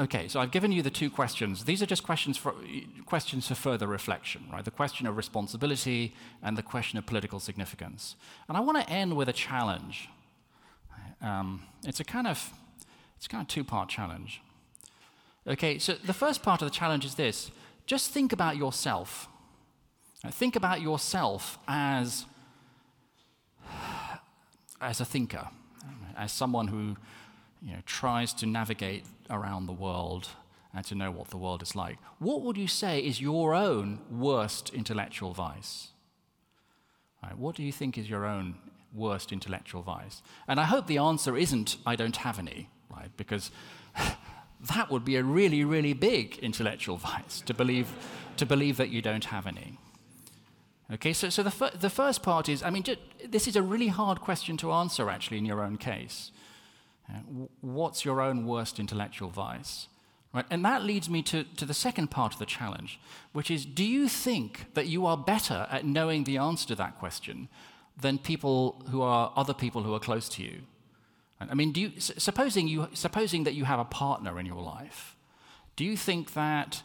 Okay, 0.00 0.28
so 0.28 0.40
I've 0.40 0.50
given 0.50 0.72
you 0.72 0.80
the 0.80 0.90
two 0.90 1.10
questions. 1.10 1.64
These 1.64 1.82
are 1.82 1.86
just 1.86 2.02
questions 2.02 2.38
for, 2.38 2.54
questions 3.04 3.48
for 3.48 3.54
further 3.54 3.86
reflection, 3.86 4.46
right? 4.50 4.64
The 4.64 4.70
question 4.70 5.06
of 5.06 5.14
responsibility 5.14 6.14
and 6.42 6.56
the 6.56 6.62
question 6.62 6.98
of 6.98 7.04
political 7.04 7.38
significance. 7.38 8.16
And 8.48 8.56
I 8.56 8.60
want 8.60 8.78
to 8.80 8.88
end 8.90 9.14
with 9.14 9.28
a 9.28 9.34
challenge. 9.34 10.08
Um, 11.20 11.64
it's 11.84 12.00
a 12.00 12.04
kind 12.04 12.26
of, 12.26 12.50
it's 13.18 13.28
kind 13.28 13.42
of 13.42 13.48
two-part 13.48 13.90
challenge. 13.90 14.40
Okay, 15.46 15.78
so 15.78 15.92
the 15.92 16.14
first 16.14 16.42
part 16.42 16.62
of 16.62 16.68
the 16.68 16.74
challenge 16.74 17.04
is 17.04 17.16
this: 17.16 17.50
just 17.84 18.10
think 18.10 18.32
about 18.32 18.56
yourself. 18.56 19.28
Think 20.30 20.56
about 20.56 20.80
yourself 20.80 21.58
as 21.68 22.24
as 24.80 25.00
a 25.00 25.04
thinker, 25.04 25.48
as 26.16 26.32
someone 26.32 26.68
who 26.68 26.96
you 27.62 27.72
know, 27.72 27.80
tries 27.86 28.32
to 28.34 28.46
navigate 28.46 29.04
around 29.28 29.66
the 29.66 29.72
world 29.72 30.28
and 30.74 30.84
to 30.86 30.94
know 30.94 31.10
what 31.10 31.28
the 31.28 31.36
world 31.36 31.62
is 31.62 31.74
like, 31.74 31.98
what 32.18 32.42
would 32.42 32.56
you 32.56 32.68
say 32.68 33.00
is 33.00 33.20
your 33.20 33.54
own 33.54 34.00
worst 34.10 34.70
intellectual 34.70 35.32
vice? 35.32 35.88
Right, 37.22 37.36
what 37.36 37.56
do 37.56 37.62
you 37.62 37.72
think 37.72 37.98
is 37.98 38.08
your 38.08 38.24
own 38.24 38.54
worst 38.94 39.32
intellectual 39.32 39.82
vice? 39.82 40.22
And 40.48 40.58
I 40.58 40.64
hope 40.64 40.86
the 40.86 40.98
answer 40.98 41.36
isn't, 41.36 41.76
I 41.84 41.96
don't 41.96 42.16
have 42.16 42.38
any, 42.38 42.70
right? 42.88 43.10
Because 43.16 43.50
that 44.74 44.90
would 44.90 45.04
be 45.04 45.16
a 45.16 45.24
really, 45.24 45.64
really 45.64 45.92
big 45.92 46.38
intellectual 46.38 46.96
vice 46.96 47.40
to 47.42 47.52
believe, 47.52 47.92
to 48.36 48.46
believe 48.46 48.76
that 48.76 48.90
you 48.90 49.02
don't 49.02 49.26
have 49.26 49.46
any. 49.46 49.78
Okay, 50.92 51.12
so, 51.12 51.28
so 51.28 51.42
the, 51.42 51.50
fir- 51.50 51.70
the 51.78 51.90
first 51.90 52.22
part 52.22 52.48
is 52.48 52.62
I 52.62 52.70
mean, 52.70 52.84
this 53.28 53.46
is 53.46 53.54
a 53.56 53.62
really 53.62 53.88
hard 53.88 54.20
question 54.20 54.56
to 54.58 54.72
answer 54.72 55.10
actually 55.10 55.38
in 55.38 55.46
your 55.46 55.62
own 55.62 55.76
case. 55.76 56.32
What's 57.60 58.04
your 58.04 58.20
own 58.20 58.46
worst 58.46 58.78
intellectual 58.78 59.30
vice? 59.30 59.88
Right? 60.32 60.44
And 60.50 60.64
that 60.64 60.84
leads 60.84 61.10
me 61.10 61.22
to, 61.24 61.44
to 61.44 61.64
the 61.64 61.74
second 61.74 62.10
part 62.10 62.32
of 62.32 62.38
the 62.38 62.46
challenge, 62.46 63.00
which 63.32 63.50
is 63.50 63.64
do 63.64 63.84
you 63.84 64.08
think 64.08 64.74
that 64.74 64.86
you 64.86 65.06
are 65.06 65.16
better 65.16 65.66
at 65.70 65.84
knowing 65.84 66.24
the 66.24 66.38
answer 66.38 66.68
to 66.68 66.74
that 66.76 66.98
question 66.98 67.48
than 68.00 68.18
people 68.18 68.84
who 68.90 69.02
are 69.02 69.32
other 69.36 69.54
people 69.54 69.82
who 69.82 69.92
are 69.92 70.00
close 70.00 70.28
to 70.30 70.42
you? 70.42 70.62
I 71.40 71.54
mean, 71.54 71.72
do 71.72 71.80
you, 71.80 71.92
supposing, 71.98 72.68
you, 72.68 72.88
supposing 72.92 73.44
that 73.44 73.54
you 73.54 73.64
have 73.64 73.80
a 73.80 73.84
partner 73.84 74.38
in 74.38 74.44
your 74.44 74.60
life, 74.60 75.16
do 75.74 75.84
you 75.84 75.96
think 75.96 76.34
that 76.34 76.82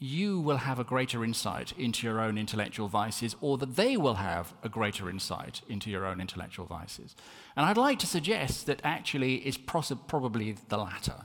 you 0.00 0.38
will 0.38 0.58
have 0.58 0.78
a 0.78 0.84
greater 0.84 1.24
insight 1.24 1.72
into 1.76 2.06
your 2.06 2.20
own 2.20 2.38
intellectual 2.38 2.88
vices, 2.88 3.34
or 3.40 3.58
that 3.58 3.74
they 3.74 3.96
will 3.96 4.14
have 4.14 4.54
a 4.62 4.68
greater 4.68 5.10
insight 5.10 5.60
into 5.68 5.90
your 5.90 6.06
own 6.06 6.20
intellectual 6.20 6.66
vices. 6.66 7.16
And 7.56 7.66
I'd 7.66 7.76
like 7.76 7.98
to 8.00 8.06
suggest 8.06 8.66
that 8.66 8.80
actually 8.84 9.36
it's 9.36 9.58
probably 9.58 10.56
the 10.68 10.78
latter. 10.78 11.24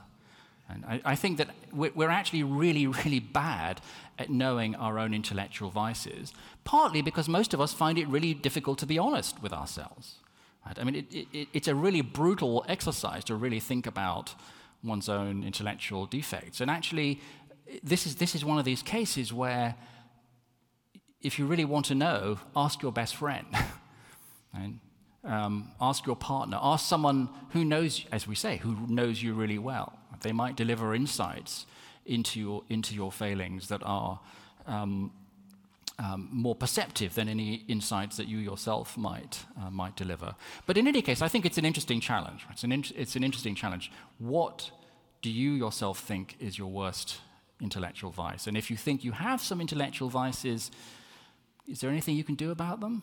And 0.68 0.84
I, 0.86 1.00
I 1.04 1.14
think 1.14 1.38
that 1.38 1.50
we're 1.72 2.10
actually 2.10 2.42
really, 2.42 2.86
really 2.86 3.20
bad 3.20 3.80
at 4.18 4.30
knowing 4.30 4.74
our 4.74 4.98
own 4.98 5.14
intellectual 5.14 5.70
vices, 5.70 6.32
partly 6.64 7.02
because 7.02 7.28
most 7.28 7.54
of 7.54 7.60
us 7.60 7.72
find 7.72 7.98
it 7.98 8.08
really 8.08 8.34
difficult 8.34 8.78
to 8.78 8.86
be 8.86 8.98
honest 8.98 9.40
with 9.42 9.52
ourselves. 9.52 10.16
Right? 10.66 10.78
I 10.78 10.84
mean, 10.84 10.94
it, 10.96 11.26
it, 11.32 11.48
it's 11.52 11.68
a 11.68 11.74
really 11.74 12.00
brutal 12.00 12.64
exercise 12.66 13.22
to 13.24 13.36
really 13.36 13.60
think 13.60 13.86
about 13.86 14.34
one's 14.82 15.08
own 15.08 15.44
intellectual 15.44 16.06
defects. 16.06 16.60
And 16.60 16.70
actually, 16.70 17.20
this 17.82 18.06
is, 18.06 18.16
this 18.16 18.34
is 18.34 18.44
one 18.44 18.58
of 18.58 18.64
these 18.64 18.82
cases 18.82 19.32
where 19.32 19.74
if 21.24 21.38
you 21.38 21.46
really 21.46 21.64
want 21.64 21.86
to 21.86 21.94
know, 21.94 22.38
ask 22.54 22.82
your 22.82 22.92
best 22.92 23.16
friend. 23.16 23.46
um, 25.24 25.70
ask 25.80 26.06
your 26.06 26.16
partner. 26.16 26.58
Ask 26.60 26.86
someone 26.86 27.30
who 27.50 27.64
knows, 27.64 28.04
as 28.12 28.28
we 28.28 28.34
say, 28.34 28.58
who 28.58 28.76
knows 28.86 29.22
you 29.22 29.32
really 29.32 29.58
well. 29.58 29.98
They 30.20 30.32
might 30.32 30.54
deliver 30.54 30.94
insights 30.94 31.66
into 32.04 32.38
your, 32.38 32.62
into 32.68 32.94
your 32.94 33.10
failings 33.10 33.68
that 33.68 33.82
are 33.84 34.20
um, 34.66 35.12
um, 35.98 36.28
more 36.30 36.54
perceptive 36.54 37.14
than 37.14 37.28
any 37.28 37.64
insights 37.68 38.18
that 38.18 38.28
you 38.28 38.38
yourself 38.38 38.96
might, 38.98 39.44
uh, 39.60 39.70
might 39.70 39.96
deliver. 39.96 40.34
But 40.66 40.76
in 40.76 40.86
any 40.86 41.00
case, 41.00 41.22
I 41.22 41.28
think 41.28 41.46
it's 41.46 41.58
an 41.58 41.64
interesting 41.64 42.00
challenge. 42.00 42.46
It's 42.50 42.64
an, 42.64 42.72
in, 42.72 42.84
it's 42.94 43.16
an 43.16 43.24
interesting 43.24 43.54
challenge. 43.54 43.90
What 44.18 44.70
do 45.22 45.30
you 45.30 45.52
yourself 45.52 46.00
think 46.00 46.36
is 46.38 46.58
your 46.58 46.68
worst 46.70 47.20
intellectual 47.64 48.10
vice. 48.10 48.46
And 48.46 48.56
if 48.56 48.70
you 48.70 48.76
think 48.76 49.02
you 49.02 49.12
have 49.12 49.40
some 49.40 49.60
intellectual 49.60 50.08
vices, 50.08 50.70
is 51.66 51.80
there 51.80 51.90
anything 51.90 52.14
you 52.14 52.24
can 52.24 52.36
do 52.36 52.50
about 52.50 52.80
them? 52.80 53.02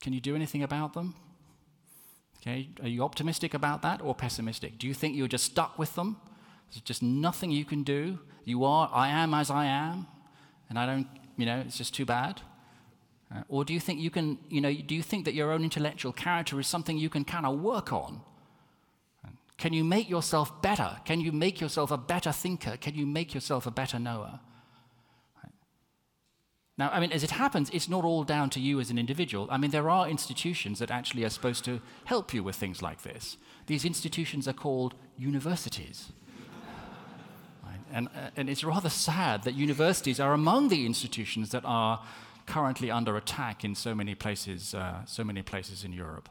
Can 0.00 0.12
you 0.12 0.20
do 0.20 0.34
anything 0.34 0.62
about 0.62 0.92
them? 0.92 1.14
Okay, 2.40 2.70
are 2.82 2.88
you 2.88 3.02
optimistic 3.02 3.54
about 3.54 3.82
that 3.82 4.00
or 4.02 4.14
pessimistic? 4.14 4.78
Do 4.78 4.86
you 4.86 4.94
think 4.94 5.14
you're 5.14 5.28
just 5.28 5.44
stuck 5.44 5.78
with 5.78 5.94
them? 5.94 6.16
There's 6.70 6.80
just 6.82 7.02
nothing 7.02 7.50
you 7.50 7.64
can 7.64 7.82
do. 7.82 8.18
You 8.44 8.64
are, 8.64 8.90
I 8.92 9.08
am 9.08 9.34
as 9.34 9.50
I 9.50 9.66
am, 9.66 10.06
and 10.68 10.78
I 10.78 10.86
don't, 10.86 11.06
you 11.36 11.44
know, 11.44 11.62
it's 11.66 11.76
just 11.76 11.94
too 11.94 12.06
bad. 12.06 12.40
Uh, 13.34 13.42
or 13.48 13.64
do 13.64 13.74
you 13.74 13.80
think 13.80 14.00
you 14.00 14.10
can, 14.10 14.38
you 14.48 14.60
know, 14.60 14.72
do 14.72 14.94
you 14.94 15.02
think 15.02 15.24
that 15.26 15.34
your 15.34 15.52
own 15.52 15.62
intellectual 15.62 16.12
character 16.12 16.58
is 16.58 16.66
something 16.66 16.96
you 16.96 17.10
can 17.10 17.24
kind 17.24 17.44
of 17.44 17.60
work 17.60 17.92
on? 17.92 18.22
Can 19.60 19.74
you 19.74 19.84
make 19.84 20.08
yourself 20.08 20.62
better? 20.62 20.96
Can 21.04 21.20
you 21.20 21.32
make 21.32 21.60
yourself 21.60 21.90
a 21.90 21.98
better 21.98 22.32
thinker? 22.32 22.78
Can 22.78 22.94
you 22.94 23.04
make 23.04 23.34
yourself 23.34 23.66
a 23.66 23.70
better 23.70 23.98
knower? 23.98 24.40
Now, 26.78 26.88
I 26.88 26.98
mean, 26.98 27.12
as 27.12 27.22
it 27.22 27.32
happens, 27.32 27.68
it's 27.70 27.86
not 27.86 28.02
all 28.02 28.24
down 28.24 28.48
to 28.50 28.58
you 28.58 28.80
as 28.80 28.90
an 28.90 28.98
individual. 28.98 29.46
I 29.50 29.58
mean, 29.58 29.70
there 29.70 29.90
are 29.90 30.08
institutions 30.08 30.78
that 30.78 30.90
actually 30.90 31.24
are 31.26 31.28
supposed 31.28 31.62
to 31.66 31.82
help 32.06 32.32
you 32.32 32.42
with 32.42 32.56
things 32.56 32.80
like 32.80 33.02
this. 33.02 33.36
These 33.66 33.84
institutions 33.84 34.48
are 34.48 34.54
called 34.54 34.94
universities. 35.18 36.10
right? 37.62 37.80
and, 37.92 38.08
uh, 38.08 38.30
and 38.34 38.48
it's 38.48 38.64
rather 38.64 38.88
sad 38.88 39.42
that 39.42 39.52
universities 39.52 40.18
are 40.20 40.32
among 40.32 40.68
the 40.68 40.86
institutions 40.86 41.50
that 41.50 41.66
are 41.66 42.02
currently 42.46 42.90
under 42.90 43.14
attack 43.18 43.62
in 43.62 43.74
so 43.74 43.94
many 43.94 44.14
places, 44.14 44.74
uh, 44.74 45.04
so 45.04 45.22
many 45.22 45.42
places 45.42 45.84
in 45.84 45.92
Europe. 45.92 46.30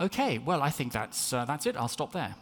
Okay, 0.00 0.38
well, 0.38 0.62
I 0.62 0.70
think 0.70 0.92
that's, 0.92 1.32
uh, 1.32 1.44
that's 1.44 1.64
it. 1.64 1.76
I'll 1.76 1.86
stop 1.86 2.10
there. 2.10 2.34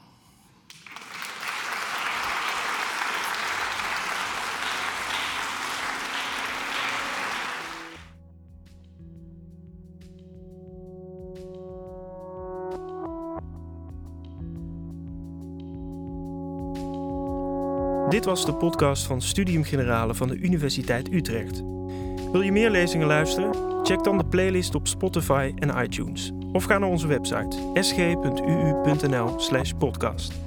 Dit 18.25 18.33
was 18.33 18.47
de 18.47 18.55
podcast 18.55 19.07
van 19.07 19.23
Studium 19.23 19.65
Generale 19.65 20.15
van 20.15 20.29
de 20.29 20.37
Universiteit 20.37 21.13
Utrecht. 21.13 21.63
Wil 22.33 22.41
je 22.41 22.53
meer 22.53 22.71
lezingen 22.71 23.07
luisteren? 23.07 23.55
Check 23.83 24.05
dan 24.05 24.19
de 24.19 24.25
playlist 24.25 24.75
op 24.75 24.87
Spotify 24.87 25.53
en 25.59 25.83
iTunes. 25.83 26.33
Of 26.53 26.65
ga 26.65 26.79
naar 26.79 26.89
onze 26.89 27.07
website 27.07 27.57
sg.uu.nl/podcast. 27.75 30.44